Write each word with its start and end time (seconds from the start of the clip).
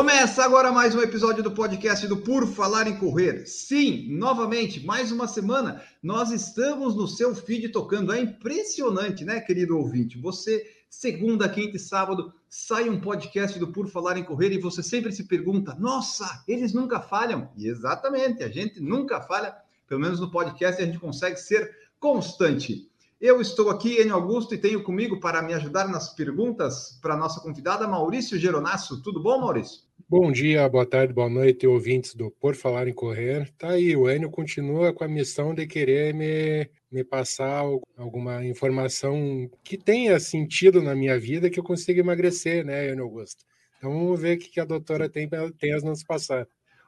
Começa 0.00 0.42
agora 0.42 0.72
mais 0.72 0.94
um 0.94 1.02
episódio 1.02 1.42
do 1.42 1.50
podcast 1.50 2.06
do 2.06 2.16
Por 2.16 2.46
Falar 2.46 2.88
em 2.88 2.96
Correr. 2.96 3.46
Sim, 3.46 4.06
novamente, 4.08 4.82
mais 4.82 5.12
uma 5.12 5.28
semana, 5.28 5.82
nós 6.02 6.30
estamos 6.30 6.96
no 6.96 7.06
seu 7.06 7.34
feed 7.34 7.68
tocando. 7.68 8.10
É 8.10 8.18
impressionante, 8.18 9.26
né, 9.26 9.40
querido 9.40 9.76
ouvinte? 9.76 10.16
Você, 10.16 10.66
segunda, 10.88 11.46
quinta 11.50 11.76
e 11.76 11.78
sábado, 11.78 12.32
sai 12.48 12.88
um 12.88 12.98
podcast 12.98 13.58
do 13.58 13.68
Por 13.68 13.88
Falar 13.88 14.16
em 14.16 14.24
Correr 14.24 14.52
e 14.52 14.58
você 14.58 14.82
sempre 14.82 15.12
se 15.12 15.24
pergunta: 15.24 15.76
nossa, 15.78 16.42
eles 16.48 16.72
nunca 16.72 16.98
falham. 16.98 17.50
E 17.54 17.68
exatamente, 17.68 18.42
a 18.42 18.48
gente 18.48 18.80
nunca 18.80 19.20
falha, 19.20 19.54
pelo 19.86 20.00
menos 20.00 20.18
no 20.18 20.30
podcast 20.30 20.82
a 20.82 20.86
gente 20.86 20.98
consegue 20.98 21.36
ser 21.36 21.76
constante. 21.98 22.90
Eu 23.20 23.38
estou 23.38 23.68
aqui, 23.68 24.00
Enio 24.00 24.14
Augusto, 24.14 24.54
e 24.54 24.58
tenho 24.58 24.82
comigo 24.82 25.20
para 25.20 25.42
me 25.42 25.52
ajudar 25.52 25.86
nas 25.88 26.08
perguntas 26.08 26.98
para 27.02 27.18
nossa 27.18 27.38
convidada, 27.38 27.86
Maurício 27.86 28.38
Geronasso. 28.38 29.02
Tudo 29.02 29.22
bom, 29.22 29.38
Maurício? 29.38 29.89
Bom 30.10 30.32
dia, 30.32 30.68
boa 30.68 30.84
tarde, 30.84 31.12
boa 31.12 31.30
noite, 31.30 31.68
ouvintes 31.68 32.16
do 32.16 32.32
Por 32.32 32.56
Falar 32.56 32.88
em 32.88 32.92
Correr. 32.92 33.48
Tá 33.56 33.68
aí, 33.68 33.94
o 33.94 34.10
Enio 34.10 34.28
continua 34.28 34.92
com 34.92 35.04
a 35.04 35.08
missão 35.08 35.54
de 35.54 35.68
querer 35.68 36.12
me, 36.12 36.68
me 36.90 37.04
passar 37.04 37.62
alguma 37.96 38.44
informação 38.44 39.48
que 39.62 39.78
tenha 39.78 40.18
sentido 40.18 40.82
na 40.82 40.96
minha 40.96 41.16
vida 41.16 41.48
que 41.48 41.60
eu 41.60 41.62
consiga 41.62 42.00
emagrecer, 42.00 42.64
né, 42.64 42.90
Enio 42.90 43.04
Augusto? 43.04 43.44
Então 43.78 43.92
vamos 43.92 44.20
ver 44.20 44.36
o 44.36 44.40
que 44.40 44.58
a 44.58 44.64
doutora 44.64 45.08
tem, 45.08 45.30
tem 45.56 45.74
a 45.74 45.78
nos 45.78 46.02
passar. 46.02 46.44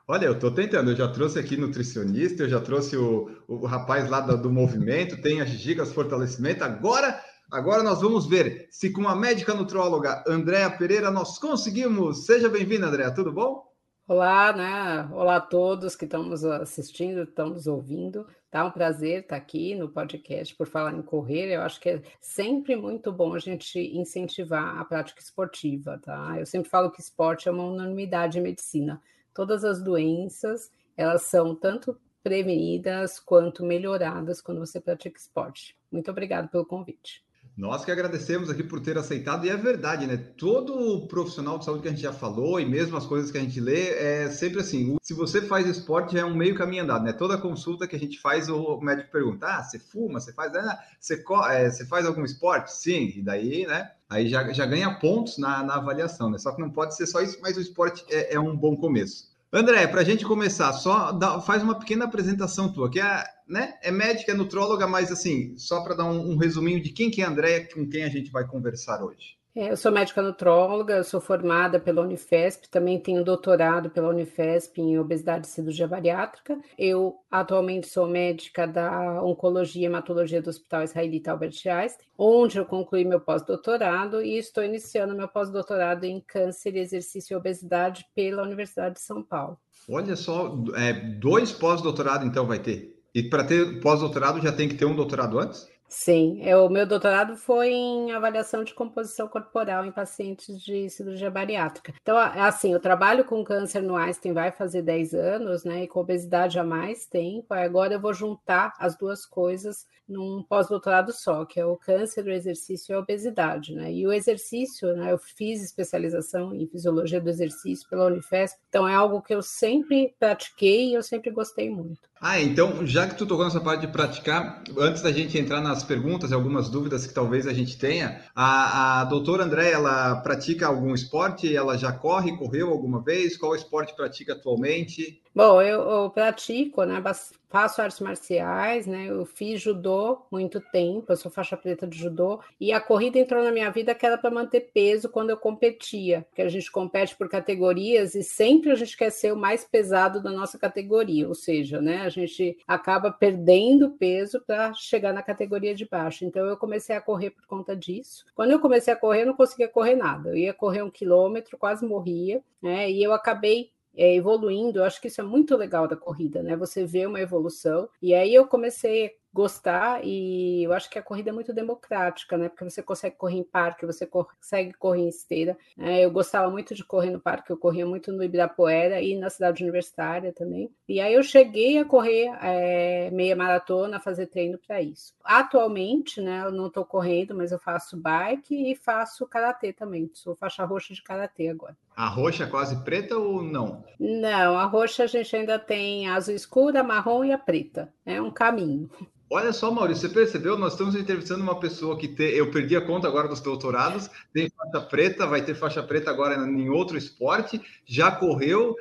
Olha, 0.08 0.26
eu 0.26 0.32
estou 0.32 0.50
tentando, 0.50 0.90
eu 0.90 0.96
já 0.96 1.06
trouxe 1.06 1.38
aqui 1.38 1.56
nutricionista, 1.56 2.42
eu 2.42 2.48
já 2.48 2.60
trouxe 2.60 2.96
o, 2.96 3.30
o 3.46 3.64
rapaz 3.66 4.10
lá 4.10 4.20
do, 4.20 4.36
do 4.36 4.50
movimento, 4.50 5.22
tem 5.22 5.40
as 5.40 5.48
gigas 5.48 5.92
fortalecimento. 5.92 6.64
Agora, 6.64 7.22
agora 7.52 7.82
nós 7.82 8.00
vamos 8.00 8.26
ver 8.26 8.66
se 8.70 8.90
com 8.90 9.06
a 9.06 9.14
médica 9.14 9.54
nutróloga 9.54 10.24
Andréa 10.26 10.70
Pereira 10.70 11.10
nós 11.10 11.38
conseguimos. 11.38 12.26
Seja 12.26 12.48
bem-vinda, 12.48 12.86
Andréa, 12.86 13.14
tudo 13.14 13.32
bom? 13.32 13.70
Olá, 14.08 14.52
né? 14.52 15.08
Olá 15.12 15.36
a 15.36 15.40
todos 15.40 15.94
que 15.94 16.06
estamos 16.06 16.44
assistindo, 16.44 17.22
estamos 17.22 17.66
ouvindo. 17.66 18.26
Tá 18.50 18.64
um 18.64 18.70
prazer 18.70 19.20
estar 19.20 19.36
aqui 19.36 19.74
no 19.74 19.88
podcast 19.88 20.56
por 20.56 20.66
falar 20.66 20.92
em 20.92 21.02
correr. 21.02 21.52
Eu 21.52 21.62
acho 21.62 21.80
que 21.80 21.88
é 21.88 22.02
sempre 22.20 22.74
muito 22.74 23.12
bom 23.12 23.34
a 23.34 23.38
gente 23.38 23.78
incentivar 23.78 24.78
a 24.78 24.84
prática 24.84 25.20
esportiva, 25.20 26.00
tá? 26.02 26.34
Eu 26.38 26.46
sempre 26.46 26.68
falo 26.68 26.90
que 26.90 27.00
esporte 27.00 27.48
é 27.48 27.52
uma 27.52 27.64
unanimidade 27.64 28.38
em 28.38 28.42
medicina 28.42 29.00
todas 29.34 29.64
as 29.64 29.82
doenças, 29.82 30.70
elas 30.96 31.22
são 31.22 31.54
tanto 31.54 31.98
prevenidas 32.22 33.18
quanto 33.18 33.64
melhoradas 33.64 34.40
quando 34.40 34.60
você 34.60 34.80
pratica 34.80 35.18
esporte. 35.18 35.76
Muito 35.90 36.10
obrigado 36.10 36.48
pelo 36.48 36.64
convite. 36.64 37.24
Nós 37.56 37.84
que 37.84 37.90
agradecemos 37.90 38.48
aqui 38.48 38.62
por 38.62 38.80
ter 38.80 38.96
aceitado, 38.96 39.44
e 39.44 39.50
é 39.50 39.56
verdade, 39.56 40.06
né? 40.06 40.16
Todo 40.16 41.06
profissional 41.06 41.58
de 41.58 41.66
saúde 41.66 41.82
que 41.82 41.88
a 41.88 41.90
gente 41.90 42.00
já 42.00 42.12
falou, 42.12 42.58
e 42.58 42.64
mesmo 42.64 42.96
as 42.96 43.04
coisas 43.04 43.30
que 43.30 43.36
a 43.36 43.42
gente 43.42 43.60
lê, 43.60 43.90
é 43.90 44.30
sempre 44.30 44.60
assim: 44.60 44.96
se 45.02 45.12
você 45.12 45.42
faz 45.42 45.66
esporte, 45.66 46.14
já 46.14 46.20
é 46.20 46.24
um 46.24 46.34
meio 46.34 46.54
caminho 46.54 46.84
andado, 46.84 47.04
né? 47.04 47.12
Toda 47.12 47.36
consulta 47.36 47.86
que 47.86 47.94
a 47.94 47.98
gente 47.98 48.18
faz, 48.18 48.48
o 48.48 48.80
médico 48.80 49.12
pergunta: 49.12 49.46
ah, 49.46 49.62
você 49.62 49.78
fuma, 49.78 50.18
você 50.18 50.32
faz, 50.32 50.54
ah, 50.54 50.78
você, 50.98 51.22
é, 51.50 51.70
você 51.70 51.86
faz 51.86 52.06
algum 52.06 52.24
esporte? 52.24 52.72
Sim, 52.72 53.12
e 53.16 53.22
daí, 53.22 53.66
né? 53.66 53.90
Aí 54.08 54.28
já, 54.28 54.50
já 54.52 54.64
ganha 54.64 54.94
pontos 54.98 55.36
na, 55.36 55.62
na 55.62 55.74
avaliação, 55.74 56.30
né? 56.30 56.38
Só 56.38 56.52
que 56.52 56.60
não 56.60 56.70
pode 56.70 56.96
ser 56.96 57.06
só 57.06 57.20
isso, 57.20 57.38
mas 57.42 57.58
o 57.58 57.60
esporte 57.60 58.04
é, 58.08 58.34
é 58.34 58.40
um 58.40 58.56
bom 58.56 58.76
começo. 58.76 59.31
André, 59.54 59.86
para 59.86 60.00
a 60.00 60.04
gente 60.04 60.24
começar, 60.24 60.72
só 60.72 61.12
dá, 61.12 61.38
faz 61.38 61.62
uma 61.62 61.78
pequena 61.78 62.06
apresentação 62.06 62.72
tua, 62.72 62.90
que 62.90 62.98
é, 62.98 63.22
né, 63.46 63.74
é 63.82 63.90
médica, 63.90 64.32
é 64.32 64.34
nutróloga, 64.34 64.86
mas 64.86 65.12
assim, 65.12 65.54
só 65.58 65.82
para 65.84 65.94
dar 65.94 66.06
um, 66.06 66.32
um, 66.32 66.36
resuminho 66.38 66.82
de 66.82 66.88
quem 66.88 67.10
que 67.10 67.20
é 67.20 67.26
a 67.26 67.28
Andréia, 67.28 67.68
com 67.68 67.86
quem 67.86 68.02
a 68.02 68.08
gente 68.08 68.30
vai 68.30 68.46
conversar 68.46 69.04
hoje. 69.04 69.36
É, 69.54 69.70
eu 69.70 69.76
sou 69.76 69.92
médica 69.92 70.22
nutróloga, 70.22 70.94
eu 70.94 71.04
sou 71.04 71.20
formada 71.20 71.78
pela 71.78 72.00
Unifesp, 72.00 72.68
também 72.70 72.98
tenho 72.98 73.22
doutorado 73.22 73.90
pela 73.90 74.08
Unifesp 74.08 74.80
em 74.80 74.98
obesidade 74.98 75.46
e 75.46 75.50
cirurgia 75.50 75.86
bariátrica. 75.86 76.58
Eu 76.78 77.16
atualmente 77.30 77.86
sou 77.86 78.08
médica 78.08 78.66
da 78.66 79.22
Oncologia 79.22 79.82
e 79.82 79.84
Hematologia 79.84 80.40
do 80.40 80.48
Hospital 80.48 80.84
Israelita 80.84 81.32
Albert 81.32 81.52
Einstein, 81.66 82.08
onde 82.16 82.56
eu 82.56 82.64
concluí 82.64 83.04
meu 83.04 83.20
pós-doutorado 83.20 84.22
e 84.22 84.38
estou 84.38 84.64
iniciando 84.64 85.14
meu 85.14 85.28
pós-doutorado 85.28 86.04
em 86.04 86.18
câncer, 86.18 86.74
exercício 86.74 87.34
e 87.34 87.36
obesidade 87.36 88.06
pela 88.14 88.42
Universidade 88.42 88.94
de 88.94 89.02
São 89.02 89.22
Paulo. 89.22 89.58
Olha 89.86 90.16
só, 90.16 90.56
é, 90.76 90.94
dois 90.94 91.52
pós-doutorados 91.52 92.26
então 92.26 92.46
vai 92.46 92.58
ter. 92.58 92.98
E 93.14 93.22
para 93.22 93.44
ter 93.44 93.80
pós-doutorado 93.80 94.40
já 94.40 94.50
tem 94.50 94.66
que 94.66 94.76
ter 94.76 94.86
um 94.86 94.96
doutorado 94.96 95.38
antes? 95.38 95.70
Sim, 95.94 96.40
o 96.54 96.70
meu 96.70 96.86
doutorado 96.86 97.36
foi 97.36 97.68
em 97.68 98.12
avaliação 98.12 98.64
de 98.64 98.72
composição 98.72 99.28
corporal 99.28 99.84
em 99.84 99.92
pacientes 99.92 100.58
de 100.58 100.88
cirurgia 100.88 101.30
bariátrica. 101.30 101.92
Então, 102.00 102.16
assim, 102.16 102.72
eu 102.72 102.80
trabalho 102.80 103.26
com 103.26 103.44
câncer 103.44 103.82
no 103.82 103.94
Einstein 103.94 104.32
vai 104.32 104.50
fazer 104.50 104.80
10 104.80 105.12
anos, 105.12 105.64
né? 105.64 105.84
E 105.84 105.86
com 105.86 106.00
obesidade 106.00 106.58
há 106.58 106.64
mais 106.64 107.04
tempo. 107.04 107.52
Agora 107.52 107.92
eu 107.92 108.00
vou 108.00 108.14
juntar 108.14 108.72
as 108.78 108.96
duas 108.96 109.26
coisas 109.26 109.86
num 110.08 110.42
pós-doutorado 110.42 111.12
só, 111.12 111.44
que 111.44 111.60
é 111.60 111.64
o 111.64 111.76
câncer, 111.76 112.24
o 112.24 112.32
exercício 112.32 112.92
e 112.92 112.94
a 112.94 112.98
obesidade, 112.98 113.74
né? 113.74 113.92
E 113.92 114.06
o 114.06 114.12
exercício, 114.12 114.94
né? 114.96 115.12
Eu 115.12 115.18
fiz 115.18 115.62
especialização 115.62 116.54
em 116.54 116.66
fisiologia 116.66 117.20
do 117.20 117.30
exercício 117.30 117.88
pela 117.88 118.06
Unifesp, 118.06 118.58
então 118.68 118.88
é 118.88 118.94
algo 118.94 119.22
que 119.22 119.34
eu 119.34 119.42
sempre 119.42 120.14
pratiquei 120.18 120.90
e 120.90 120.94
eu 120.94 121.02
sempre 121.02 121.30
gostei 121.30 121.70
muito. 121.70 122.10
Ah, 122.20 122.40
então, 122.40 122.86
já 122.86 123.08
que 123.08 123.16
tu 123.16 123.26
tocou 123.26 123.44
nessa 123.44 123.60
parte 123.60 123.80
de 123.80 123.92
praticar, 123.92 124.62
antes 124.78 125.02
da 125.02 125.10
gente 125.10 125.36
entrar 125.38 125.60
nas 125.60 125.81
perguntas 125.84 126.30
e 126.30 126.34
algumas 126.34 126.68
dúvidas 126.68 127.06
que 127.06 127.14
talvez 127.14 127.46
a 127.46 127.52
gente 127.52 127.78
tenha, 127.78 128.22
a, 128.34 129.00
a 129.00 129.04
doutora 129.04 129.44
André, 129.44 129.70
ela 129.70 130.16
pratica 130.16 130.66
algum 130.66 130.94
esporte? 130.94 131.54
Ela 131.54 131.76
já 131.78 131.92
corre, 131.92 132.36
correu 132.36 132.70
alguma 132.70 133.02
vez? 133.02 133.36
Qual 133.36 133.54
esporte 133.54 133.94
pratica 133.94 134.32
atualmente? 134.32 135.21
Bom, 135.34 135.62
eu, 135.62 135.80
eu, 135.80 136.10
pratico, 136.10 136.84
né? 136.84 137.02
Faço 137.48 137.80
artes 137.80 138.00
marciais, 138.00 138.86
né? 138.86 139.06
Eu 139.08 139.24
fiz 139.24 139.62
judô 139.62 140.26
muito 140.30 140.60
tempo, 140.60 141.10
eu 141.10 141.16
sou 141.16 141.30
faixa 141.30 141.56
preta 141.56 141.86
de 141.86 141.96
judô, 141.98 142.40
e 142.60 142.70
a 142.70 142.78
corrida 142.78 143.18
entrou 143.18 143.42
na 143.42 143.50
minha 143.50 143.70
vida 143.70 143.94
que 143.94 144.04
era 144.04 144.18
para 144.18 144.30
manter 144.30 144.70
peso 144.74 145.08
quando 145.08 145.30
eu 145.30 145.36
competia, 145.38 146.26
porque 146.28 146.42
a 146.42 146.48
gente 146.50 146.70
compete 146.70 147.16
por 147.16 147.30
categorias 147.30 148.14
e 148.14 148.22
sempre 148.22 148.70
a 148.70 148.74
gente 148.74 148.94
quer 148.94 149.10
ser 149.10 149.32
o 149.32 149.36
mais 149.36 149.64
pesado 149.64 150.22
da 150.22 150.30
nossa 150.30 150.58
categoria, 150.58 151.26
ou 151.26 151.34
seja, 151.34 151.80
né? 151.80 152.02
A 152.02 152.10
gente 152.10 152.58
acaba 152.68 153.10
perdendo 153.10 153.92
peso 153.92 154.38
para 154.46 154.74
chegar 154.74 155.14
na 155.14 155.22
categoria 155.22 155.74
de 155.74 155.86
baixo. 155.86 156.26
Então 156.26 156.44
eu 156.44 156.58
comecei 156.58 156.94
a 156.94 157.00
correr 157.00 157.30
por 157.30 157.46
conta 157.46 157.74
disso. 157.74 158.26
Quando 158.34 158.50
eu 158.50 158.60
comecei 158.60 158.92
a 158.92 158.96
correr, 158.96 159.22
eu 159.22 159.26
não 159.28 159.36
conseguia 159.36 159.68
correr 159.68 159.96
nada. 159.96 160.28
Eu 160.28 160.36
ia 160.36 160.52
correr 160.52 160.82
um 160.82 160.90
quilômetro, 160.90 161.56
quase 161.56 161.86
morria, 161.86 162.42
né? 162.62 162.90
E 162.90 163.02
eu 163.02 163.14
acabei 163.14 163.70
é, 163.96 164.14
evoluindo, 164.14 164.78
eu 164.80 164.84
acho 164.84 165.00
que 165.00 165.08
isso 165.08 165.20
é 165.20 165.24
muito 165.24 165.56
legal 165.56 165.86
da 165.86 165.96
corrida, 165.96 166.42
né? 166.42 166.56
Você 166.56 166.84
vê 166.84 167.06
uma 167.06 167.20
evolução. 167.20 167.88
E 168.00 168.14
aí 168.14 168.34
eu 168.34 168.46
comecei 168.46 169.12
gostar 169.32 170.00
e 170.04 170.62
eu 170.64 170.72
acho 170.72 170.90
que 170.90 170.98
a 170.98 171.02
corrida 171.02 171.30
é 171.30 171.32
muito 171.32 171.52
democrática, 171.52 172.36
né? 172.36 172.48
Porque 172.48 172.68
você 172.68 172.82
consegue 172.82 173.16
correr 173.16 173.38
em 173.38 173.42
parque, 173.42 173.86
você 173.86 174.06
consegue 174.06 174.74
correr 174.74 175.02
em 175.02 175.08
esteira. 175.08 175.56
É, 175.78 176.04
eu 176.04 176.10
gostava 176.10 176.50
muito 176.50 176.74
de 176.74 176.84
correr 176.84 177.10
no 177.10 177.20
parque, 177.20 177.50
eu 177.50 177.56
corria 177.56 177.86
muito 177.86 178.12
no 178.12 178.22
Ibirapuera 178.22 179.00
e 179.00 179.16
na 179.16 179.30
cidade 179.30 179.62
universitária 179.62 180.32
também. 180.32 180.70
E 180.86 181.00
aí 181.00 181.14
eu 181.14 181.22
cheguei 181.22 181.78
a 181.78 181.84
correr 181.84 182.30
é, 182.42 183.10
meia 183.10 183.34
maratona, 183.34 183.98
fazer 183.98 184.26
treino 184.26 184.58
para 184.58 184.82
isso. 184.82 185.14
Atualmente, 185.24 186.20
né? 186.20 186.42
Eu 186.44 186.52
não 186.52 186.66
estou 186.66 186.84
correndo, 186.84 187.34
mas 187.34 187.52
eu 187.52 187.58
faço 187.58 187.96
bike 187.96 188.70
e 188.70 188.74
faço 188.74 189.26
karatê 189.26 189.72
também. 189.72 190.10
Sou 190.12 190.36
faixa 190.36 190.64
roxa 190.64 190.92
de 190.92 191.02
karatê 191.02 191.48
agora. 191.48 191.76
A 191.94 192.08
roxa 192.08 192.44
é 192.44 192.46
quase 192.46 192.82
preta 192.84 193.16
ou 193.16 193.42
não? 193.42 193.84
Não, 193.98 194.56
a 194.56 194.64
roxa 194.64 195.04
a 195.04 195.06
gente 195.06 195.34
ainda 195.36 195.58
tem 195.58 196.08
azul 196.08 196.34
escura, 196.34 196.82
marrom 196.82 197.24
e 197.24 197.32
a 197.32 197.38
preta. 197.38 197.92
É 198.04 198.20
um 198.20 198.30
caminho. 198.30 198.90
Olha 199.34 199.50
só, 199.50 199.70
Maurício, 199.70 200.06
você 200.06 200.14
percebeu? 200.14 200.58
Nós 200.58 200.72
estamos 200.74 200.94
entrevistando 200.94 201.42
uma 201.42 201.58
pessoa 201.58 201.98
que 201.98 202.06
te... 202.06 202.22
eu 202.22 202.50
perdi 202.50 202.76
a 202.76 202.82
conta 202.82 203.08
agora 203.08 203.26
dos 203.26 203.40
doutorados, 203.40 204.10
tem 204.30 204.50
faixa 204.50 204.86
preta, 204.86 205.26
vai 205.26 205.42
ter 205.42 205.54
faixa 205.54 205.82
preta 205.82 206.10
agora 206.10 206.34
em 206.46 206.68
outro 206.68 206.98
esporte, 206.98 207.58
já 207.86 208.12
correu. 208.12 208.76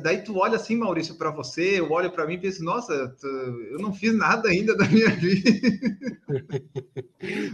Daí 0.00 0.22
tu 0.22 0.38
olha 0.38 0.54
assim, 0.54 0.76
Maurício, 0.76 1.16
para 1.16 1.32
você, 1.32 1.80
eu 1.80 1.90
olho 1.90 2.12
para 2.12 2.24
mim 2.24 2.34
e 2.34 2.38
penso, 2.38 2.62
nossa, 2.62 2.92
eu 3.72 3.78
não 3.80 3.92
fiz 3.92 4.16
nada 4.16 4.48
ainda 4.48 4.76
da 4.76 4.84
minha 4.84 5.10
vida. 5.18 5.50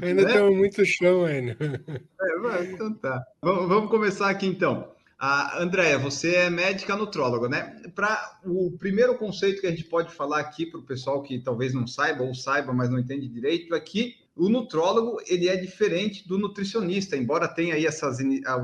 ainda 0.02 0.22
né? 0.22 0.42
muito 0.50 0.84
chão 0.84 1.24
ainda. 1.24 1.56
É, 1.58 2.64
então 2.64 2.92
tá. 2.92 3.18
Vamos, 3.40 3.66
vamos 3.66 3.90
começar 3.90 4.28
aqui 4.28 4.46
então. 4.46 4.92
A 5.22 5.60
Andréia, 5.60 5.98
você 5.98 6.34
é 6.34 6.48
médica 6.48 6.96
nutróloga, 6.96 7.46
né? 7.46 7.78
Para 7.94 8.40
o 8.42 8.70
primeiro 8.78 9.18
conceito 9.18 9.60
que 9.60 9.66
a 9.66 9.70
gente 9.70 9.84
pode 9.84 10.14
falar 10.14 10.40
aqui 10.40 10.64
para 10.64 10.80
o 10.80 10.82
pessoal 10.82 11.22
que 11.22 11.38
talvez 11.38 11.74
não 11.74 11.86
saiba 11.86 12.24
ou 12.24 12.34
saiba, 12.34 12.72
mas 12.72 12.88
não 12.88 12.98
entende 12.98 13.28
direito, 13.28 13.74
é 13.74 13.80
que 13.80 14.14
o 14.34 14.48
nutrólogo 14.48 15.20
ele 15.26 15.46
é 15.46 15.56
diferente 15.56 16.26
do 16.26 16.38
nutricionista, 16.38 17.18
embora 17.18 17.46
tenha 17.46 17.74
aí 17.74 17.84
essas 17.84 18.16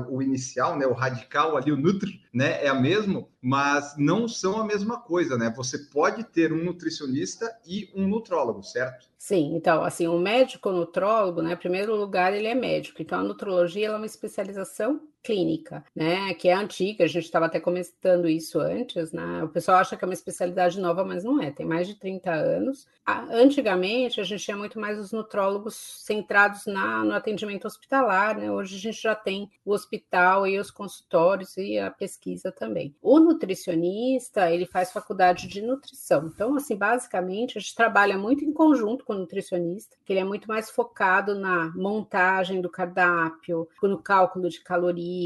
o 0.09 0.19
inicial, 0.19 0.75
né, 0.75 0.87
o 0.87 0.93
radical 0.93 1.55
ali, 1.55 1.71
o 1.71 1.77
nutri, 1.77 2.21
né, 2.33 2.63
é 2.63 2.69
a 2.69 2.73
mesmo, 2.73 3.29
mas 3.39 3.93
não 3.95 4.27
são 4.27 4.59
a 4.59 4.65
mesma 4.65 4.99
coisa, 4.99 5.37
né? 5.37 5.53
Você 5.55 5.77
pode 5.77 6.23
ter 6.23 6.51
um 6.51 6.63
nutricionista 6.63 7.55
e 7.67 7.91
um 7.95 8.07
nutrólogo, 8.07 8.63
certo? 8.63 9.07
Sim, 9.19 9.55
então, 9.55 9.83
assim, 9.83 10.07
o 10.07 10.17
médico 10.17 10.71
nutrólogo, 10.71 11.43
né, 11.43 11.53
em 11.53 11.57
primeiro 11.57 11.95
lugar, 11.95 12.33
ele 12.33 12.47
é 12.47 12.55
médico, 12.55 12.99
então 12.99 13.19
a 13.19 13.23
nutrologia 13.23 13.89
é 13.89 13.95
uma 13.95 14.07
especialização 14.07 15.01
clínica, 15.27 15.83
né, 15.93 16.33
que 16.35 16.47
é 16.47 16.53
antiga, 16.53 17.03
a 17.03 17.07
gente 17.07 17.25
estava 17.25 17.47
até 17.47 17.59
comentando 17.59 18.29
isso 18.29 18.61
antes, 18.61 19.11
né, 19.11 19.43
o 19.43 19.49
pessoal 19.49 19.79
acha 19.79 19.97
que 19.97 20.05
é 20.05 20.07
uma 20.07 20.13
especialidade 20.13 20.79
nova, 20.79 21.03
mas 21.03 21.25
não 21.25 21.41
é, 21.41 21.51
tem 21.51 21.65
mais 21.65 21.85
de 21.85 21.95
30 21.95 22.31
anos. 22.31 22.87
Antigamente, 23.05 24.21
a 24.21 24.23
gente 24.23 24.43
tinha 24.43 24.55
muito 24.55 24.79
mais 24.79 24.97
os 24.97 25.11
nutrólogos 25.11 25.75
centrados 25.75 26.65
na, 26.65 27.03
no 27.03 27.13
atendimento 27.13 27.65
hospitalar, 27.65 28.37
né, 28.37 28.49
hoje 28.49 28.77
a 28.77 28.79
gente 28.79 29.01
já 29.01 29.13
tem 29.13 29.49
o 29.65 29.73
hospital 29.73 30.47
e 30.47 30.57
os 30.57 30.71
consultórios 30.71 31.57
e 31.57 31.77
a 31.77 31.91
pesquisa 31.91 32.49
também. 32.49 32.95
O 33.01 33.19
nutricionista, 33.19 34.49
ele 34.49 34.65
faz 34.65 34.93
faculdade 34.93 35.45
de 35.45 35.61
nutrição, 35.61 36.31
então, 36.33 36.55
assim, 36.55 36.77
basicamente, 36.77 37.57
a 37.57 37.61
gente 37.61 37.75
trabalha 37.75 38.17
muito 38.17 38.45
em 38.45 38.53
conjunto 38.53 39.03
com 39.03 39.11
o 39.11 39.19
nutricionista, 39.19 39.97
que 40.05 40.13
ele 40.13 40.21
é 40.21 40.23
muito 40.23 40.47
mais 40.47 40.69
focado 40.69 41.35
na 41.35 41.69
montagem 41.75 42.61
do 42.61 42.69
cardápio, 42.69 43.67
no 43.83 44.01
cálculo 44.01 44.47
de 44.47 44.61
calorias, 44.61 45.16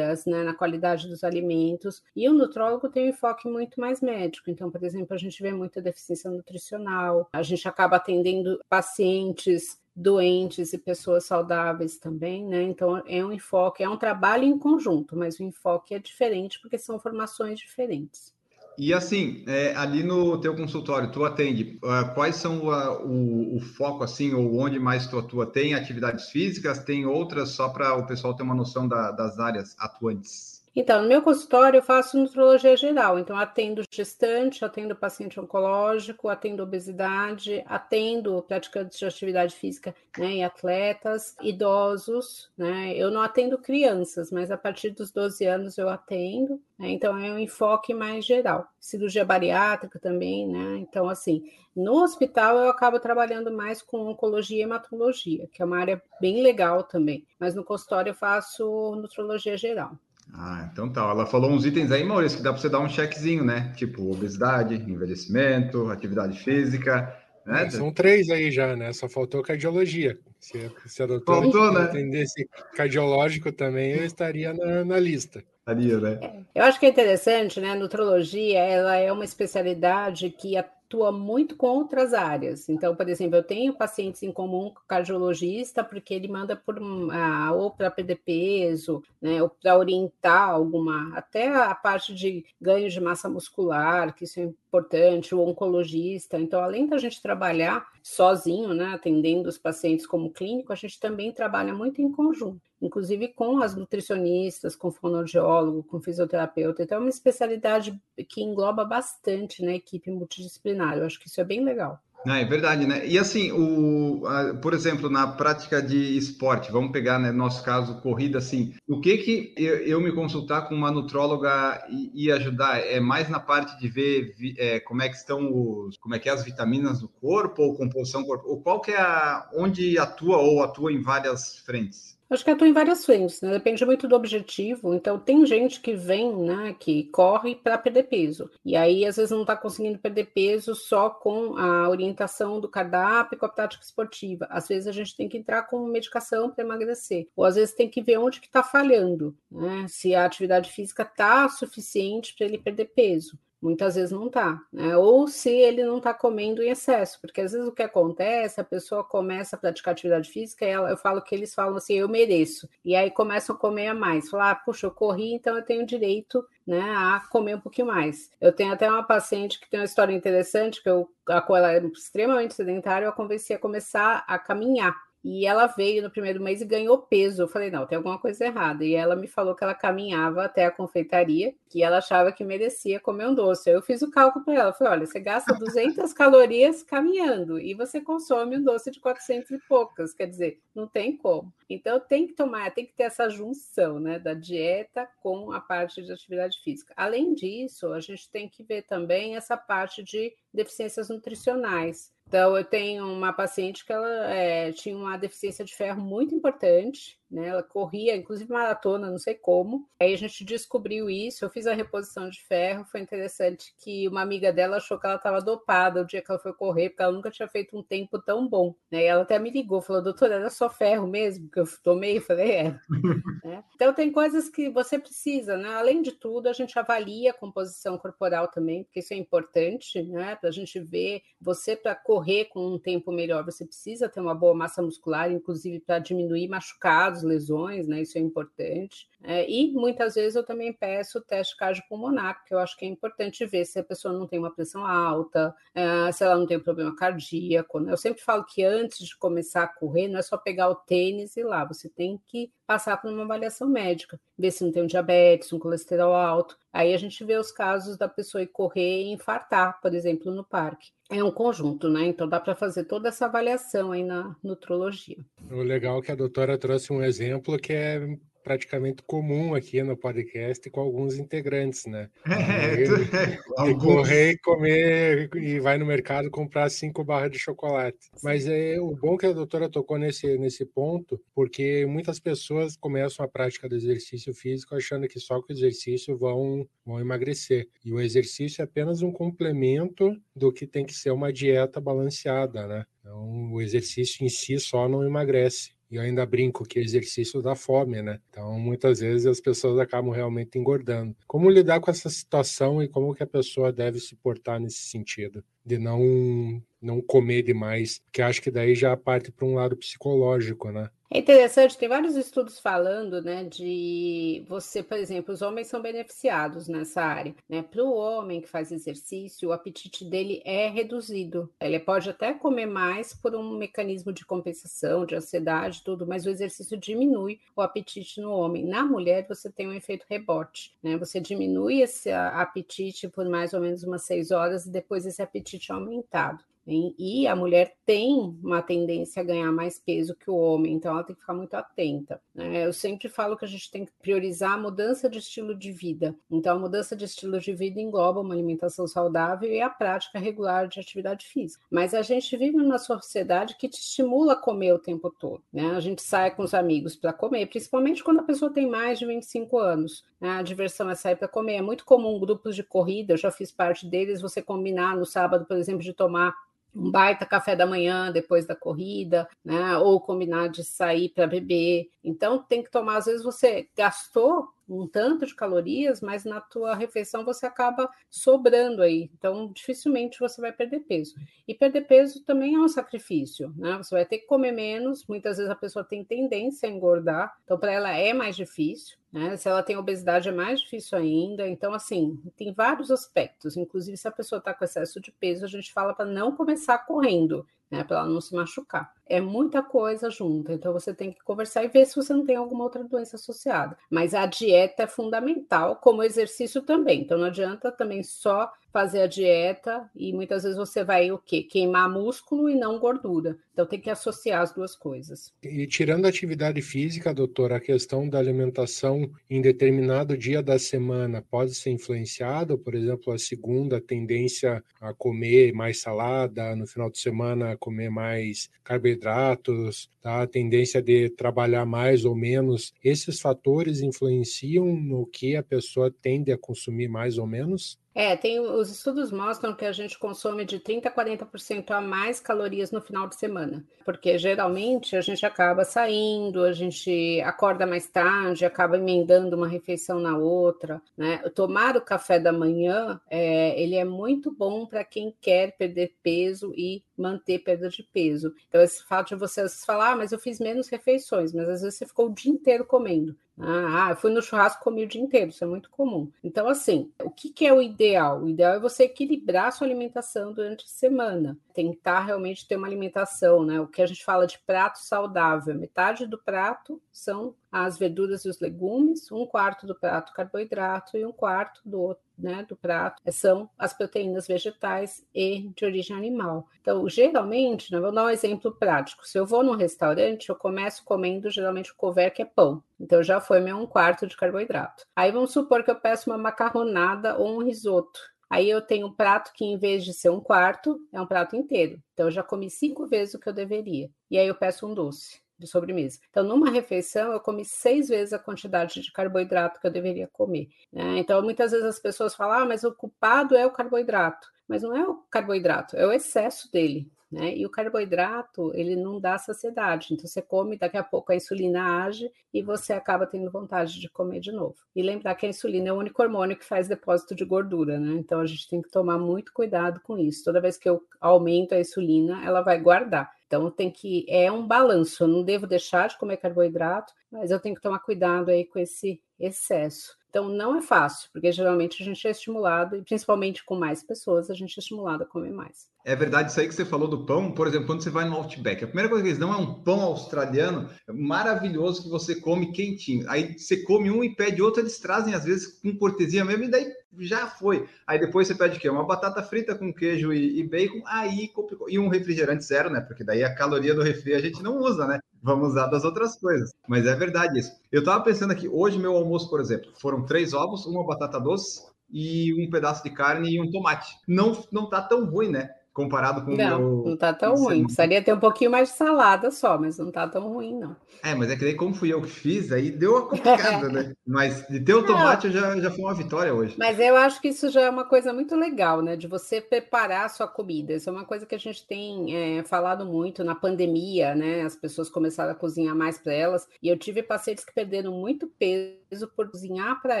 né, 0.26 0.42
na 0.42 0.54
qualidade 0.54 1.08
dos 1.08 1.24
alimentos. 1.24 2.02
E 2.14 2.28
o 2.28 2.32
nutrólogo 2.32 2.88
tem 2.88 3.06
um 3.06 3.10
enfoque 3.10 3.48
muito 3.48 3.80
mais 3.80 4.00
médico. 4.00 4.50
Então, 4.50 4.70
por 4.70 4.82
exemplo, 4.84 5.14
a 5.14 5.18
gente 5.18 5.42
vê 5.42 5.52
muita 5.52 5.80
deficiência 5.80 6.30
nutricional, 6.30 7.28
a 7.32 7.42
gente 7.42 7.66
acaba 7.68 7.96
atendendo 7.96 8.60
pacientes 8.68 9.80
doentes 9.96 10.74
e 10.74 10.78
pessoas 10.78 11.24
saudáveis 11.24 11.96
também, 11.96 12.44
né? 12.44 12.62
Então 12.62 13.02
é 13.06 13.24
um 13.24 13.32
enfoque, 13.32 13.82
é 13.82 13.88
um 13.88 13.96
trabalho 13.96 14.44
em 14.44 14.58
conjunto, 14.58 15.16
mas 15.16 15.40
o 15.40 15.42
enfoque 15.42 15.94
é 15.94 15.98
diferente 15.98 16.60
porque 16.60 16.76
são 16.76 16.98
formações 16.98 17.58
diferentes. 17.58 18.35
E 18.78 18.92
assim, 18.92 19.42
é, 19.46 19.74
ali 19.74 20.02
no 20.02 20.38
teu 20.38 20.54
consultório, 20.54 21.10
tu 21.10 21.24
atende, 21.24 21.78
uh, 21.82 22.14
quais 22.14 22.36
são 22.36 22.66
uh, 22.66 23.06
o, 23.06 23.56
o, 23.56 23.60
foco, 23.60 24.04
assim, 24.04 24.34
ou 24.34 24.58
onde 24.58 24.78
mais 24.78 25.06
tu 25.06 25.18
atua? 25.18 25.46
Tem 25.46 25.74
atividades 25.74 26.28
físicas, 26.28 26.78
tem 26.78 27.06
outras, 27.06 27.50
só 27.50 27.70
para 27.70 27.94
o 27.96 28.06
pessoal 28.06 28.34
ter 28.34 28.42
uma 28.42 28.54
noção 28.54 28.86
da, 28.86 29.10
das 29.12 29.38
áreas 29.38 29.74
atuantes? 29.78 30.55
Então, 30.78 31.00
no 31.00 31.08
meu 31.08 31.22
consultório 31.22 31.78
eu 31.78 31.82
faço 31.82 32.18
nutrologia 32.18 32.76
geral, 32.76 33.18
então 33.18 33.34
atendo 33.34 33.82
gestante, 33.90 34.62
atendo 34.62 34.94
paciente 34.94 35.40
oncológico, 35.40 36.28
atendo 36.28 36.62
obesidade, 36.62 37.64
atendo 37.66 38.42
praticantes 38.42 38.98
de 38.98 39.06
atividade 39.06 39.56
física 39.56 39.94
né, 40.18 40.34
e 40.34 40.42
atletas, 40.42 41.34
idosos, 41.40 42.52
né? 42.58 42.92
Eu 42.94 43.10
não 43.10 43.22
atendo 43.22 43.56
crianças, 43.56 44.30
mas 44.30 44.50
a 44.50 44.58
partir 44.58 44.90
dos 44.90 45.10
12 45.10 45.46
anos 45.46 45.78
eu 45.78 45.88
atendo, 45.88 46.60
né? 46.78 46.90
Então 46.90 47.16
é 47.16 47.32
um 47.32 47.38
enfoque 47.38 47.94
mais 47.94 48.26
geral. 48.26 48.68
Cirurgia 48.78 49.24
bariátrica 49.24 49.98
também, 49.98 50.46
né? 50.46 50.76
Então, 50.76 51.08
assim, 51.08 51.42
no 51.74 52.02
hospital 52.02 52.58
eu 52.58 52.68
acabo 52.68 53.00
trabalhando 53.00 53.50
mais 53.50 53.80
com 53.80 54.06
oncologia 54.10 54.58
e 54.58 54.62
hematologia, 54.62 55.48
que 55.54 55.62
é 55.62 55.64
uma 55.64 55.78
área 55.78 56.02
bem 56.20 56.42
legal 56.42 56.82
também, 56.82 57.26
mas 57.40 57.54
no 57.54 57.64
consultório 57.64 58.10
eu 58.10 58.14
faço 58.14 58.94
nutrologia 58.96 59.56
geral. 59.56 59.98
Ah, 60.32 60.68
então 60.72 60.88
tá. 60.90 61.02
Ela 61.02 61.26
falou 61.26 61.50
uns 61.50 61.64
itens 61.64 61.90
aí, 61.90 62.04
Maurício, 62.04 62.38
que 62.38 62.44
dá 62.44 62.52
para 62.52 62.60
você 62.60 62.68
dar 62.68 62.80
um 62.80 62.88
checkzinho, 62.88 63.44
né? 63.44 63.72
Tipo 63.76 64.10
obesidade, 64.10 64.74
envelhecimento, 64.74 65.90
atividade 65.90 66.38
física. 66.42 67.16
Né? 67.44 67.64
É, 67.64 67.70
são 67.70 67.92
três 67.92 68.28
aí 68.28 68.50
já, 68.50 68.74
né? 68.74 68.92
Só 68.92 69.08
faltou 69.08 69.42
cardiologia. 69.42 70.18
Se, 70.40 70.70
se 70.86 71.02
a 71.02 71.06
doutora 71.06 71.42
faltou, 71.42 71.72
né? 71.72 71.82
atendesse 71.82 72.48
cardiológico 72.74 73.52
também, 73.52 73.92
eu 73.92 74.04
estaria 74.04 74.52
na, 74.52 74.84
na 74.84 74.98
lista. 74.98 75.42
Estaria, 75.60 75.98
né? 75.98 76.18
É, 76.20 76.60
eu 76.60 76.64
acho 76.64 76.78
que 76.78 76.86
é 76.86 76.88
interessante, 76.88 77.60
né? 77.60 77.70
A 77.70 77.76
nutrologia, 77.76 78.58
ela 78.58 78.96
é 78.96 79.12
uma 79.12 79.24
especialidade 79.24 80.30
que 80.30 80.56
a 80.56 80.64
atua 80.86 81.10
muito 81.10 81.56
com 81.56 81.66
outras 81.66 82.14
áreas. 82.14 82.68
Então, 82.68 82.94
por 82.94 83.08
exemplo, 83.08 83.36
eu 83.36 83.42
tenho 83.42 83.74
pacientes 83.74 84.22
em 84.22 84.32
comum 84.32 84.70
com 84.70 84.80
cardiologista, 84.86 85.82
porque 85.82 86.14
ele 86.14 86.28
manda 86.28 86.56
por 86.56 86.78
ah, 87.12 87.52
ou 87.52 87.70
para 87.70 87.90
perder 87.90 88.20
peso, 88.24 89.02
né, 89.20 89.42
ou 89.42 89.50
para 89.50 89.76
orientar 89.76 90.50
alguma, 90.50 91.16
até 91.16 91.48
a 91.48 91.74
parte 91.74 92.14
de 92.14 92.44
ganho 92.60 92.88
de 92.88 93.00
massa 93.00 93.28
muscular, 93.28 94.14
que 94.14 94.24
isso 94.24 94.40
é 94.40 94.48
importante, 94.76 95.34
o 95.34 95.40
oncologista. 95.40 96.38
Então, 96.38 96.60
além 96.60 96.86
da 96.86 96.98
gente 96.98 97.22
trabalhar 97.22 97.86
sozinho, 98.02 98.74
né, 98.74 98.86
atendendo 98.94 99.48
os 99.48 99.58
pacientes 99.58 100.06
como 100.06 100.30
clínico, 100.30 100.72
a 100.72 100.76
gente 100.76 101.00
também 101.00 101.32
trabalha 101.32 101.74
muito 101.74 102.00
em 102.00 102.10
conjunto 102.10 102.60
inclusive 102.78 103.28
com 103.28 103.62
as 103.62 103.74
nutricionistas, 103.74 104.76
com 104.76 104.90
fonoaudiólogo, 104.90 105.82
com 105.84 105.98
fisioterapeuta. 105.98 106.82
Então, 106.82 106.98
é 106.98 107.00
uma 107.00 107.08
especialidade 107.08 107.98
que 108.28 108.42
engloba 108.42 108.84
bastante 108.84 109.62
na 109.62 109.68
né, 109.68 109.76
equipe 109.76 110.10
multidisciplinar. 110.10 110.98
Eu 110.98 111.06
acho 111.06 111.18
que 111.18 111.26
isso 111.26 111.40
é 111.40 111.44
bem 111.44 111.64
legal. 111.64 111.98
Ah, 112.28 112.40
é 112.40 112.44
verdade, 112.44 112.86
né? 112.88 113.06
E 113.06 113.16
assim, 113.20 113.52
o, 113.52 114.26
a, 114.26 114.54
por 114.54 114.74
exemplo, 114.74 115.08
na 115.08 115.28
prática 115.28 115.80
de 115.80 116.16
esporte, 116.16 116.72
vamos 116.72 116.90
pegar, 116.90 117.20
né, 117.20 117.30
no 117.30 117.38
nosso 117.38 117.62
caso, 117.62 118.00
corrida, 118.00 118.38
assim, 118.38 118.74
o 118.88 119.00
que 119.00 119.18
que 119.18 119.54
eu, 119.56 119.76
eu 119.76 120.00
me 120.00 120.10
consultar 120.10 120.62
com 120.62 120.74
uma 120.74 120.90
nutróloga 120.90 121.86
e, 121.88 122.26
e, 122.26 122.32
ajudar? 122.32 122.80
É 122.80 122.98
mais 122.98 123.28
na 123.28 123.38
parte 123.38 123.78
de 123.78 123.86
ver 123.88 124.34
é, 124.58 124.80
como 124.80 125.02
é 125.02 125.08
que 125.08 125.14
estão 125.14 125.52
os, 125.52 125.96
como 125.98 126.16
é 126.16 126.18
que 126.18 126.28
é 126.28 126.32
as 126.32 126.44
vitaminas 126.44 126.98
do 127.00 127.08
corpo, 127.08 127.62
ou 127.62 127.76
composição 127.76 128.24
corporal, 128.24 128.56
ou 128.56 128.60
qual 128.60 128.80
que 128.80 128.90
é 128.90 129.00
a, 129.00 129.48
onde 129.54 129.96
atua 129.96 130.38
ou 130.38 130.64
atua 130.64 130.92
em 130.92 131.00
várias 131.00 131.58
frentes? 131.60 132.15
Acho 132.28 132.44
que 132.44 132.50
atua 132.50 132.66
em 132.66 132.72
várias 132.72 133.04
frentes, 133.04 133.40
né? 133.40 133.50
Depende 133.50 133.84
muito 133.84 134.08
do 134.08 134.16
objetivo. 134.16 134.92
Então, 134.94 135.18
tem 135.18 135.46
gente 135.46 135.80
que 135.80 135.94
vem, 135.94 136.34
né, 136.36 136.74
que 136.78 137.04
corre 137.04 137.54
para 137.54 137.78
perder 137.78 138.04
peso. 138.04 138.50
E 138.64 138.76
aí, 138.76 139.04
às 139.04 139.16
vezes, 139.16 139.30
não 139.30 139.42
está 139.42 139.56
conseguindo 139.56 139.98
perder 139.98 140.26
peso 140.26 140.74
só 140.74 141.08
com 141.08 141.56
a 141.56 141.88
orientação 141.88 142.60
do 142.60 142.68
cardápio 142.68 143.38
com 143.38 143.46
a 143.46 143.48
prática 143.48 143.84
esportiva. 143.84 144.46
Às 144.50 144.66
vezes, 144.68 144.88
a 144.88 144.92
gente 144.92 145.16
tem 145.16 145.28
que 145.28 145.38
entrar 145.38 145.62
com 145.64 145.86
medicação 145.86 146.50
para 146.50 146.64
emagrecer. 146.64 147.28
Ou 147.36 147.44
às 147.44 147.54
vezes 147.54 147.74
tem 147.74 147.88
que 147.88 148.02
ver 148.02 148.18
onde 148.18 148.40
que 148.40 148.46
está 148.46 148.62
falhando, 148.62 149.36
né? 149.50 149.86
Se 149.88 150.14
a 150.14 150.24
atividade 150.24 150.70
física 150.72 151.02
está 151.02 151.48
suficiente 151.48 152.34
para 152.36 152.46
ele 152.46 152.58
perder 152.58 152.86
peso. 152.86 153.38
Muitas 153.60 153.94
vezes 153.94 154.12
não 154.12 154.28
tá, 154.28 154.60
né? 154.72 154.96
Ou 154.96 155.26
se 155.26 155.50
ele 155.50 155.82
não 155.82 155.98
está 155.98 156.12
comendo 156.12 156.62
em 156.62 156.70
excesso, 156.70 157.18
porque 157.20 157.40
às 157.40 157.52
vezes 157.52 157.66
o 157.66 157.72
que 157.72 157.82
acontece, 157.82 158.60
a 158.60 158.64
pessoa 158.64 159.02
começa 159.02 159.56
a 159.56 159.58
praticar 159.58 159.92
atividade 159.92 160.30
física 160.30 160.64
e 160.64 160.68
ela, 160.68 160.90
eu 160.90 160.96
falo 160.96 161.22
que 161.22 161.34
eles 161.34 161.54
falam 161.54 161.76
assim, 161.76 161.94
eu 161.94 162.08
mereço. 162.08 162.68
E 162.84 162.94
aí 162.94 163.10
começam 163.10 163.56
a 163.56 163.58
comer 163.58 163.88
a 163.88 163.94
mais. 163.94 164.28
Falar, 164.28 164.50
ah, 164.50 164.54
puxa, 164.54 164.86
eu 164.86 164.90
corri, 164.90 165.32
então 165.32 165.56
eu 165.56 165.64
tenho 165.64 165.86
direito 165.86 166.44
né, 166.66 166.80
a 166.80 167.20
comer 167.30 167.56
um 167.56 167.60
pouquinho 167.60 167.86
mais. 167.86 168.30
Eu 168.40 168.52
tenho 168.52 168.72
até 168.72 168.90
uma 168.90 169.02
paciente 169.02 169.60
que 169.60 169.70
tem 169.70 169.80
uma 169.80 169.86
história 169.86 170.12
interessante, 170.12 170.82
que 170.82 170.88
eu, 170.88 171.08
a 171.28 171.40
qual 171.40 171.58
ela 171.58 171.72
é 171.72 171.84
extremamente 171.86 172.54
sedentária, 172.54 173.06
eu 173.06 173.10
a 173.10 173.12
convenci 173.12 173.54
a 173.54 173.58
começar 173.58 174.24
a 174.26 174.38
caminhar. 174.38 175.05
E 175.28 175.44
ela 175.44 175.66
veio 175.66 176.04
no 176.04 176.08
primeiro 176.08 176.40
mês 176.40 176.60
e 176.60 176.64
ganhou 176.64 176.98
peso. 176.98 177.42
Eu 177.42 177.48
falei, 177.48 177.68
não, 177.68 177.84
tem 177.84 177.96
alguma 177.96 178.16
coisa 178.16 178.44
errada. 178.44 178.84
E 178.84 178.94
ela 178.94 179.16
me 179.16 179.26
falou 179.26 179.56
que 179.56 179.64
ela 179.64 179.74
caminhava 179.74 180.44
até 180.44 180.66
a 180.66 180.70
confeitaria, 180.70 181.52
que 181.68 181.82
ela 181.82 181.98
achava 181.98 182.30
que 182.30 182.44
merecia 182.44 183.00
comer 183.00 183.26
um 183.26 183.34
doce. 183.34 183.68
Eu 183.68 183.82
fiz 183.82 184.02
o 184.02 184.10
cálculo 184.12 184.44
para 184.44 184.54
ela. 184.54 184.72
falei, 184.72 184.92
olha, 184.92 185.06
você 185.06 185.18
gasta 185.18 185.52
200 185.52 186.12
calorias 186.14 186.84
caminhando 186.84 187.58
e 187.58 187.74
você 187.74 188.00
consome 188.00 188.56
um 188.56 188.62
doce 188.62 188.88
de 188.88 189.00
400 189.00 189.50
e 189.50 189.58
poucas. 189.68 190.14
Quer 190.14 190.26
dizer, 190.26 190.60
não 190.72 190.86
tem 190.86 191.16
como. 191.16 191.52
Então, 191.68 191.98
tem 191.98 192.28
que 192.28 192.34
tomar, 192.34 192.72
tem 192.72 192.86
que 192.86 192.94
ter 192.94 193.02
essa 193.02 193.28
junção, 193.28 193.98
né, 193.98 194.20
da 194.20 194.32
dieta 194.32 195.08
com 195.20 195.50
a 195.50 195.60
parte 195.60 196.04
de 196.04 196.12
atividade 196.12 196.56
física. 196.62 196.94
Além 196.96 197.34
disso, 197.34 197.92
a 197.92 197.98
gente 197.98 198.30
tem 198.30 198.48
que 198.48 198.62
ver 198.62 198.82
também 198.82 199.34
essa 199.34 199.56
parte 199.56 200.04
de 200.04 200.32
deficiências 200.54 201.08
nutricionais. 201.08 202.14
Então, 202.28 202.56
eu 202.56 202.64
tenho 202.64 203.06
uma 203.06 203.32
paciente 203.32 203.84
que 203.84 203.92
ela 203.92 204.32
é, 204.32 204.72
tinha 204.72 204.96
uma 204.96 205.16
deficiência 205.16 205.64
de 205.64 205.74
ferro 205.74 206.02
muito 206.02 206.34
importante, 206.34 207.18
né? 207.30 207.48
Ela 207.48 207.62
corria, 207.62 208.16
inclusive 208.16 208.50
maratona, 208.50 209.10
não 209.10 209.18
sei 209.18 209.34
como. 209.34 209.88
Aí 210.00 210.14
a 210.14 210.18
gente 210.18 210.44
descobriu 210.44 211.10
isso, 211.10 211.44
eu 211.44 211.50
fiz 211.50 211.66
a 211.66 211.74
reposição 211.74 212.28
de 212.28 212.40
ferro, 212.42 212.84
foi 212.84 213.00
interessante 213.00 213.74
que 213.78 214.08
uma 214.08 214.22
amiga 214.22 214.52
dela 214.52 214.76
achou 214.76 214.98
que 214.98 215.06
ela 215.06 215.16
estava 215.16 215.40
dopada 215.40 216.02
o 216.02 216.06
dia 216.06 216.22
que 216.22 216.30
ela 216.30 216.40
foi 216.40 216.52
correr, 216.52 216.90
porque 216.90 217.02
ela 217.02 217.12
nunca 217.12 217.30
tinha 217.30 217.48
feito 217.48 217.76
um 217.76 217.82
tempo 217.82 218.20
tão 218.20 218.48
bom. 218.48 218.74
Né? 218.90 219.02
E 219.02 219.06
ela 219.06 219.22
até 219.22 219.38
me 219.38 219.50
ligou, 219.50 219.80
falou, 219.80 220.02
doutora, 220.02 220.34
era 220.34 220.50
só 220.50 220.70
ferro 220.70 221.06
mesmo 221.06 221.50
que 221.50 221.60
eu 221.60 221.66
tomei? 221.82 222.18
Eu 222.18 222.22
falei, 222.22 222.50
é. 222.50 222.80
né? 223.44 223.64
Então 223.74 223.92
tem 223.92 224.10
coisas 224.12 224.48
que 224.48 224.70
você 224.70 224.98
precisa, 224.98 225.56
né? 225.56 225.74
Além 225.74 226.02
de 226.02 226.12
tudo, 226.12 226.48
a 226.48 226.52
gente 226.52 226.78
avalia 226.78 227.30
a 227.30 227.34
composição 227.34 227.98
corporal 227.98 228.48
também, 228.48 228.84
porque 228.84 229.00
isso 229.00 229.12
é 229.12 229.16
importante, 229.16 230.02
né? 230.02 230.36
Para 230.36 230.48
a 230.48 230.52
gente 230.52 230.78
ver, 230.80 231.22
você 231.40 231.76
para 231.76 231.94
correr 231.94 232.46
com 232.46 232.74
um 232.74 232.78
tempo 232.78 233.12
melhor, 233.12 233.44
você 233.44 233.64
precisa 233.64 234.08
ter 234.08 234.20
uma 234.20 234.34
boa 234.34 234.54
massa 234.54 234.82
muscular, 234.82 235.30
inclusive 235.30 235.80
para 235.80 235.98
diminuir 235.98 236.48
machucados 236.48 237.15
as 237.16 237.22
lesões, 237.22 237.86
né? 237.88 238.02
Isso 238.02 238.18
é 238.18 238.20
importante. 238.20 239.08
É, 239.22 239.48
e 239.50 239.72
muitas 239.72 240.14
vezes 240.14 240.36
eu 240.36 240.44
também 240.44 240.72
peço 240.72 241.18
o 241.18 241.20
teste 241.20 241.56
cardiopulmonar, 241.56 242.38
porque 242.38 242.54
eu 242.54 242.58
acho 242.58 242.76
que 242.76 242.84
é 242.84 242.88
importante 242.88 243.44
ver 243.46 243.64
se 243.64 243.78
a 243.78 243.84
pessoa 243.84 244.12
não 244.12 244.26
tem 244.26 244.38
uma 244.38 244.54
pressão 244.54 244.86
alta, 244.86 245.54
é, 245.74 246.12
se 246.12 246.22
ela 246.24 246.36
não 246.36 246.46
tem 246.46 246.56
um 246.56 246.62
problema 246.62 246.94
cardíaco. 246.94 247.80
Né? 247.80 247.92
Eu 247.92 247.96
sempre 247.96 248.22
falo 248.22 248.44
que 248.44 248.62
antes 248.62 249.06
de 249.06 249.16
começar 249.16 249.64
a 249.64 249.68
correr, 249.68 250.08
não 250.08 250.18
é 250.18 250.22
só 250.22 250.36
pegar 250.36 250.68
o 250.68 250.74
tênis 250.74 251.36
e 251.36 251.40
ir 251.40 251.44
lá, 251.44 251.64
você 251.64 251.88
tem 251.88 252.20
que 252.26 252.52
passar 252.66 252.96
por 253.00 253.10
uma 253.12 253.22
avaliação 253.22 253.68
médica, 253.68 254.20
ver 254.36 254.50
se 254.50 254.64
não 254.64 254.72
tem 254.72 254.82
um 254.82 254.86
diabetes, 254.86 255.52
um 255.52 255.58
colesterol 255.58 256.14
alto. 256.14 256.58
Aí 256.76 256.92
a 256.92 256.98
gente 256.98 257.24
vê 257.24 257.38
os 257.38 257.50
casos 257.50 257.96
da 257.96 258.06
pessoa 258.06 258.42
ir 258.42 258.48
correr 258.48 259.04
e 259.04 259.10
infartar, 259.10 259.80
por 259.80 259.94
exemplo, 259.94 260.30
no 260.30 260.44
parque. 260.44 260.90
É 261.10 261.24
um 261.24 261.30
conjunto, 261.30 261.88
né? 261.88 262.04
Então 262.04 262.28
dá 262.28 262.38
para 262.38 262.54
fazer 262.54 262.84
toda 262.84 263.08
essa 263.08 263.24
avaliação 263.24 263.92
aí 263.92 264.04
na 264.04 264.36
nutrologia. 264.44 265.16
O 265.50 265.62
legal 265.62 265.98
é 265.98 266.02
que 266.02 266.12
a 266.12 266.14
doutora 266.14 266.58
trouxe 266.58 266.92
um 266.92 267.02
exemplo 267.02 267.56
que 267.58 267.72
é 267.72 268.18
praticamente 268.46 269.02
comum 269.04 269.56
aqui 269.56 269.82
no 269.82 269.96
podcast 269.96 270.70
com 270.70 270.80
alguns 270.80 271.18
integrantes, 271.18 271.84
né? 271.86 272.08
É, 272.46 273.70
e, 273.70 273.74
correr 273.74 274.30
e 274.30 274.38
comer 274.38 275.30
e 275.34 275.58
vai 275.58 275.76
no 275.78 275.84
mercado 275.84 276.30
comprar 276.30 276.70
cinco 276.70 277.02
barras 277.02 277.32
de 277.32 277.40
chocolate. 277.40 277.98
Mas 278.22 278.46
é 278.46 278.78
o 278.80 278.94
bom 278.94 279.16
que 279.16 279.26
a 279.26 279.32
doutora 279.32 279.68
tocou 279.68 279.98
nesse, 279.98 280.38
nesse 280.38 280.64
ponto, 280.64 281.20
porque 281.34 281.84
muitas 281.86 282.20
pessoas 282.20 282.76
começam 282.76 283.24
a 283.24 283.28
prática 283.28 283.68
do 283.68 283.74
exercício 283.74 284.32
físico 284.32 284.76
achando 284.76 285.08
que 285.08 285.18
só 285.18 285.40
com 285.42 285.52
o 285.52 285.56
exercício 285.56 286.16
vão, 286.16 286.68
vão 286.84 287.00
emagrecer. 287.00 287.68
E 287.84 287.92
o 287.92 288.00
exercício 288.00 288.62
é 288.62 288.64
apenas 288.64 289.02
um 289.02 289.10
complemento 289.10 290.16
do 290.34 290.52
que 290.52 290.68
tem 290.68 290.84
que 290.84 290.94
ser 290.94 291.10
uma 291.10 291.32
dieta 291.32 291.80
balanceada, 291.80 292.66
né? 292.68 292.86
Então, 293.00 293.52
o 293.52 293.60
exercício 293.60 294.24
em 294.24 294.28
si 294.28 294.58
só 294.58 294.88
não 294.88 295.04
emagrece. 295.04 295.75
E 295.90 295.96
eu 295.96 296.02
ainda 296.02 296.26
brinco 296.26 296.64
que 296.64 296.78
exercício 296.80 297.40
dá 297.40 297.54
fome, 297.54 298.02
né? 298.02 298.20
Então, 298.28 298.58
muitas 298.58 298.98
vezes 299.00 299.26
as 299.26 299.40
pessoas 299.40 299.78
acabam 299.78 300.10
realmente 300.12 300.58
engordando. 300.58 301.16
Como 301.26 301.48
lidar 301.48 301.80
com 301.80 301.90
essa 301.90 302.10
situação 302.10 302.82
e 302.82 302.88
como 302.88 303.14
que 303.14 303.22
a 303.22 303.26
pessoa 303.26 303.72
deve 303.72 304.00
se 304.00 304.16
portar 304.16 304.58
nesse 304.60 304.80
sentido? 304.88 305.44
De 305.64 305.78
não 305.78 306.62
não 306.80 307.00
comer 307.02 307.42
demais, 307.42 308.00
que 308.12 308.22
acho 308.22 308.40
que 308.40 308.50
daí 308.50 308.74
já 308.74 308.96
parte 308.96 309.32
para 309.32 309.46
um 309.46 309.54
lado 309.54 309.76
psicológico, 309.76 310.70
né? 310.70 310.88
É 311.08 311.18
interessante, 311.18 311.78
tem 311.78 311.88
vários 311.88 312.16
estudos 312.16 312.58
falando, 312.58 313.22
né, 313.22 313.44
de 313.44 314.44
você, 314.48 314.82
por 314.82 314.98
exemplo, 314.98 315.32
os 315.32 315.40
homens 315.40 315.68
são 315.68 315.80
beneficiados 315.80 316.66
nessa 316.66 317.00
área, 317.00 317.34
né? 317.48 317.62
Para 317.62 317.84
o 317.84 317.94
homem 317.94 318.40
que 318.40 318.48
faz 318.48 318.72
exercício, 318.72 319.48
o 319.48 319.52
apetite 319.52 320.04
dele 320.04 320.42
é 320.44 320.68
reduzido. 320.68 321.48
Ele 321.60 321.78
pode 321.78 322.10
até 322.10 322.32
comer 322.34 322.66
mais 322.66 323.14
por 323.14 323.36
um 323.36 323.56
mecanismo 323.56 324.12
de 324.12 324.26
compensação, 324.26 325.06
de 325.06 325.14
ansiedade, 325.14 325.82
tudo, 325.84 326.06
mas 326.06 326.26
o 326.26 326.30
exercício 326.30 326.76
diminui 326.76 327.40
o 327.54 327.60
apetite 327.62 328.20
no 328.20 328.32
homem. 328.32 328.64
Na 328.64 328.84
mulher, 328.84 329.26
você 329.28 329.48
tem 329.50 329.68
um 329.68 329.72
efeito 329.72 330.06
rebote, 330.10 330.74
né? 330.82 330.96
Você 330.98 331.20
diminui 331.20 331.82
esse 331.82 332.10
apetite 332.10 333.08
por 333.08 333.28
mais 333.28 333.54
ou 333.54 333.60
menos 333.60 333.84
umas 333.84 334.02
seis 334.02 334.32
horas 334.32 334.66
e 334.66 334.70
depois 334.70 335.06
esse 335.06 335.22
apetite 335.22 335.70
é 335.70 335.74
aumentado. 335.74 336.44
E 336.66 337.26
a 337.28 337.36
mulher 337.36 337.76
tem 337.86 338.36
uma 338.42 338.60
tendência 338.60 339.22
a 339.22 339.24
ganhar 339.24 339.52
mais 339.52 339.78
peso 339.78 340.16
que 340.16 340.28
o 340.28 340.36
homem, 340.36 340.74
então 340.74 340.92
ela 340.92 341.04
tem 341.04 341.14
que 341.14 341.20
ficar 341.20 341.34
muito 341.34 341.54
atenta. 341.54 342.20
Né? 342.34 342.66
Eu 342.66 342.72
sempre 342.72 343.08
falo 343.08 343.36
que 343.36 343.44
a 343.44 343.48
gente 343.48 343.70
tem 343.70 343.84
que 343.84 343.92
priorizar 344.02 344.52
a 344.52 344.58
mudança 344.58 345.08
de 345.08 345.18
estilo 345.18 345.54
de 345.54 345.70
vida. 345.70 346.16
Então, 346.30 346.56
a 346.56 346.58
mudança 346.58 346.96
de 346.96 347.04
estilo 347.04 347.38
de 347.38 347.52
vida 347.52 347.80
engloba 347.80 348.20
uma 348.20 348.34
alimentação 348.34 348.86
saudável 348.88 349.50
e 349.50 349.60
a 349.60 349.70
prática 349.70 350.18
regular 350.18 350.66
de 350.66 350.80
atividade 350.80 351.26
física. 351.26 351.64
Mas 351.70 351.94
a 351.94 352.02
gente 352.02 352.36
vive 352.36 352.56
numa 352.56 352.78
sociedade 352.78 353.56
que 353.56 353.68
te 353.68 353.78
estimula 353.78 354.32
a 354.32 354.36
comer 354.36 354.72
o 354.72 354.78
tempo 354.78 355.10
todo. 355.10 355.42
Né? 355.52 355.70
A 355.70 355.80
gente 355.80 356.02
sai 356.02 356.34
com 356.34 356.42
os 356.42 356.54
amigos 356.54 356.96
para 356.96 357.12
comer, 357.12 357.46
principalmente 357.46 358.02
quando 358.02 358.20
a 358.20 358.24
pessoa 358.24 358.52
tem 358.52 358.68
mais 358.68 358.98
de 358.98 359.06
25 359.06 359.58
anos. 359.58 360.04
Né? 360.20 360.30
A 360.30 360.42
diversão 360.42 360.90
é 360.90 360.94
sair 360.94 361.16
para 361.16 361.28
comer. 361.28 361.54
É 361.54 361.62
muito 361.62 361.84
comum 361.84 362.18
grupos 362.18 362.56
de 362.56 362.64
corrida, 362.64 363.12
eu 363.12 363.18
já 363.18 363.30
fiz 363.30 363.52
parte 363.52 363.86
deles, 363.86 364.20
você 364.20 364.42
combinar 364.42 364.96
no 364.96 365.06
sábado, 365.06 365.44
por 365.44 365.56
exemplo, 365.56 365.82
de 365.82 365.92
tomar 365.92 366.34
um 366.76 366.90
baita 366.90 367.24
café 367.24 367.56
da 367.56 367.66
manhã 367.66 368.12
depois 368.12 368.46
da 368.46 368.54
corrida, 368.54 369.26
né? 369.44 369.78
Ou 369.78 369.98
combinar 370.00 370.48
de 370.48 370.62
sair 370.62 371.08
para 371.08 371.26
beber. 371.26 371.90
Então 372.04 372.38
tem 372.38 372.62
que 372.62 372.70
tomar, 372.70 372.98
às 372.98 373.06
vezes 373.06 373.24
você 373.24 373.68
gastou 373.74 374.48
um 374.68 374.86
tanto 374.86 375.26
de 375.26 375.34
calorias, 375.34 376.00
mas 376.00 376.24
na 376.24 376.40
tua 376.40 376.74
refeição 376.74 377.24
você 377.24 377.46
acaba 377.46 377.88
sobrando 378.10 378.82
aí. 378.82 379.10
Então, 379.16 379.50
dificilmente 379.52 380.18
você 380.18 380.40
vai 380.40 380.52
perder 380.52 380.80
peso. 380.80 381.14
E 381.46 381.54
perder 381.54 381.82
peso 381.82 382.24
também 382.24 382.54
é 382.54 382.58
um 382.58 382.68
sacrifício, 382.68 383.52
né? 383.56 383.76
Você 383.78 383.94
vai 383.94 384.04
ter 384.04 384.18
que 384.18 384.26
comer 384.26 384.52
menos, 384.52 385.06
muitas 385.06 385.36
vezes 385.36 385.50
a 385.50 385.56
pessoa 385.56 385.84
tem 385.84 386.04
tendência 386.04 386.68
a 386.68 386.72
engordar, 386.72 387.36
então 387.44 387.58
para 387.58 387.72
ela 387.72 387.92
é 387.92 388.12
mais 388.12 388.36
difícil. 388.36 388.96
Né? 389.12 389.36
Se 389.36 389.48
ela 389.48 389.62
tem 389.62 389.76
obesidade, 389.76 390.28
é 390.28 390.32
mais 390.32 390.60
difícil 390.60 390.98
ainda. 390.98 391.48
Então, 391.48 391.72
assim, 391.72 392.20
tem 392.36 392.52
vários 392.52 392.90
aspectos. 392.90 393.56
Inclusive, 393.56 393.96
se 393.96 394.06
a 394.06 394.12
pessoa 394.12 394.40
está 394.40 394.52
com 394.52 394.64
excesso 394.64 395.00
de 395.00 395.10
peso, 395.10 395.44
a 395.44 395.48
gente 395.48 395.72
fala 395.72 395.94
para 395.94 396.04
não 396.04 396.36
começar 396.36 396.78
correndo 396.78 397.46
né, 397.70 397.84
para 397.84 397.98
ela 397.98 398.08
não 398.08 398.20
se 398.20 398.34
machucar. 398.34 398.92
É 399.08 399.20
muita 399.20 399.62
coisa 399.62 400.10
junto, 400.10 400.52
então 400.52 400.72
você 400.72 400.92
tem 400.92 401.12
que 401.12 401.22
conversar 401.22 401.64
e 401.64 401.68
ver 401.68 401.86
se 401.86 401.94
você 401.94 402.12
não 402.12 402.26
tem 402.26 402.36
alguma 402.36 402.64
outra 402.64 402.82
doença 402.82 403.16
associada. 403.16 403.76
Mas 403.90 404.14
a 404.14 404.26
dieta 404.26 404.82
é 404.82 404.86
fundamental, 404.86 405.76
como 405.76 406.00
o 406.00 406.04
exercício 406.04 406.62
também. 406.62 407.02
Então 407.02 407.16
não 407.16 407.26
adianta 407.26 407.70
também 407.70 408.02
só 408.02 408.52
fazer 408.76 409.00
a 409.00 409.06
dieta 409.06 409.88
e 409.96 410.12
muitas 410.12 410.42
vezes 410.42 410.58
você 410.58 410.84
vai 410.84 411.10
o 411.10 411.16
quê? 411.16 411.42
Queimar 411.42 411.88
músculo 411.88 412.50
e 412.50 412.54
não 412.54 412.78
gordura. 412.78 413.38
Então 413.50 413.64
tem 413.64 413.80
que 413.80 413.88
associar 413.88 414.42
as 414.42 414.52
duas 414.52 414.76
coisas. 414.76 415.32
E 415.42 415.66
tirando 415.66 416.04
a 416.04 416.10
atividade 416.10 416.60
física, 416.60 417.14
doutora, 417.14 417.56
a 417.56 417.60
questão 417.60 418.06
da 418.06 418.18
alimentação 418.18 419.10
em 419.30 419.40
determinado 419.40 420.14
dia 420.14 420.42
da 420.42 420.58
semana 420.58 421.22
pode 421.22 421.54
ser 421.54 421.70
influenciado, 421.70 422.58
por 422.58 422.74
exemplo, 422.74 423.14
a 423.14 423.18
segunda 423.18 423.80
tendência 423.80 424.62
a 424.78 424.92
comer 424.92 425.54
mais 425.54 425.80
salada, 425.80 426.54
no 426.54 426.66
final 426.66 426.90
de 426.90 426.98
semana 426.98 427.56
comer 427.56 427.88
mais 427.88 428.50
carboidratos, 428.96 429.90
tá? 430.00 430.22
a 430.22 430.26
tendência 430.26 430.82
de 430.82 431.10
trabalhar 431.10 431.64
mais 431.64 432.04
ou 432.04 432.14
menos. 432.14 432.72
Esses 432.82 433.20
fatores 433.20 433.80
influenciam 433.80 434.64
no 434.64 435.06
que 435.06 435.36
a 435.36 435.42
pessoa 435.42 435.90
tende 436.02 436.32
a 436.32 436.38
consumir 436.38 436.88
mais 436.88 437.18
ou 437.18 437.26
menos? 437.26 437.78
É, 437.98 438.14
tem 438.14 438.38
os 438.38 438.70
estudos 438.70 439.10
mostram 439.10 439.54
que 439.54 439.64
a 439.64 439.72
gente 439.72 439.98
consome 439.98 440.44
de 440.44 440.60
30 440.60 440.86
a 440.86 440.92
40% 440.92 441.70
a 441.70 441.80
mais 441.80 442.20
calorias 442.20 442.70
no 442.70 442.78
final 442.78 443.08
de 443.08 443.16
semana, 443.16 443.64
porque 443.86 444.18
geralmente 444.18 444.94
a 444.94 445.00
gente 445.00 445.24
acaba 445.24 445.64
saindo, 445.64 446.44
a 446.44 446.52
gente 446.52 447.22
acorda 447.22 447.66
mais 447.66 447.88
tarde, 447.88 448.44
acaba 448.44 448.76
emendando 448.76 449.34
uma 449.34 449.48
refeição 449.48 449.98
na 449.98 450.14
outra, 450.14 450.82
né? 450.94 451.20
Tomar 451.34 451.74
o 451.74 451.80
café 451.80 452.20
da 452.20 452.34
manhã, 452.34 453.00
é, 453.08 453.58
ele 453.58 453.76
é 453.76 453.84
muito 453.84 454.30
bom 454.30 454.66
para 454.66 454.84
quem 454.84 455.16
quer 455.18 455.56
perder 455.56 455.94
peso 456.02 456.52
e 456.54 456.84
manter 456.98 457.38
perda 457.38 457.70
de 457.70 457.82
peso. 457.82 458.34
Então, 458.46 458.60
esse 458.60 458.84
fato 458.84 459.08
de 459.08 459.14
você 459.14 459.48
falar, 459.64 459.92
ah, 459.92 459.96
mas 459.96 460.12
eu 460.12 460.18
fiz 460.18 460.38
menos 460.38 460.68
refeições, 460.68 461.32
mas 461.32 461.48
às 461.48 461.62
vezes 461.62 461.78
você 461.78 461.86
ficou 461.86 462.08
o 462.08 462.14
dia 462.14 462.30
inteiro 462.30 462.66
comendo. 462.66 463.16
Ah, 463.38 463.88
eu 463.90 463.96
fui 463.96 464.10
no 464.10 464.22
churrasco 464.22 464.64
comi 464.64 464.84
o 464.84 464.88
dia 464.88 465.00
inteiro, 465.00 465.28
isso 465.28 465.44
é 465.44 465.46
muito 465.46 465.68
comum. 465.68 466.10
Então, 466.24 466.48
assim, 466.48 466.90
o 467.02 467.10
que, 467.10 467.28
que, 467.28 467.46
é 467.46 467.52
o 467.52 467.60
ideal? 467.60 468.22
O 468.22 468.28
ideal 468.28 468.54
é 468.54 468.58
você 468.58 468.84
equilibrar 468.84 469.48
a 469.48 469.50
sua 469.50 469.66
alimentação 469.66 470.32
durante 470.32 470.64
a 470.64 470.68
semana, 470.68 471.36
tentar 471.56 472.00
realmente 472.00 472.46
ter 472.46 472.56
uma 472.56 472.66
alimentação, 472.66 473.42
né? 473.42 473.58
O 473.58 473.66
que 473.66 473.80
a 473.80 473.86
gente 473.86 474.04
fala 474.04 474.26
de 474.26 474.38
prato 474.40 474.78
saudável, 474.78 475.54
metade 475.54 476.06
do 476.06 476.18
prato 476.18 476.80
são 476.92 477.34
as 477.50 477.78
verduras 477.78 478.26
e 478.26 478.28
os 478.28 478.38
legumes, 478.38 479.10
um 479.10 479.24
quarto 479.24 479.66
do 479.66 479.74
prato 479.74 480.12
carboidrato 480.12 480.98
e 480.98 481.06
um 481.06 481.12
quarto 481.12 481.62
do 481.64 481.96
né, 482.18 482.44
do 482.48 482.56
prato 482.56 483.02
são 483.12 483.48
as 483.58 483.74
proteínas 483.74 484.26
vegetais 484.26 485.06
e 485.14 485.50
de 485.54 485.64
origem 485.66 485.94
animal. 485.94 486.48
Então, 486.60 486.88
geralmente, 486.88 487.70
né, 487.70 487.78
vou 487.78 487.92
dar 487.92 488.04
um 488.04 488.10
exemplo 488.10 488.52
prático. 488.52 489.06
Se 489.06 489.18
eu 489.18 489.26
vou 489.26 489.42
num 489.42 489.54
restaurante, 489.54 490.30
eu 490.30 490.34
começo 490.34 490.82
comendo 490.82 491.30
geralmente 491.30 491.72
o 491.72 491.76
couvert 491.76 492.14
que 492.14 492.22
é 492.22 492.24
pão. 492.24 492.62
Então, 492.80 493.02
já 493.02 493.20
foi 493.20 493.40
meu 493.40 493.58
um 493.58 493.66
quarto 493.66 494.06
de 494.06 494.16
carboidrato. 494.16 494.86
Aí 494.96 495.12
vamos 495.12 495.32
supor 495.32 495.62
que 495.62 495.70
eu 495.70 495.78
peço 495.78 496.08
uma 496.08 496.18
macarronada 496.18 497.18
ou 497.18 497.36
um 497.36 497.44
risoto. 497.44 498.00
Aí 498.28 498.48
eu 498.50 498.60
tenho 498.60 498.88
um 498.88 498.92
prato 498.92 499.32
que, 499.34 499.44
em 499.44 499.56
vez 499.56 499.84
de 499.84 499.92
ser 499.92 500.10
um 500.10 500.20
quarto, 500.20 500.78
é 500.92 501.00
um 501.00 501.06
prato 501.06 501.36
inteiro. 501.36 501.80
Então, 501.92 502.06
eu 502.06 502.10
já 502.10 502.22
comi 502.22 502.50
cinco 502.50 502.86
vezes 502.86 503.14
o 503.14 503.20
que 503.20 503.28
eu 503.28 503.32
deveria. 503.32 503.88
E 504.10 504.18
aí 504.18 504.26
eu 504.26 504.34
peço 504.34 504.66
um 504.66 504.74
doce 504.74 505.20
de 505.38 505.46
sobremesa. 505.46 505.98
Então, 506.10 506.24
numa 506.24 506.50
refeição, 506.50 507.12
eu 507.12 507.20
comi 507.20 507.44
seis 507.44 507.88
vezes 507.88 508.12
a 508.12 508.18
quantidade 508.18 508.80
de 508.80 508.92
carboidrato 508.92 509.60
que 509.60 509.66
eu 509.66 509.70
deveria 509.70 510.08
comer. 510.08 510.48
Né? 510.72 510.98
Então, 510.98 511.22
muitas 511.22 511.52
vezes 511.52 511.66
as 511.66 511.78
pessoas 511.78 512.14
falam, 512.14 512.40
ah, 512.40 512.46
mas 512.46 512.64
o 512.64 512.74
culpado 512.74 513.36
é 513.36 513.46
o 513.46 513.52
carboidrato. 513.52 514.28
Mas 514.48 514.62
não 514.62 514.74
é 514.76 514.86
o 514.86 514.94
carboidrato, 515.10 515.76
é 515.76 515.86
o 515.86 515.92
excesso 515.92 516.50
dele. 516.50 516.90
Né? 517.10 517.36
E 517.36 517.46
o 517.46 517.50
carboidrato, 517.50 518.52
ele 518.54 518.76
não 518.76 519.00
dá 519.00 519.18
saciedade. 519.18 519.94
Então 519.94 520.06
você 520.06 520.20
come, 520.20 520.56
daqui 520.56 520.76
a 520.76 520.82
pouco 520.82 521.12
a 521.12 521.16
insulina 521.16 521.84
age 521.84 522.10
e 522.32 522.42
você 522.42 522.72
acaba 522.72 523.06
tendo 523.06 523.30
vontade 523.30 523.80
de 523.80 523.88
comer 523.88 524.20
de 524.20 524.32
novo. 524.32 524.56
E 524.74 524.82
lembrar 524.82 525.14
que 525.14 525.26
a 525.26 525.28
insulina 525.28 525.68
é 525.68 525.72
o 525.72 525.78
único 525.78 526.02
hormônio 526.02 526.36
que 526.36 526.44
faz 526.44 526.68
depósito 526.68 527.14
de 527.14 527.24
gordura, 527.24 527.78
né? 527.78 527.94
Então 527.94 528.20
a 528.20 528.26
gente 528.26 528.48
tem 528.48 528.60
que 528.60 528.70
tomar 528.70 528.98
muito 528.98 529.32
cuidado 529.32 529.80
com 529.80 529.98
isso. 529.98 530.24
Toda 530.24 530.40
vez 530.40 530.56
que 530.56 530.68
eu 530.68 530.82
aumento 531.00 531.54
a 531.54 531.60
insulina, 531.60 532.24
ela 532.24 532.42
vai 532.42 532.60
guardar. 532.60 533.10
Então 533.26 533.50
tem 533.50 533.70
que 533.70 534.04
é 534.08 534.30
um 534.30 534.46
balanço. 534.46 535.04
Eu 535.04 535.08
não 535.08 535.22
devo 535.22 535.46
deixar 535.46 535.88
de 535.88 535.98
comer 535.98 536.16
carboidrato, 536.16 536.92
mas 537.10 537.30
eu 537.30 537.40
tenho 537.40 537.54
que 537.54 537.62
tomar 537.62 537.78
cuidado 537.80 538.30
aí 538.30 538.44
com 538.44 538.58
esse 538.58 539.00
excesso. 539.18 539.96
Então, 540.16 540.30
não 540.30 540.56
é 540.56 540.62
fácil, 540.62 541.10
porque 541.12 541.30
geralmente 541.30 541.82
a 541.82 541.84
gente 541.84 542.06
é 542.08 542.10
estimulado, 542.10 542.74
e 542.74 542.82
principalmente 542.82 543.44
com 543.44 543.54
mais 543.54 543.82
pessoas, 543.82 544.30
a 544.30 544.34
gente 544.34 544.56
é 544.56 544.60
estimulado 544.60 545.02
a 545.02 545.06
comer 545.06 545.30
mais. 545.30 545.68
É 545.88 545.94
verdade, 545.94 546.32
isso 546.32 546.40
aí 546.40 546.48
que 546.48 546.54
você 546.54 546.64
falou 546.64 546.88
do 546.88 547.06
pão, 547.06 547.30
por 547.30 547.46
exemplo, 547.46 547.68
quando 547.68 547.80
você 547.80 547.90
vai 547.90 548.04
no 548.04 548.16
Outback, 548.16 548.64
a 548.64 548.66
primeira 548.66 548.88
coisa 548.88 549.04
que 549.04 549.10
eles 549.10 549.20
dão 549.20 549.32
é 549.32 549.36
um 549.36 549.62
pão 549.62 549.82
australiano 549.82 550.68
maravilhoso 550.92 551.84
que 551.84 551.88
você 551.88 552.16
come 552.16 552.50
quentinho. 552.50 553.08
Aí 553.08 553.38
você 553.38 553.62
come 553.62 553.88
um 553.88 554.02
e 554.02 554.12
pede 554.12 554.42
outro, 554.42 554.60
eles 554.60 554.80
trazem 554.80 555.14
às 555.14 555.22
vezes 555.22 555.60
com 555.60 555.78
cortesia 555.78 556.24
mesmo, 556.24 556.42
e 556.42 556.50
daí 556.50 556.66
já 556.98 557.28
foi. 557.28 557.68
Aí 557.86 558.00
depois 558.00 558.26
você 558.26 558.34
pede 558.34 558.58
o 558.58 558.60
quê? 558.60 558.68
Uma 558.68 558.84
batata 558.84 559.22
frita 559.22 559.54
com 559.54 559.72
queijo 559.72 560.12
e, 560.12 560.40
e 560.40 560.48
bacon, 560.48 560.82
aí 560.86 561.28
complicou. 561.28 561.70
E 561.70 561.78
um 561.78 561.86
refrigerante 561.86 562.42
zero, 562.44 562.68
né? 562.68 562.80
Porque 562.80 563.04
daí 563.04 563.22
a 563.22 563.32
caloria 563.32 563.72
do 563.72 563.82
refri 563.82 564.12
a 564.14 564.20
gente 564.20 564.42
não 564.42 564.58
usa, 564.58 564.88
né? 564.88 564.98
Vamos 565.22 565.50
usar 565.50 565.68
das 565.68 565.84
outras 565.84 566.18
coisas. 566.18 566.50
Mas 566.66 566.84
é 566.84 566.96
verdade 566.96 567.38
isso. 567.38 567.52
Eu 567.70 567.84
tava 567.84 568.02
pensando 568.02 568.32
aqui, 568.32 568.48
hoje 568.48 568.76
meu 568.76 568.96
almoço, 568.96 569.30
por 569.30 569.40
exemplo, 569.40 569.70
foram 569.80 570.04
três 570.04 570.34
ovos, 570.34 570.66
uma 570.66 570.84
batata 570.84 571.20
doce 571.20 571.62
e 571.88 572.34
um 572.44 572.50
pedaço 572.50 572.82
de 572.82 572.90
carne 572.90 573.36
e 573.36 573.40
um 573.40 573.48
tomate. 573.52 573.94
Não, 574.08 574.44
não 574.50 574.68
tá 574.68 574.82
tão 574.82 575.04
ruim, 575.04 575.28
né? 575.28 575.48
Comparado 575.76 576.24
com 576.24 576.34
não, 576.34 576.56
o 576.56 576.58
meu... 576.58 576.84
Não 576.86 576.96
tá 576.96 577.12
tão 577.12 577.34
ruim. 577.34 577.64
Precisaria 577.64 578.02
ter 578.02 578.14
um 578.14 578.18
pouquinho 578.18 578.50
mais 578.50 578.70
de 578.70 578.76
salada 578.76 579.30
só, 579.30 579.58
mas 579.58 579.76
não 579.76 579.92
tá 579.92 580.08
tão 580.08 580.32
ruim, 580.32 580.58
não. 580.58 580.74
É, 581.04 581.14
mas 581.14 581.30
é 581.30 581.36
que 581.36 581.44
daí, 581.44 581.54
como 581.54 581.74
fui 581.74 581.92
eu 581.92 582.00
que 582.00 582.08
fiz, 582.08 582.50
aí 582.50 582.70
deu 582.70 582.92
uma 582.92 583.02
complicada, 583.02 583.68
né? 583.68 583.92
Mas 584.06 584.46
de 584.48 584.60
ter 584.60 584.72
o 584.72 584.82
tomate 584.82 585.30
já, 585.30 585.60
já 585.60 585.70
foi 585.70 585.84
uma 585.84 585.94
vitória 585.94 586.32
hoje. 586.32 586.54
Mas 586.56 586.80
eu 586.80 586.96
acho 586.96 587.20
que 587.20 587.28
isso 587.28 587.50
já 587.50 587.60
é 587.62 587.70
uma 587.70 587.84
coisa 587.84 588.12
muito 588.12 588.34
legal, 588.34 588.80
né? 588.80 588.96
De 588.96 589.06
você 589.06 589.40
preparar 589.40 590.06
a 590.06 590.08
sua 590.08 590.26
comida. 590.26 590.72
Isso 590.72 590.88
é 590.88 590.92
uma 590.92 591.04
coisa 591.04 591.26
que 591.26 591.34
a 591.34 591.38
gente 591.38 591.66
tem 591.66 592.38
é, 592.38 592.42
falado 592.44 592.86
muito 592.86 593.22
na 593.22 593.34
pandemia, 593.34 594.14
né? 594.14 594.42
As 594.42 594.56
pessoas 594.56 594.88
começaram 594.88 595.32
a 595.32 595.34
cozinhar 595.34 595.76
mais 595.76 595.98
para 595.98 596.14
elas. 596.14 596.48
E 596.62 596.68
eu 596.68 596.78
tive 596.78 597.02
pacientes 597.02 597.44
que 597.44 597.52
perderam 597.52 597.92
muito 597.92 598.26
peso 598.26 598.85
por 599.04 599.30
cozinhar 599.30 599.82
para 599.82 600.00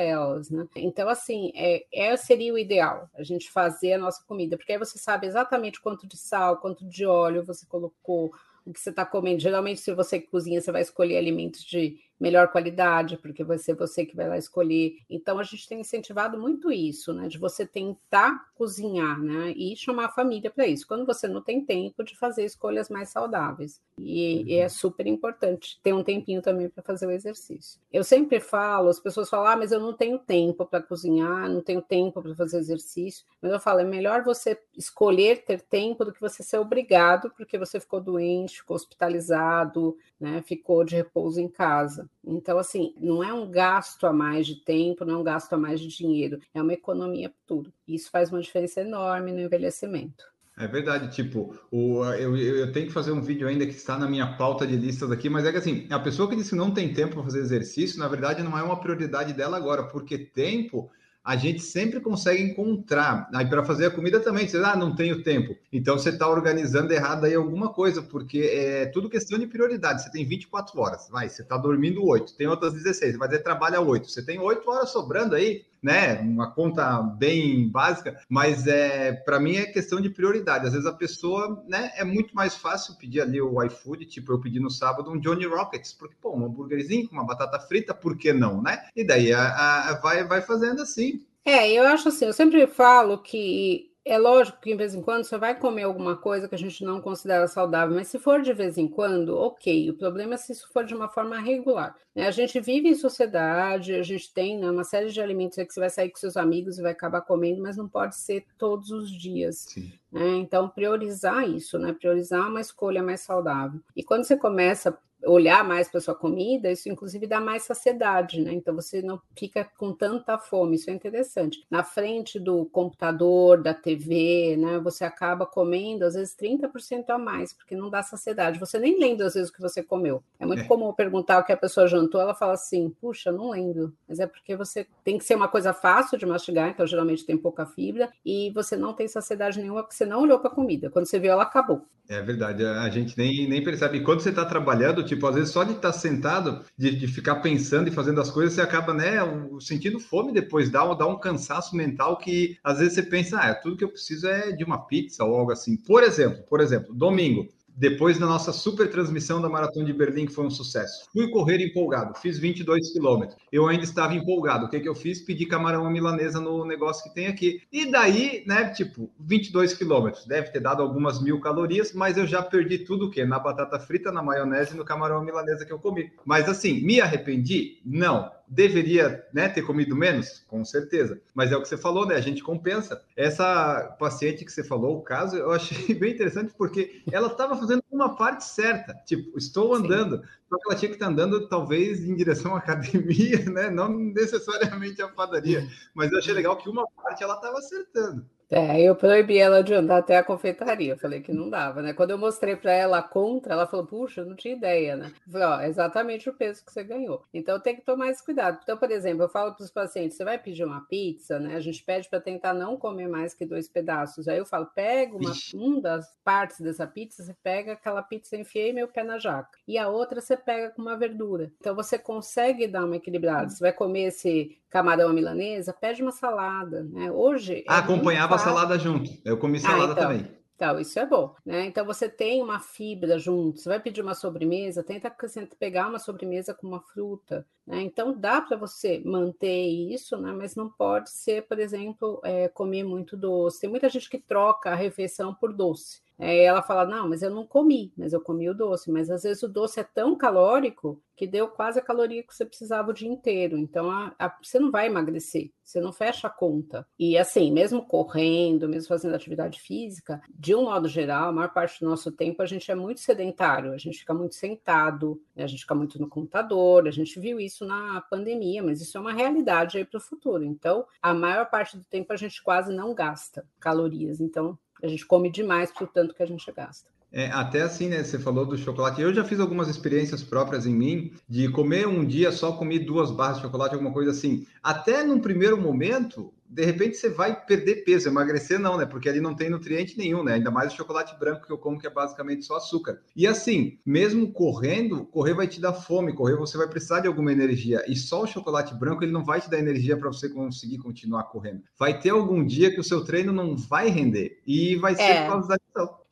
elas, 0.00 0.50
né? 0.50 0.66
Então, 0.76 1.08
assim, 1.08 1.50
é, 1.54 1.84
é, 1.92 2.16
seria 2.16 2.54
o 2.54 2.58
ideal, 2.58 3.10
a 3.14 3.22
gente 3.22 3.50
fazer 3.50 3.94
a 3.94 3.98
nossa 3.98 4.22
comida, 4.24 4.56
porque 4.56 4.72
aí 4.72 4.78
você 4.78 4.98
sabe 4.98 5.26
exatamente 5.26 5.80
quanto 5.80 6.06
de 6.06 6.16
sal, 6.16 6.58
quanto 6.58 6.86
de 6.86 7.04
óleo 7.04 7.44
você 7.44 7.66
colocou, 7.66 8.32
o 8.64 8.72
que 8.72 8.80
você 8.80 8.90
está 8.90 9.06
comendo. 9.06 9.40
Geralmente, 9.40 9.80
se 9.80 9.94
você 9.94 10.20
cozinha, 10.20 10.60
você 10.60 10.72
vai 10.72 10.82
escolher 10.82 11.16
alimentos 11.16 11.62
de 11.64 11.98
melhor 12.18 12.48
qualidade, 12.48 13.16
porque 13.18 13.44
vai 13.44 13.58
ser 13.58 13.74
você 13.74 14.04
que 14.04 14.16
vai 14.16 14.28
lá 14.28 14.38
escolher. 14.38 14.96
Então, 15.08 15.38
a 15.38 15.42
gente 15.42 15.68
tem 15.68 15.80
incentivado 15.80 16.38
muito 16.38 16.72
isso, 16.72 17.12
né? 17.12 17.28
De 17.28 17.38
você 17.38 17.66
tentar 17.66 18.46
cozinhar, 18.54 19.20
né? 19.22 19.52
E 19.56 19.76
chamar 19.76 20.06
a 20.06 20.12
família 20.12 20.50
para 20.50 20.66
isso. 20.66 20.86
Quando 20.86 21.06
você 21.06 21.28
não 21.28 21.42
tem 21.42 21.64
tempo 21.64 22.02
de 22.02 22.16
fazer 22.16 22.44
escolhas 22.44 22.88
mais 22.88 23.10
saudáveis. 23.10 23.80
E, 23.98 24.42
e 24.44 24.54
é 24.56 24.64
uhum. 24.64 24.68
super 24.68 25.06
importante 25.06 25.78
ter 25.82 25.92
um 25.92 26.02
tempinho 26.02 26.42
também 26.42 26.68
para 26.68 26.82
fazer 26.82 27.06
o 27.06 27.10
exercício. 27.10 27.80
Eu 27.92 28.04
sempre 28.04 28.40
falo, 28.40 28.88
as 28.88 29.00
pessoas 29.00 29.28
falam, 29.28 29.46
ah, 29.46 29.56
mas 29.56 29.72
eu 29.72 29.80
não 29.80 29.92
tenho 29.92 30.18
tempo 30.18 30.64
para 30.66 30.82
cozinhar, 30.82 31.48
não 31.48 31.60
tenho 31.62 31.82
tempo 31.82 32.22
para 32.22 32.34
fazer 32.34 32.58
exercício. 32.58 33.24
Mas 33.40 33.52
eu 33.52 33.60
falo, 33.60 33.80
é 33.80 33.84
melhor 33.84 34.22
você 34.22 34.58
escolher 34.76 35.44
ter 35.44 35.60
tempo 35.60 36.04
do 36.04 36.12
que 36.12 36.20
você 36.20 36.42
ser 36.42 36.58
obrigado, 36.58 37.30
porque 37.36 37.58
você 37.58 37.78
ficou 37.80 38.00
doente, 38.00 38.58
ficou 38.58 38.76
hospitalizado, 38.76 39.96
né? 40.20 40.42
Ficou 40.46 40.84
de 40.84 40.96
repouso 40.96 41.40
em 41.40 41.48
casa. 41.48 42.05
Então, 42.24 42.58
assim, 42.58 42.94
não 42.98 43.22
é 43.22 43.32
um 43.32 43.50
gasto 43.50 44.06
a 44.06 44.12
mais 44.12 44.46
de 44.46 44.56
tempo, 44.56 45.04
não 45.04 45.14
é 45.14 45.18
um 45.18 45.24
gasto 45.24 45.52
a 45.52 45.58
mais 45.58 45.80
de 45.80 45.88
dinheiro, 45.88 46.38
é 46.54 46.60
uma 46.60 46.72
economia 46.72 47.32
tudo. 47.46 47.72
Isso 47.86 48.10
faz 48.10 48.30
uma 48.30 48.40
diferença 48.40 48.80
enorme 48.80 49.32
no 49.32 49.40
envelhecimento. 49.40 50.24
É 50.58 50.66
verdade, 50.66 51.14
tipo, 51.14 51.54
o, 51.70 52.02
eu, 52.14 52.34
eu 52.34 52.72
tenho 52.72 52.86
que 52.86 52.92
fazer 52.92 53.12
um 53.12 53.20
vídeo 53.20 53.46
ainda 53.46 53.66
que 53.66 53.72
está 53.72 53.98
na 53.98 54.08
minha 54.08 54.38
pauta 54.38 54.66
de 54.66 54.74
listas 54.74 55.10
aqui, 55.10 55.28
mas 55.28 55.44
é 55.44 55.52
que 55.52 55.58
assim, 55.58 55.86
a 55.90 55.98
pessoa 55.98 56.30
que 56.30 56.34
disse 56.34 56.50
que 56.50 56.56
não 56.56 56.70
tem 56.70 56.94
tempo 56.94 57.14
para 57.14 57.24
fazer 57.24 57.40
exercício, 57.40 57.98
na 57.98 58.08
verdade, 58.08 58.42
não 58.42 58.58
é 58.58 58.62
uma 58.62 58.80
prioridade 58.80 59.34
dela 59.34 59.58
agora, 59.58 59.82
porque 59.84 60.16
tempo 60.16 60.90
a 61.26 61.34
gente 61.34 61.60
sempre 61.60 61.98
consegue 61.98 62.40
encontrar. 62.40 63.28
Aí 63.34 63.44
para 63.44 63.64
fazer 63.64 63.86
a 63.86 63.90
comida 63.90 64.20
também, 64.20 64.46
você 64.46 64.58
ah, 64.58 64.76
não 64.76 64.94
tenho 64.94 65.24
tempo. 65.24 65.56
Então 65.72 65.98
você 65.98 66.10
está 66.10 66.28
organizando 66.28 66.92
errado 66.92 67.24
aí 67.24 67.34
alguma 67.34 67.72
coisa, 67.72 68.00
porque 68.00 68.38
é 68.38 68.86
tudo 68.86 69.10
questão 69.10 69.36
de 69.36 69.48
prioridade. 69.48 70.04
Você 70.04 70.10
tem 70.12 70.24
24 70.24 70.80
horas, 70.80 71.08
vai, 71.10 71.28
você 71.28 71.42
está 71.42 71.56
dormindo 71.56 72.06
8, 72.06 72.36
tem 72.36 72.46
outras 72.46 72.74
16, 72.74 73.12
você 73.12 73.18
vai 73.18 73.28
ter 73.28 73.40
trabalho 73.40 73.84
8. 73.84 74.08
Você 74.08 74.24
tem 74.24 74.38
8 74.38 74.70
horas 74.70 74.90
sobrando 74.90 75.34
aí, 75.34 75.64
né? 75.82 76.20
Uma 76.20 76.50
conta 76.50 77.00
bem 77.02 77.68
básica, 77.68 78.20
mas 78.28 78.66
é 78.66 79.12
para 79.12 79.40
mim 79.40 79.56
é 79.56 79.66
questão 79.66 80.00
de 80.00 80.10
prioridade. 80.10 80.66
Às 80.66 80.72
vezes 80.72 80.86
a 80.86 80.92
pessoa, 80.92 81.62
né, 81.68 81.92
é 81.96 82.04
muito 82.04 82.34
mais 82.34 82.56
fácil 82.56 82.96
pedir 82.96 83.20
ali 83.20 83.40
o 83.40 83.62
iFood, 83.62 84.06
tipo 84.06 84.32
eu 84.32 84.40
pedi 84.40 84.60
no 84.60 84.70
sábado 84.70 85.10
um 85.10 85.18
Johnny 85.18 85.46
Rockets, 85.46 85.92
porque 85.92 86.16
pô, 86.20 86.36
um 86.36 86.44
hambúrguerzinho 86.44 87.08
com 87.08 87.14
uma 87.14 87.26
batata 87.26 87.58
frita, 87.60 87.94
por 87.94 88.16
que 88.16 88.32
não, 88.32 88.62
né? 88.62 88.88
E 88.94 89.04
daí 89.04 89.32
a, 89.32 89.90
a, 89.90 89.94
vai 90.00 90.24
vai 90.24 90.42
fazendo 90.42 90.82
assim. 90.82 91.24
É, 91.44 91.70
eu 91.70 91.84
acho 91.84 92.08
assim, 92.08 92.24
eu 92.24 92.32
sempre 92.32 92.66
falo 92.66 93.18
que 93.18 93.90
é 94.06 94.16
lógico 94.16 94.60
que 94.60 94.70
de 94.70 94.76
vez 94.76 94.94
em 94.94 95.02
quando 95.02 95.24
você 95.24 95.36
vai 95.36 95.58
comer 95.58 95.82
alguma 95.82 96.16
coisa 96.16 96.48
que 96.48 96.54
a 96.54 96.58
gente 96.58 96.84
não 96.84 97.00
considera 97.00 97.48
saudável, 97.48 97.96
mas 97.96 98.06
se 98.06 98.20
for 98.20 98.40
de 98.40 98.52
vez 98.52 98.78
em 98.78 98.86
quando, 98.86 99.36
ok. 99.36 99.90
O 99.90 99.94
problema 99.94 100.34
é 100.34 100.36
se 100.36 100.52
isso 100.52 100.70
for 100.72 100.84
de 100.84 100.94
uma 100.94 101.08
forma 101.08 101.40
regular. 101.40 101.96
Né? 102.14 102.28
A 102.28 102.30
gente 102.30 102.60
vive 102.60 102.88
em 102.88 102.94
sociedade, 102.94 103.94
a 103.94 104.04
gente 104.04 104.32
tem 104.32 104.58
né, 104.58 104.70
uma 104.70 104.84
série 104.84 105.10
de 105.10 105.20
alimentos 105.20 105.56
que 105.56 105.72
você 105.72 105.80
vai 105.80 105.90
sair 105.90 106.10
com 106.10 106.18
seus 106.18 106.36
amigos 106.36 106.78
e 106.78 106.82
vai 106.82 106.92
acabar 106.92 107.20
comendo, 107.20 107.60
mas 107.60 107.76
não 107.76 107.88
pode 107.88 108.16
ser 108.16 108.46
todos 108.56 108.92
os 108.92 109.10
dias. 109.10 109.66
Né? 110.10 110.36
Então, 110.36 110.68
priorizar 110.68 111.48
isso, 111.48 111.78
né? 111.78 111.92
Priorizar 111.92 112.48
uma 112.48 112.60
escolha 112.60 113.02
mais 113.02 113.20
saudável. 113.20 113.80
E 113.94 114.02
quando 114.02 114.24
você 114.24 114.36
começa 114.36 114.96
olhar 115.24 115.64
mais 115.64 115.88
para 115.88 116.00
sua 116.00 116.14
comida, 116.14 116.70
isso 116.70 116.88
inclusive 116.88 117.26
dá 117.26 117.40
mais 117.40 117.64
saciedade, 117.64 118.40
né? 118.40 118.52
Então 118.52 118.74
você 118.74 119.02
não 119.02 119.20
fica 119.36 119.68
com 119.76 119.92
tanta 119.92 120.38
fome, 120.38 120.76
isso 120.76 120.90
é 120.90 120.92
interessante. 120.92 121.64
Na 121.70 121.82
frente 121.82 122.38
do 122.38 122.66
computador, 122.66 123.62
da 123.62 123.72
TV, 123.72 124.56
né? 124.58 124.78
Você 124.80 125.04
acaba 125.04 125.46
comendo 125.46 126.04
às 126.04 126.14
vezes 126.14 126.34
30% 126.34 127.10
a 127.10 127.18
mais, 127.18 127.52
porque 127.52 127.76
não 127.76 127.90
dá 127.90 128.02
saciedade. 128.02 128.58
Você 128.58 128.78
nem 128.78 128.98
lembra 128.98 129.26
às 129.26 129.34
vezes 129.34 129.50
o 129.50 129.52
que 129.52 129.60
você 129.60 129.82
comeu. 129.82 130.22
É 130.38 130.46
muito 130.46 130.62
é. 130.62 130.66
comum 130.66 130.92
perguntar 130.92 131.38
o 131.38 131.44
que 131.44 131.52
a 131.52 131.56
pessoa 131.56 131.86
jantou, 131.86 132.20
ela 132.20 132.34
fala 132.34 132.52
assim: 132.52 132.90
"Puxa, 133.00 133.32
não 133.32 133.50
lembro". 133.50 133.92
Mas 134.08 134.18
é 134.18 134.26
porque 134.26 134.56
você 134.56 134.86
tem 135.04 135.18
que 135.18 135.24
ser 135.24 135.34
uma 135.34 135.48
coisa 135.48 135.72
fácil 135.72 136.18
de 136.18 136.26
mastigar, 136.26 136.68
então 136.68 136.86
geralmente 136.86 137.24
tem 137.24 137.36
pouca 137.36 137.66
fibra 137.66 138.10
e 138.24 138.50
você 138.50 138.76
não 138.76 138.92
tem 138.92 139.08
saciedade 139.08 139.58
nenhuma 139.60 139.82
porque 139.82 139.96
você 139.96 140.05
não 140.06 140.22
olhou 140.22 140.38
para 140.38 140.50
a 140.50 140.54
comida. 140.54 140.90
Quando 140.90 141.06
você 141.06 141.18
viu, 141.18 141.32
ela 141.32 141.42
acabou. 141.42 141.86
É 142.08 142.22
verdade, 142.22 142.64
a 142.64 142.88
gente 142.88 143.18
nem, 143.18 143.48
nem 143.48 143.62
percebe. 143.64 144.00
Quando 144.00 144.20
você 144.20 144.30
está 144.30 144.44
trabalhando, 144.44 145.02
tipo, 145.02 145.26
às 145.26 145.34
vezes 145.34 145.50
só 145.50 145.64
de 145.64 145.72
estar 145.72 145.92
tá 145.92 145.92
sentado, 145.92 146.64
de, 146.78 146.94
de 146.94 147.08
ficar 147.08 147.36
pensando 147.36 147.88
e 147.88 147.92
fazendo 147.92 148.20
as 148.20 148.30
coisas, 148.30 148.54
você 148.54 148.60
acaba, 148.60 148.94
né, 148.94 149.16
sentindo 149.60 149.98
fome 149.98 150.32
depois, 150.32 150.70
dá, 150.70 150.84
dá 150.94 151.06
um 151.06 151.18
cansaço 151.18 151.74
mental 151.74 152.16
que 152.16 152.56
às 152.62 152.78
vezes 152.78 152.94
você 152.94 153.02
pensa, 153.02 153.38
ah, 153.38 153.54
tudo 153.54 153.76
que 153.76 153.82
eu 153.82 153.88
preciso 153.88 154.28
é 154.28 154.52
de 154.52 154.62
uma 154.62 154.86
pizza 154.86 155.24
ou 155.24 155.34
algo 155.34 155.50
assim. 155.50 155.76
Por 155.76 156.04
exemplo, 156.04 156.44
por 156.48 156.60
exemplo, 156.60 156.94
domingo, 156.94 157.48
depois 157.76 158.18
da 158.18 158.26
nossa 158.26 158.52
super 158.52 158.90
transmissão 158.90 159.40
da 159.40 159.48
Maratona 159.48 159.84
de 159.84 159.92
Berlim, 159.92 160.26
que 160.26 160.32
foi 160.32 160.46
um 160.46 160.50
sucesso. 160.50 161.06
Fui 161.12 161.30
correr 161.30 161.60
empolgado, 161.60 162.18
fiz 162.18 162.38
22 162.38 162.92
quilômetros. 162.92 163.38
Eu 163.52 163.68
ainda 163.68 163.84
estava 163.84 164.14
empolgado. 164.14 164.64
O 164.64 164.70
que, 164.70 164.80
que 164.80 164.88
eu 164.88 164.94
fiz? 164.94 165.20
Pedi 165.20 165.44
camarão 165.44 165.90
milanesa 165.90 166.40
no 166.40 166.64
negócio 166.64 167.04
que 167.04 167.14
tem 167.14 167.26
aqui. 167.26 167.60
E 167.70 167.90
daí, 167.90 168.42
né, 168.46 168.70
tipo, 168.70 169.10
22 169.20 169.74
quilômetros. 169.74 170.24
Deve 170.26 170.50
ter 170.50 170.60
dado 170.60 170.82
algumas 170.82 171.20
mil 171.20 171.38
calorias, 171.40 171.92
mas 171.92 172.16
eu 172.16 172.26
já 172.26 172.42
perdi 172.42 172.78
tudo 172.78 173.06
o 173.06 173.10
quê? 173.10 173.24
Na 173.24 173.38
batata 173.38 173.78
frita, 173.78 174.10
na 174.10 174.22
maionese 174.22 174.74
e 174.74 174.76
no 174.76 174.84
camarão 174.84 175.22
milanesa 175.22 175.66
que 175.66 175.72
eu 175.72 175.78
comi. 175.78 176.10
Mas 176.24 176.48
assim, 176.48 176.80
me 176.80 177.00
arrependi? 177.00 177.80
Não 177.84 178.35
Deveria 178.48 179.26
né, 179.32 179.48
ter 179.48 179.62
comido 179.62 179.96
menos? 179.96 180.44
Com 180.46 180.64
certeza. 180.64 181.20
Mas 181.34 181.50
é 181.50 181.56
o 181.56 181.62
que 181.62 181.68
você 181.68 181.76
falou, 181.76 182.06
né? 182.06 182.14
A 182.14 182.20
gente 182.20 182.42
compensa. 182.42 183.02
Essa 183.16 183.96
paciente 183.98 184.44
que 184.44 184.52
você 184.52 184.62
falou, 184.62 184.98
o 184.98 185.02
caso, 185.02 185.36
eu 185.36 185.52
achei 185.52 185.94
bem 185.94 186.12
interessante 186.12 186.54
porque 186.56 187.02
ela 187.10 187.28
estava 187.28 187.56
fazendo 187.56 187.82
uma 187.90 188.16
parte 188.16 188.44
certa. 188.44 188.94
Tipo, 189.04 189.36
estou 189.36 189.74
andando. 189.74 190.18
Sim. 190.18 190.28
Só 190.48 190.56
que 190.58 190.68
ela 190.68 190.78
tinha 190.78 190.88
que 190.88 190.94
estar 190.94 191.08
andando, 191.08 191.48
talvez, 191.48 192.04
em 192.04 192.14
direção 192.14 192.54
à 192.54 192.58
academia, 192.60 193.44
né? 193.46 193.68
Não 193.70 193.88
necessariamente 193.88 195.02
à 195.02 195.08
padaria. 195.08 195.66
Mas 195.94 196.12
eu 196.12 196.18
achei 196.18 196.32
legal 196.32 196.56
que 196.56 196.68
uma 196.68 196.86
parte 196.90 197.22
ela 197.22 197.34
estava 197.34 197.58
acertando. 197.58 198.24
É, 198.48 198.80
eu 198.80 198.94
proibi 198.94 199.38
ela 199.38 199.62
de 199.62 199.74
andar 199.74 199.98
até 199.98 200.16
a 200.16 200.22
confeitaria. 200.22 200.92
Eu 200.92 200.98
falei 200.98 201.20
que 201.20 201.32
não 201.32 201.50
dava, 201.50 201.82
né? 201.82 201.92
Quando 201.92 202.12
eu 202.12 202.18
mostrei 202.18 202.54
para 202.54 202.72
ela 202.72 202.98
a 202.98 203.02
contra, 203.02 203.54
ela 203.54 203.66
falou: 203.66 203.86
puxa, 203.86 204.24
não 204.24 204.36
tinha 204.36 204.54
ideia, 204.54 204.96
né? 204.96 205.12
Eu 205.26 205.32
falei: 205.32 205.46
ó, 205.46 205.60
é 205.60 205.68
exatamente 205.68 206.28
o 206.30 206.34
peso 206.34 206.64
que 206.64 206.72
você 206.72 206.84
ganhou. 206.84 207.24
Então 207.34 207.58
tem 207.58 207.74
que 207.74 207.82
tomar 207.82 208.08
esse 208.10 208.24
cuidado. 208.24 208.60
Então, 208.62 208.76
por 208.76 208.90
exemplo, 208.90 209.24
eu 209.24 209.28
falo 209.28 209.54
para 209.54 209.64
os 209.64 209.70
pacientes: 209.70 210.16
você 210.16 210.24
vai 210.24 210.38
pedir 210.38 210.64
uma 210.64 210.86
pizza, 210.86 211.40
né? 211.40 211.56
A 211.56 211.60
gente 211.60 211.82
pede 211.82 212.08
para 212.08 212.20
tentar 212.20 212.54
não 212.54 212.76
comer 212.76 213.08
mais 213.08 213.34
que 213.34 213.44
dois 213.44 213.68
pedaços. 213.68 214.28
Aí 214.28 214.38
eu 214.38 214.46
falo: 214.46 214.66
pega 214.66 215.16
uma, 215.16 215.32
um 215.54 215.80
das 215.80 216.06
partes 216.24 216.60
dessa 216.60 216.86
pizza, 216.86 217.24
você 217.24 217.34
pega 217.42 217.72
aquela 217.72 218.02
pizza, 218.02 218.36
enfiei 218.36 218.72
meu 218.72 218.86
pé 218.86 219.02
na 219.02 219.18
jaca. 219.18 219.58
E 219.66 219.76
a 219.76 219.88
outra 219.88 220.20
você 220.20 220.36
pega 220.36 220.70
com 220.70 220.82
uma 220.82 220.96
verdura. 220.96 221.50
Então 221.58 221.74
você 221.74 221.98
consegue 221.98 222.68
dar 222.68 222.84
uma 222.84 222.96
equilibrada. 222.96 223.48
Você 223.48 223.58
vai 223.58 223.72
comer 223.72 224.04
esse 224.04 224.56
camarão 224.70 225.12
milanesa, 225.12 225.72
pede 225.72 226.02
uma 226.02 226.12
salada, 226.12 226.82
né? 226.84 227.10
Hoje. 227.10 227.64
Ah, 227.66 227.76
é 227.76 227.78
acompanhava 227.78 228.35
a 228.36 228.38
salada 228.38 228.78
junto. 228.78 229.10
Eu 229.24 229.36
comi 229.36 229.58
ah, 229.58 229.60
salada 229.60 229.92
ah, 229.92 229.92
então, 229.92 230.02
também. 230.02 230.36
Então, 230.56 230.80
isso 230.80 230.98
é 230.98 231.04
bom, 231.04 231.34
né? 231.44 231.66
Então 231.66 231.84
você 231.84 232.08
tem 232.08 232.42
uma 232.42 232.58
fibra 232.58 233.18
junto, 233.18 233.60
você 233.60 233.68
vai 233.68 233.78
pedir 233.78 234.00
uma 234.00 234.14
sobremesa, 234.14 234.82
tenta 234.82 235.14
pegar 235.58 235.86
uma 235.86 235.98
sobremesa 235.98 236.54
com 236.54 236.66
uma 236.66 236.80
fruta, 236.80 237.46
né? 237.66 237.82
Então 237.82 238.18
dá 238.18 238.40
para 238.40 238.56
você 238.56 239.02
manter 239.04 239.66
isso, 239.66 240.16
né? 240.16 240.32
Mas 240.32 240.56
não 240.56 240.70
pode 240.70 241.10
ser, 241.10 241.42
por 241.42 241.58
exemplo, 241.58 242.20
é, 242.24 242.48
comer 242.48 242.84
muito 242.84 243.18
doce. 243.18 243.60
Tem 243.60 243.68
muita 243.68 243.90
gente 243.90 244.08
que 244.08 244.18
troca 244.18 244.70
a 244.70 244.74
refeição 244.74 245.34
por 245.34 245.52
doce. 245.52 246.00
Aí 246.18 246.38
ela 246.40 246.62
fala: 246.62 246.86
Não, 246.86 247.08
mas 247.08 247.22
eu 247.22 247.30
não 247.30 247.46
comi, 247.46 247.92
mas 247.96 248.12
eu 248.12 248.20
comi 248.20 248.48
o 248.48 248.54
doce. 248.54 248.90
Mas 248.90 249.10
às 249.10 249.22
vezes 249.22 249.42
o 249.42 249.48
doce 249.48 249.80
é 249.80 249.84
tão 249.84 250.16
calórico 250.16 251.02
que 251.16 251.26
deu 251.26 251.48
quase 251.48 251.78
a 251.78 251.82
caloria 251.82 252.22
que 252.22 252.34
você 252.34 252.44
precisava 252.44 252.90
o 252.90 252.94
dia 252.94 253.08
inteiro. 253.08 253.56
Então 253.56 253.90
a, 253.90 254.14
a, 254.18 254.36
você 254.42 254.58
não 254.58 254.70
vai 254.70 254.86
emagrecer, 254.86 255.50
você 255.64 255.80
não 255.80 255.92
fecha 255.92 256.26
a 256.26 256.30
conta. 256.30 256.86
E 256.98 257.16
assim, 257.16 257.50
mesmo 257.50 257.86
correndo, 257.86 258.68
mesmo 258.68 258.88
fazendo 258.88 259.14
atividade 259.14 259.60
física, 259.60 260.20
de 260.28 260.54
um 260.54 260.64
modo 260.64 260.88
geral, 260.88 261.30
a 261.30 261.32
maior 261.32 261.52
parte 261.52 261.80
do 261.80 261.88
nosso 261.88 262.12
tempo 262.12 262.42
a 262.42 262.46
gente 262.46 262.70
é 262.70 262.74
muito 262.74 263.00
sedentário, 263.00 263.72
a 263.72 263.78
gente 263.78 263.98
fica 263.98 264.12
muito 264.12 264.34
sentado, 264.34 265.20
a 265.34 265.46
gente 265.46 265.60
fica 265.60 265.74
muito 265.74 265.98
no 265.98 266.08
computador, 266.08 266.86
a 266.86 266.90
gente 266.90 267.18
viu 267.18 267.40
isso 267.40 267.64
na 267.64 268.00
pandemia, 268.02 268.62
mas 268.62 268.80
isso 268.80 268.96
é 268.98 269.00
uma 269.00 269.12
realidade 269.12 269.78
aí 269.78 269.84
para 269.84 269.98
o 269.98 270.00
futuro. 270.00 270.44
Então, 270.44 270.86
a 271.00 271.14
maior 271.14 271.48
parte 271.48 271.76
do 271.76 271.84
tempo 271.84 272.12
a 272.12 272.16
gente 272.16 272.42
quase 272.42 272.74
não 272.74 272.94
gasta 272.94 273.46
calorias. 273.58 274.20
Então, 274.20 274.58
a 274.86 274.88
gente 274.88 275.06
come 275.06 275.30
demais 275.30 275.70
por 275.70 275.88
tanto 275.88 276.14
que 276.14 276.22
a 276.22 276.26
gente 276.26 276.50
gasta. 276.52 276.88
É, 277.12 277.30
até 277.30 277.62
assim, 277.62 277.88
né? 277.88 278.02
Você 278.02 278.18
falou 278.18 278.44
do 278.44 278.58
chocolate. 278.58 279.00
Eu 279.00 279.14
já 279.14 279.24
fiz 279.24 279.40
algumas 279.40 279.68
experiências 279.68 280.22
próprias 280.22 280.66
em 280.66 280.74
mim 280.74 281.12
de 281.28 281.48
comer 281.50 281.86
um 281.86 282.04
dia 282.04 282.32
só 282.32 282.52
comer 282.52 282.80
duas 282.80 283.10
barras 283.10 283.36
de 283.36 283.42
chocolate, 283.42 283.74
alguma 283.74 283.92
coisa 283.92 284.10
assim. 284.10 284.46
Até 284.62 285.02
num 285.02 285.20
primeiro 285.20 285.60
momento, 285.60 286.32
de 286.48 286.64
repente 286.64 286.96
você 286.96 287.08
vai 287.08 287.44
perder 287.44 287.84
peso, 287.84 288.08
emagrecer 288.08 288.58
não, 288.58 288.76
né? 288.76 288.86
Porque 288.86 289.08
ali 289.08 289.20
não 289.20 289.34
tem 289.34 289.50
nutriente 289.50 289.98
nenhum, 289.98 290.22
né? 290.22 290.34
Ainda 290.34 290.50
mais 290.50 290.72
o 290.72 290.76
chocolate 290.76 291.18
branco 291.18 291.46
que 291.46 291.52
eu 291.52 291.58
como, 291.58 291.78
que 291.78 291.86
é 291.86 291.90
basicamente 291.90 292.44
só 292.44 292.56
açúcar. 292.56 293.00
E 293.14 293.26
assim, 293.26 293.78
mesmo 293.84 294.32
correndo, 294.32 295.04
correr 295.06 295.34
vai 295.34 295.46
te 295.46 295.60
dar 295.60 295.72
fome, 295.72 296.14
correr 296.14 296.36
você 296.36 296.56
vai 296.56 296.68
precisar 296.68 297.00
de 297.00 297.08
alguma 297.08 297.32
energia. 297.32 297.84
E 297.88 297.96
só 297.96 298.22
o 298.22 298.26
chocolate 298.26 298.74
branco, 298.74 299.02
ele 299.04 299.12
não 299.12 299.24
vai 299.24 299.40
te 299.40 299.50
dar 299.50 299.58
energia 299.58 299.96
para 299.96 300.08
você 300.08 300.28
conseguir 300.28 300.78
continuar 300.78 301.24
correndo. 301.24 301.62
Vai 301.78 301.98
ter 301.98 302.10
algum 302.10 302.44
dia 302.44 302.70
que 302.70 302.80
o 302.80 302.84
seu 302.84 303.04
treino 303.04 303.32
não 303.32 303.56
vai 303.56 303.88
render. 303.88 304.40
E 304.46 304.76
vai 304.76 304.94
ser 304.94 305.02
é. 305.02 305.22
por 305.22 305.32
causa 305.32 305.48
da. 305.48 305.56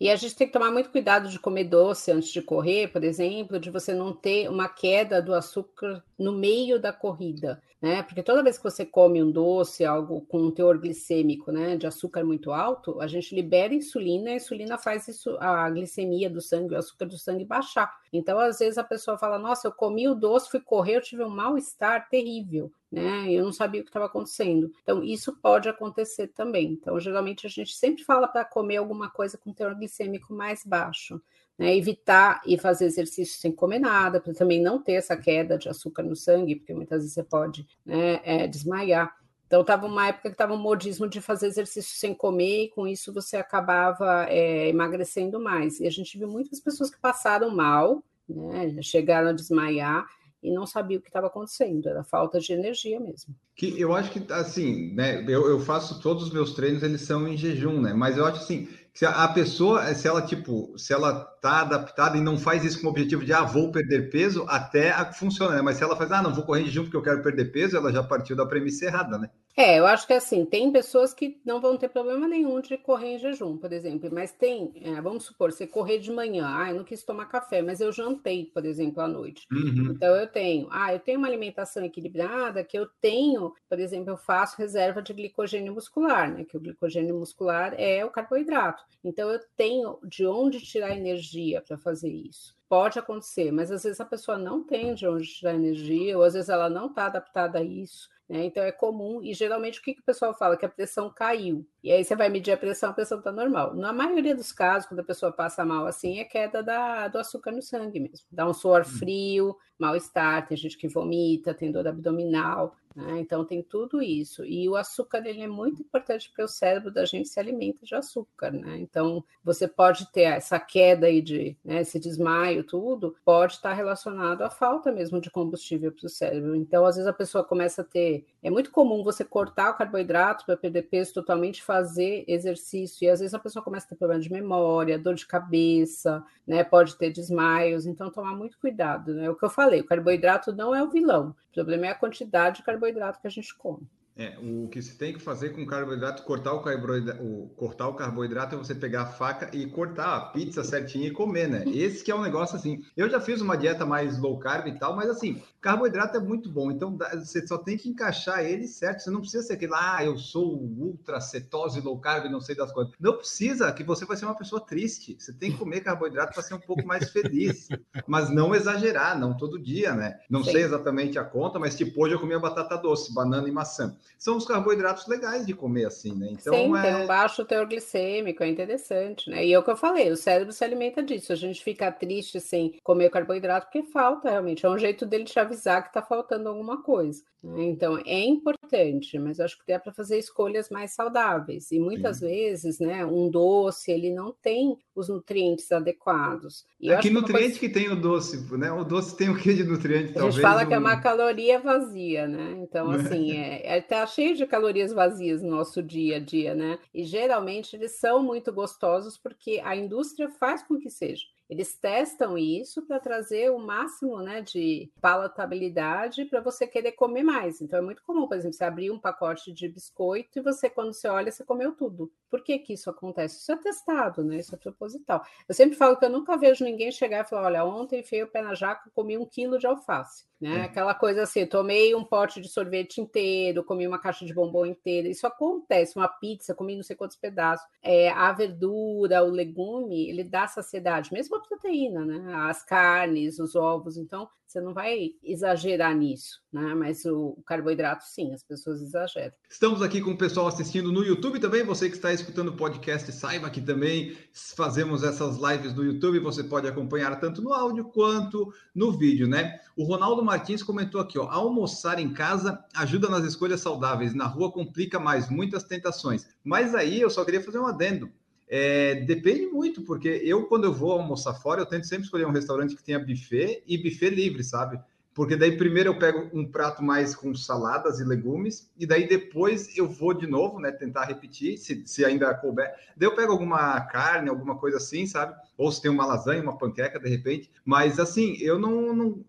E 0.01 0.11
a 0.11 0.17
gente 0.17 0.35
tem 0.37 0.47
que 0.47 0.53
tomar 0.53 0.71
muito 0.71 0.91
cuidado 0.91 1.29
de 1.29 1.39
comer 1.39 1.65
doce 1.65 2.11
antes 2.11 2.31
de 2.31 2.43
correr, 2.43 2.89
por 2.89 3.05
exemplo, 3.05 3.59
de 3.59 3.71
você 3.71 3.95
não 3.95 4.13
ter 4.13 4.49
uma 4.49 4.69
queda 4.69 5.23
do 5.23 5.35
açúcar 5.35 6.03
no 6.19 6.33
meio 6.33 6.79
da 6.81 6.93
corrida 6.93 7.63
né? 7.85 8.03
Porque 8.03 8.23
toda 8.23 8.43
vez 8.43 8.57
que 8.57 8.65
você 8.65 8.87
come 8.87 9.23
um 9.23 9.31
doce, 9.31 9.85
algo 9.85 10.23
com 10.23 10.39
um 10.41 10.51
teor 10.51 10.79
glicêmico, 10.79 11.53
né, 11.53 11.77
de 11.77 11.87
açúcar 11.87 12.25
muito 12.25 12.51
alto, 12.51 12.99
a 12.99 13.07
gente 13.07 13.35
libera 13.35 13.75
insulina, 13.75 14.31
a 14.31 14.37
insulina 14.37 14.79
faz 14.79 15.07
isso, 15.07 15.37
a 15.39 15.69
glicemia 15.69 16.31
do 16.31 16.41
sangue, 16.41 16.75
o 16.75 16.79
açúcar 16.79 17.05
do 17.05 17.19
sangue 17.19 17.45
baixar. 17.45 17.93
Então, 18.11 18.39
às 18.39 18.59
vezes 18.59 18.79
a 18.79 18.85
pessoa 18.85 19.19
fala: 19.19 19.39
"Nossa, 19.39 19.69
eu 19.69 19.73
comi 19.73 20.09
o 20.09 20.15
doce, 20.15 20.51
fui 20.51 20.61
correr, 20.61 20.97
eu 20.97 21.03
tive 21.03 21.23
um 21.25 21.29
mal-estar 21.29 22.09
terrível" 22.09 22.73
né? 22.95 23.33
Eu 23.33 23.43
não 23.43 23.53
sabia 23.53 23.81
o 23.81 23.85
que 23.85 23.91
estava 23.91 24.07
acontecendo. 24.07 24.71
Então, 24.83 25.03
isso 25.03 25.37
pode 25.43 25.69
acontecer 25.69 26.29
também. 26.29 26.71
Então, 26.73 27.01
geralmente 27.01 27.45
a 27.45 27.51
gente 27.51 27.75
sempre 27.75 28.05
fala 28.05 28.29
para 28.29 28.45
comer 28.45 28.77
alguma 28.77 29.11
coisa 29.11 29.37
com 29.37 29.53
teor 29.53 29.75
glicêmico 29.75 30.33
mais 30.33 30.65
baixo. 30.65 31.21
Né, 31.57 31.77
evitar 31.77 32.43
e 32.45 32.59
fazer 32.59 32.85
exercício 32.85 33.39
sem 33.39 33.53
comer 33.53 33.79
nada, 33.79 34.21
para 34.21 34.35
também 34.35 34.61
não 34.61 34.83
ter 34.83 34.95
essa 34.95 35.17
queda 35.17 35.57
de 35.57 35.69
açúcar 35.69 36.03
no 36.03 36.17
sangue, 36.17 36.57
porque 36.57 36.75
muitas 36.75 37.03
vezes 37.03 37.15
você 37.15 37.23
pode 37.23 37.65
né, 37.87 38.21
é, 38.25 38.49
desmaiar. 38.49 39.17
Então, 39.47 39.61
estava 39.61 39.87
uma 39.87 40.09
época 40.09 40.31
que 40.31 40.35
estava 40.35 40.53
um 40.53 40.59
modismo 40.59 41.09
de 41.09 41.21
fazer 41.21 41.47
exercício 41.47 41.97
sem 41.97 42.13
comer, 42.13 42.65
e 42.65 42.69
com 42.71 42.89
isso 42.89 43.13
você 43.13 43.37
acabava 43.37 44.27
é, 44.29 44.69
emagrecendo 44.69 45.39
mais. 45.39 45.79
E 45.79 45.87
a 45.87 45.91
gente 45.91 46.19
viu 46.19 46.27
muitas 46.27 46.59
pessoas 46.59 46.91
que 46.91 46.99
passaram 46.99 47.51
mal, 47.51 48.03
né, 48.29 48.83
chegaram 48.83 49.29
a 49.29 49.33
desmaiar, 49.33 50.09
e 50.45 50.53
não 50.53 50.67
sabia 50.67 50.99
o 50.99 51.01
que 51.01 51.09
estava 51.09 51.29
acontecendo, 51.29 51.89
era 51.89 52.05
falta 52.05 52.39
de 52.39 52.53
energia 52.53 53.01
mesmo. 53.01 53.35
Que 53.57 53.81
eu 53.81 53.97
acho 53.97 54.11
que 54.11 54.31
assim, 54.31 54.93
né? 54.95 55.25
Eu, 55.27 55.49
eu 55.49 55.59
faço 55.59 56.01
todos 56.01 56.25
os 56.25 56.33
meus 56.33 56.53
treinos, 56.53 56.83
eles 56.83 57.01
são 57.01 57.27
em 57.27 57.35
jejum, 57.35 57.81
né? 57.81 57.95
Mas 57.95 58.19
eu 58.19 58.27
acho 58.27 58.43
assim, 58.43 58.69
se 58.93 59.07
a 59.07 59.27
pessoa, 59.29 59.95
se 59.95 60.07
ela, 60.07 60.21
tipo, 60.21 60.77
se 60.79 60.93
ela 60.93 61.15
tá 61.41 61.63
adaptada 61.63 62.19
e 62.19 62.21
não 62.21 62.37
faz 62.37 62.63
isso 62.63 62.81
com 62.81 62.89
o 62.89 62.91
objetivo 62.91 63.25
de, 63.25 63.33
ah, 63.33 63.43
vou 63.43 63.73
perder 63.73 64.11
peso, 64.11 64.45
até 64.47 64.93
funciona, 65.15 65.57
né? 65.57 65.63
Mas 65.63 65.79
se 65.79 65.83
ela 65.83 65.97
faz, 65.97 66.13
ah, 66.13 66.23
não, 66.23 66.35
vou 66.35 66.45
correr 66.45 66.65
de 66.65 66.71
junto 66.71 66.91
porque 66.91 66.99
eu 66.99 67.03
quero 67.03 67.23
perder 67.23 67.47
peso, 67.51 67.77
ela 67.77 67.91
já 67.91 68.03
partiu 68.03 68.37
da 68.37 68.45
premissa 68.45 68.85
errada, 68.85 69.17
né? 69.17 69.31
É, 69.57 69.79
eu 69.79 69.87
acho 69.87 70.07
que 70.07 70.13
assim, 70.13 70.45
tem 70.45 70.73
pessoas 70.73 71.15
que 71.15 71.41
não 71.45 71.61
vão 71.61 71.77
ter 71.77 71.89
problema 71.89 72.27
nenhum 72.27 72.61
de 72.61 72.77
correr 72.77 73.15
em 73.15 73.19
jejum, 73.19 73.57
por 73.57 73.73
exemplo, 73.73 74.11
mas 74.13 74.33
tem, 74.33 74.73
é, 74.83 75.01
vamos 75.01 75.25
supor, 75.25 75.53
você 75.53 75.65
correr 75.65 75.99
de 75.99 76.11
manhã, 76.11 76.45
ah, 76.49 76.71
eu 76.71 76.77
não 76.77 76.85
quis 76.85 77.05
tomar 77.05 77.27
café, 77.27 77.63
mas 77.63 77.81
eu 77.81 77.93
jantei, 77.93 78.47
por 78.47 78.65
exemplo, 78.65 79.01
à 79.01 79.07
noite. 79.07 79.47
Uhum. 79.53 79.93
Então 79.93 80.15
eu 80.17 80.27
tenho, 80.27 80.67
ah, 80.73 80.93
eu 80.93 80.99
tenho 80.99 81.19
uma 81.19 81.29
alimentação 81.29 81.85
equilibrada, 81.85 82.65
que 82.65 82.77
eu 82.77 82.89
tenho, 83.01 83.55
por 83.69 83.79
exemplo, 83.79 84.11
eu 84.11 84.17
faço 84.17 84.59
reserva 84.59 85.01
de 85.01 85.13
glicogênio 85.13 85.73
muscular, 85.73 86.33
né? 86.33 86.45
Que 86.45 86.57
o 86.57 86.61
glicogênio 86.61 87.17
muscular 87.17 87.75
é 87.79 88.05
o 88.05 88.11
carboidrato. 88.11 88.83
Então 89.05 89.31
eu 89.31 89.41
tenho 89.57 89.99
de 90.03 90.27
onde 90.27 90.61
tirar 90.61 90.97
energia 90.97 91.63
para 91.63 91.79
fazer 91.79 92.11
isso. 92.11 92.57
Pode 92.69 92.99
acontecer, 92.99 93.53
mas 93.53 93.71
às 93.71 93.85
vezes 93.85 94.01
a 94.01 94.05
pessoa 94.05 94.37
não 94.37 94.65
tem 94.65 94.95
de 94.95 95.07
onde 95.07 95.27
tirar 95.27 95.55
energia, 95.55 96.19
ou 96.19 96.25
às 96.25 96.35
vezes 96.35 96.49
ela 96.49 96.69
não 96.69 96.87
está 96.87 97.07
adaptada 97.07 97.61
a 97.61 97.63
isso. 97.63 98.09
Né? 98.29 98.45
Então 98.45 98.63
é 98.63 98.73
comum, 98.73 99.23
e 99.23 99.35
geralmente 99.35 99.81
o 99.81 99.83
que, 99.83 99.95
que 99.95 100.01
o 100.01 100.05
pessoal 100.05 100.33
fala? 100.35 100.57
Que 100.57 100.65
a 100.65 100.69
pressão 100.69 101.13
caiu. 101.15 101.67
E 101.83 101.93
aí 101.93 102.03
você 102.03 102.17
vai 102.17 102.31
medir 102.31 102.53
a 102.53 102.57
pressão, 102.57 102.91
a 102.91 102.95
pressão 102.95 103.19
está 103.19 103.31
normal. 103.31 103.75
Na 103.75 103.93
maioria 103.93 104.35
dos 104.35 104.51
casos, 104.51 104.89
quando 104.89 105.01
a 105.01 105.05
pessoa 105.05 105.31
passa 105.31 105.65
mal 105.65 105.87
assim, 105.87 106.19
é 106.19 106.25
queda 106.25 106.63
da, 106.63 107.09
do 107.09 107.19
açúcar 107.19 107.53
no 107.53 107.61
sangue 107.61 108.01
mesmo. 108.01 108.27
Dá 108.33 108.49
um 108.49 108.55
suor 108.55 108.81
hum. 108.81 108.85
frio, 108.85 109.57
mal-estar, 109.79 110.47
tem 110.47 110.57
gente 110.57 110.79
que 110.79 110.89
vomita, 110.89 111.53
tem 111.53 111.71
dor 111.71 111.87
abdominal. 111.87 112.75
Né? 112.95 113.19
Então 113.19 113.45
tem 113.45 113.61
tudo 113.63 114.01
isso. 114.01 114.45
E 114.45 114.69
o 114.69 114.77
açúcar 114.77 115.27
ele 115.27 115.43
é 115.43 115.49
muito 115.49 115.83
importante 115.83 116.29
porque 116.29 116.43
o 116.43 116.49
cérebro 116.49 116.93
da 116.93 117.05
gente 117.05 117.29
se 117.29 117.41
alimenta 117.41 117.85
de 117.85 117.95
açúcar, 117.95 118.53
né? 118.53 118.79
Então 118.79 119.25
você 119.43 119.67
pode 119.67 120.11
ter 120.13 120.23
essa 120.23 120.61
queda 120.61 121.07
aí 121.07 121.21
de, 121.21 121.57
né, 121.65 121.81
esse 121.81 121.99
desmaio, 121.99 122.63
tudo, 122.63 123.17
pode 123.25 123.55
estar 123.55 123.73
relacionado 123.73 124.43
à 124.43 124.51
falta 124.51 124.93
mesmo 124.93 125.21
de 125.21 125.31
combustível 125.31 125.91
para 125.91 126.07
o 126.07 126.09
cérebro. 126.09 126.55
Então, 126.55 126.85
às 126.87 126.95
vezes 126.95 127.09
a 127.09 127.13
pessoa 127.13 127.43
começa 127.43 127.83
a 127.83 127.85
ter. 127.85 128.25
É 128.43 128.51
muito 128.51 128.71
comum 128.71 129.03
você 129.03 129.25
cortar 129.25 129.71
o 129.71 129.75
carboidrato 129.75 130.47
para 130.47 130.57
perder 130.57 130.83
peso 130.83 131.13
totalmente, 131.15 131.63
fazer 131.63 132.25
exercício, 132.29 133.05
e 133.05 133.11
às 133.11 133.21
vezes 133.21 133.35
a 133.35 133.39
pessoa 133.39 133.65
começa 133.65 133.87
a 133.87 133.89
ter 133.89 133.97
problema 133.97 134.23
de 134.23 134.31
memória, 134.31 134.99
dor 134.99 135.15
de 135.15 135.27
cabeça, 135.27 136.25
né? 136.47 136.63
Pode 136.63 136.97
ter 136.97 137.11
desmaios, 137.11 137.87
então 137.87 138.11
tomar 138.11 138.37
muito 138.37 138.59
cuidado, 138.59 139.15
né? 139.15 139.29
O 139.29 139.35
que 139.35 139.45
eu 139.45 139.51
falei, 139.51 139.81
o 139.81 139.87
carboidrato 139.87 140.53
não 140.53 140.75
é 140.75 140.83
o 140.83 140.91
vilão. 140.91 141.35
O 141.51 141.55
problema 141.55 141.87
é 141.87 141.91
a 141.91 141.95
quantidade 141.95 142.59
de 142.59 142.63
carboidrato 142.65 142.84
que 143.21 143.27
a 143.27 143.31
gente 143.31 143.55
come. 143.55 143.87
É, 144.17 144.39
o 144.41 144.69
que 144.69 144.81
se 144.81 144.97
tem 144.97 145.13
que 145.13 145.19
fazer 145.19 145.51
com 145.51 145.67
carboidrato, 145.67 146.23
cortar 146.23 146.53
o 146.53 146.63
carboidrato, 146.63 147.21
o, 147.21 147.49
cortar 147.57 147.89
o 147.89 147.95
carboidrato 147.95 148.55
é 148.55 148.59
você 148.59 148.73
pegar 148.73 149.03
a 149.03 149.07
faca 149.07 149.51
e 149.53 149.67
cortar 149.67 150.17
a 150.17 150.21
pizza 150.27 150.63
certinho 150.63 151.07
e 151.07 151.11
comer, 151.11 151.49
né? 151.49 151.65
Esse 151.75 152.05
que 152.05 152.13
é 152.13 152.15
um 152.15 152.23
negócio 152.23 152.55
assim. 152.55 152.85
Eu 152.97 153.11
já 153.11 153.21
fiz 153.21 153.41
uma 153.41 153.57
dieta 153.57 153.85
mais 153.85 154.17
low 154.17 154.39
carb 154.39 154.69
e 154.69 154.79
tal, 154.79 154.95
mas 154.95 155.11
assim, 155.11 155.43
carboidrato 155.61 156.17
é 156.17 156.21
muito 156.21 156.49
bom, 156.49 156.71
então 156.71 156.97
você 157.15 157.45
só 157.45 157.59
tem 157.59 157.77
que 157.77 157.89
encaixar 157.89 158.45
ele 158.45 158.69
certo. 158.69 159.01
Você 159.01 159.11
não 159.11 159.21
precisa 159.21 159.43
ser 159.43 159.55
aquele, 159.55 159.73
ah, 159.75 160.05
eu 160.05 160.17
sou 160.17 160.63
ultra 160.63 161.21
cetose 161.21 161.81
low 161.81 161.99
carb, 161.99 162.31
não 162.31 162.41
sei 162.41 162.55
das 162.55 162.71
coisas. 162.71 162.95
Não 163.01 163.17
precisa, 163.17 163.73
que 163.73 163.83
você 163.83 164.05
vai 164.05 164.17
ser 164.17 164.27
uma 164.27 164.37
pessoa 164.37 164.65
triste. 164.65 165.17
Você 165.19 165.33
tem 165.33 165.51
que 165.51 165.59
comer 165.59 165.81
carboidrato 165.81 166.35
para 166.35 166.43
ser 166.43 166.55
um 166.55 166.61
pouco 166.61 166.87
mais 166.87 167.11
feliz, 167.11 167.67
mas 168.07 168.31
não 168.31 168.55
exagerar, 168.55 169.19
não 169.19 169.37
todo 169.37 169.61
dia, 169.61 169.93
né? 169.93 170.21
Não 170.31 170.45
Sim. 170.45 170.53
sei 170.53 170.63
exatamente 170.63 171.19
a 171.19 171.25
conta, 171.25 171.59
mas 171.59 171.75
tipo, 171.75 172.01
hoje 172.05 172.15
eu 172.15 172.21
comi 172.21 172.39
batata 172.39 172.77
doce, 172.77 173.13
banana 173.13 173.49
e 173.49 173.53
maçã. 173.53 173.97
São 174.19 174.37
os 174.37 174.47
carboidratos 174.47 175.07
legais 175.07 175.47
de 175.47 175.55
comer 175.55 175.87
assim, 175.87 176.15
né? 176.15 176.29
Então, 176.31 176.55
Sim, 176.55 176.77
é... 176.77 176.83
tem 176.83 176.95
um 176.97 177.07
baixo 177.07 177.45
teor 177.45 177.67
glicêmico, 177.67 178.43
é 178.43 178.49
interessante, 178.49 179.29
né? 179.29 179.45
E 179.45 179.53
é 179.53 179.59
o 179.59 179.63
que 179.63 179.71
eu 179.71 179.77
falei, 179.77 180.11
o 180.11 180.17
cérebro 180.17 180.53
se 180.53 180.65
alimenta 180.65 181.03
disso. 181.03 181.33
A 181.33 181.37
gente 181.37 181.63
fica 181.63 181.93
triste 181.93 182.41
sem 182.41 182.79
comer 182.83 183.11
carboidrato 183.11 183.67
porque 183.67 183.83
falta 183.91 184.31
realmente. 184.31 184.65
É 184.65 184.71
um 184.71 184.79
jeito 184.79 185.05
dele 185.05 185.25
te 185.25 185.39
avisar 185.39 185.83
que 185.83 185.89
está 185.89 186.03
faltando 186.03 186.49
alguma 186.49 186.83
coisa. 186.83 187.23
Né? 187.45 187.65
Então, 187.65 187.99
é 188.07 188.25
importante, 188.25 189.19
mas 189.19 189.39
acho 189.39 189.59
que 189.59 189.71
dá 189.71 189.79
para 189.79 189.93
fazer 189.93 190.19
escolhas 190.19 190.71
mais 190.71 190.93
saudáveis. 190.93 191.71
E 191.71 191.79
muitas 191.79 192.19
Sim. 192.19 192.27
vezes, 192.27 192.81
né, 192.81 193.05
um 193.05 193.29
doce, 193.29 193.93
ele 193.93 194.11
não 194.11 194.33
tem 194.33 194.79
os 194.95 195.09
nutrientes 195.09 195.71
adequados. 195.71 196.65
E 196.81 196.91
é 196.91 196.99
que 196.99 197.11
nutriente 197.11 197.59
coisa... 197.59 197.61
que 197.61 197.69
tem 197.69 197.91
o 197.91 197.97
doce, 197.97 198.39
né? 198.57 198.73
O 198.73 198.85
doce 198.85 199.17
tem 199.17 199.29
o 199.29 199.37
que 199.37 199.53
de 199.53 199.65
nutriente, 199.65 200.19
A 200.19 200.23
gente 200.31 200.41
fala 200.41 200.63
um... 200.63 200.67
que 200.67 200.75
é 200.75 200.79
uma 200.79 201.01
caloria 201.01 201.59
vazia, 201.59 202.27
né? 202.27 202.55
Então, 202.59 202.91
assim, 202.93 203.37
é, 203.37 203.77
é, 203.77 203.81
tá 203.95 204.07
cheio 204.07 204.35
de 204.37 204.47
calorias 204.47 204.93
vazias 204.93 205.43
no 205.43 205.51
nosso 205.51 205.83
dia 205.83 206.17
a 206.17 206.21
dia, 206.21 206.55
né? 206.55 206.79
E 206.93 207.05
geralmente 207.05 207.77
eles 207.77 207.93
são 207.93 208.23
muito 208.23 208.53
gostosos 208.53 209.17
porque 209.17 209.61
a 209.65 209.77
indústria 209.77 210.29
faz 210.31 210.63
com 210.63 210.79
que 210.79 210.91
seja. 210.91 211.25
Eles 211.49 211.75
testam 211.75 212.39
isso 212.39 212.83
para 212.87 212.99
trazer 212.99 213.51
o 213.51 213.59
máximo 213.59 214.19
né, 214.21 214.41
de 214.41 214.91
palatabilidade 215.01 216.25
para 216.25 216.41
você 216.41 216.67
querer 216.67 216.93
comer 216.93 217.23
mais. 217.23 217.61
Então 217.61 217.79
é 217.79 217.83
muito 217.83 218.03
comum, 218.03 218.27
por 218.27 218.37
exemplo, 218.37 218.57
você 218.57 218.65
abrir 218.65 218.91
um 218.91 218.99
pacote 218.99 219.53
de 219.53 219.69
biscoito 219.69 220.39
e 220.39 220.43
você, 220.43 220.71
quando 220.71 220.93
você 220.93 221.09
olha, 221.09 221.31
você 221.31 221.45
comeu 221.45 221.73
tudo. 221.73 222.11
Por 222.31 222.43
que, 222.43 222.59
que 222.59 222.73
isso 222.73 222.91
acontece? 222.91 223.39
Isso 223.39 223.53
é 223.53 223.57
testado, 223.57 224.25
né? 224.25 224.39
Isso 224.39 224.55
é 224.55 224.59
proposital. 224.59 225.25
Eu 225.49 225.55
sempre 225.55 225.77
falo 225.77 225.97
que 225.97 226.05
eu 226.05 226.11
nunca 226.11 226.37
vejo 226.37 226.65
ninguém 226.65 226.91
chegar 226.91 227.25
e 227.25 227.29
falar: 227.29 227.47
olha, 227.47 227.65
ontem 227.65 228.01
enfiei 228.01 228.23
o 228.23 228.29
pé 228.29 228.43
na 228.43 228.55
jaca, 228.55 228.91
comi 228.93 229.17
um 229.17 229.25
quilo 229.25 229.59
de 229.59 229.67
alface. 229.67 230.25
Né? 230.41 230.59
É. 230.59 230.63
Aquela 230.63 230.95
coisa 230.95 231.23
assim, 231.23 231.47
tomei 231.47 231.95
um 231.95 232.05
pote 232.05 232.41
de 232.41 232.49
sorvete 232.49 233.01
inteiro, 233.01 233.65
comi 233.65 233.87
uma 233.87 233.99
caixa 233.99 234.27
de 234.27 234.35
bombom 234.35 234.67
inteira. 234.67 235.09
Isso 235.09 235.27
acontece, 235.27 235.97
uma 235.97 236.09
pizza, 236.09 236.55
comi 236.55 236.75
não 236.77 236.83
sei 236.83 236.97
quantos 236.97 237.17
pedaços. 237.17 237.67
É, 237.81 238.11
a 238.11 238.33
verdura, 238.33 239.23
o 239.23 239.31
legume, 239.31 240.09
ele 240.09 240.25
dá 240.25 240.47
saciedade, 240.47 241.13
mesmo 241.13 241.34
a 241.37 241.41
proteína, 241.41 242.05
né? 242.05 242.35
As 242.35 242.65
carnes, 242.65 243.39
os 243.39 243.55
ovos. 243.55 243.97
Então, 243.97 244.29
você 244.47 244.61
não 244.61 244.73
vai 244.73 245.11
exagerar 245.21 245.97
nisso, 245.97 246.41
né? 246.53 246.75
Mas 246.75 247.05
o, 247.05 247.43
carboidrato, 247.45 248.05
sim, 248.05 248.33
as 248.33 248.45
pessoas 248.45 248.81
exageram. 248.81 249.33
Estamos 249.51 249.83
aqui 249.83 250.01
com 250.01 250.13
o 250.13 250.17
pessoal 250.17 250.47
assistindo 250.47 250.93
no 250.93 251.03
YouTube 251.03 251.41
também. 251.41 251.65
Você 251.65 251.89
que 251.89 251.97
está 251.97 252.13
escutando 252.13 252.49
o 252.49 252.57
podcast, 252.57 253.11
saiba 253.11 253.51
que 253.51 253.61
também 253.61 254.17
fazemos 254.33 255.03
essas 255.03 255.39
lives 255.39 255.75
no 255.75 255.83
YouTube. 255.83 256.21
Você 256.21 256.45
pode 256.45 256.69
acompanhar 256.69 257.19
tanto 257.19 257.43
no 257.43 257.53
áudio 257.53 257.87
quanto 257.87 258.55
no 258.73 258.93
vídeo, 258.93 259.27
né? 259.27 259.59
O 259.77 259.83
Ronaldo 259.83 260.25
Martins 260.25 260.63
comentou 260.63 261.01
aqui, 261.01 261.19
ó, 261.19 261.29
almoçar 261.29 261.99
em 261.99 262.13
casa 262.13 262.65
ajuda 262.77 263.09
nas 263.09 263.25
escolhas 263.25 263.61
saudáveis. 263.61 264.15
Na 264.15 264.27
rua 264.27 264.53
complica 264.53 265.01
mais, 265.01 265.29
muitas 265.29 265.65
tentações. 265.65 266.29
Mas 266.45 266.77
aí 266.77 267.01
eu 267.01 267.11
só 267.11 267.25
queria 267.25 267.43
fazer 267.43 267.59
um 267.59 267.67
adendo. 267.67 268.09
É, 268.49 268.97
depende 268.97 269.47
muito, 269.47 269.83
porque 269.83 270.09
eu, 270.09 270.47
quando 270.47 270.65
eu 270.65 270.73
vou 270.73 270.93
almoçar 270.93 271.35
fora, 271.35 271.63
eu 271.63 271.67
tento 271.67 271.87
sempre 271.87 272.05
escolher 272.05 272.27
um 272.27 272.33
restaurante 272.33 272.77
que 272.77 272.83
tenha 272.83 272.99
buffet 272.99 273.63
e 273.67 273.79
buffet 273.79 274.11
livre, 274.11 274.45
sabe? 274.45 274.79
Porque 275.15 275.37
daí 275.37 275.57
primeiro 275.57 275.91
eu 275.91 275.99
pego 275.99 276.29
um 276.33 276.45
prato 276.45 276.83
mais 276.83 277.15
com 277.15 277.33
saladas 277.35 278.01
e 278.01 278.05
legumes, 278.05 278.69
e 278.77 278.85
daí 278.85 279.07
depois 279.07 279.77
eu 279.79 279.89
vou 279.89 280.13
de 280.13 280.27
novo, 280.27 280.59
né? 280.59 280.73
Tentar 280.73 281.05
repetir, 281.05 281.57
se, 281.57 281.87
se 281.87 282.05
ainda 282.05 282.35
couber. 282.35 282.75
Daí 282.97 283.09
eu 283.09 283.15
pego 283.15 283.33
alguma 283.33 283.81
carne, 283.83 284.29
alguma 284.29 284.59
coisa 284.59 284.79
assim, 284.79 285.07
sabe? 285.07 285.35
Ou 285.57 285.71
se 285.71 285.81
tem 285.81 285.91
uma 285.91 286.05
lasanha, 286.05 286.43
uma 286.43 286.59
panqueca, 286.59 286.99
de 286.99 287.09
repente. 287.09 287.51
Mas 287.65 288.01
assim, 288.01 288.37
eu 288.41 288.59
não, 288.59 288.95
não 288.95 289.25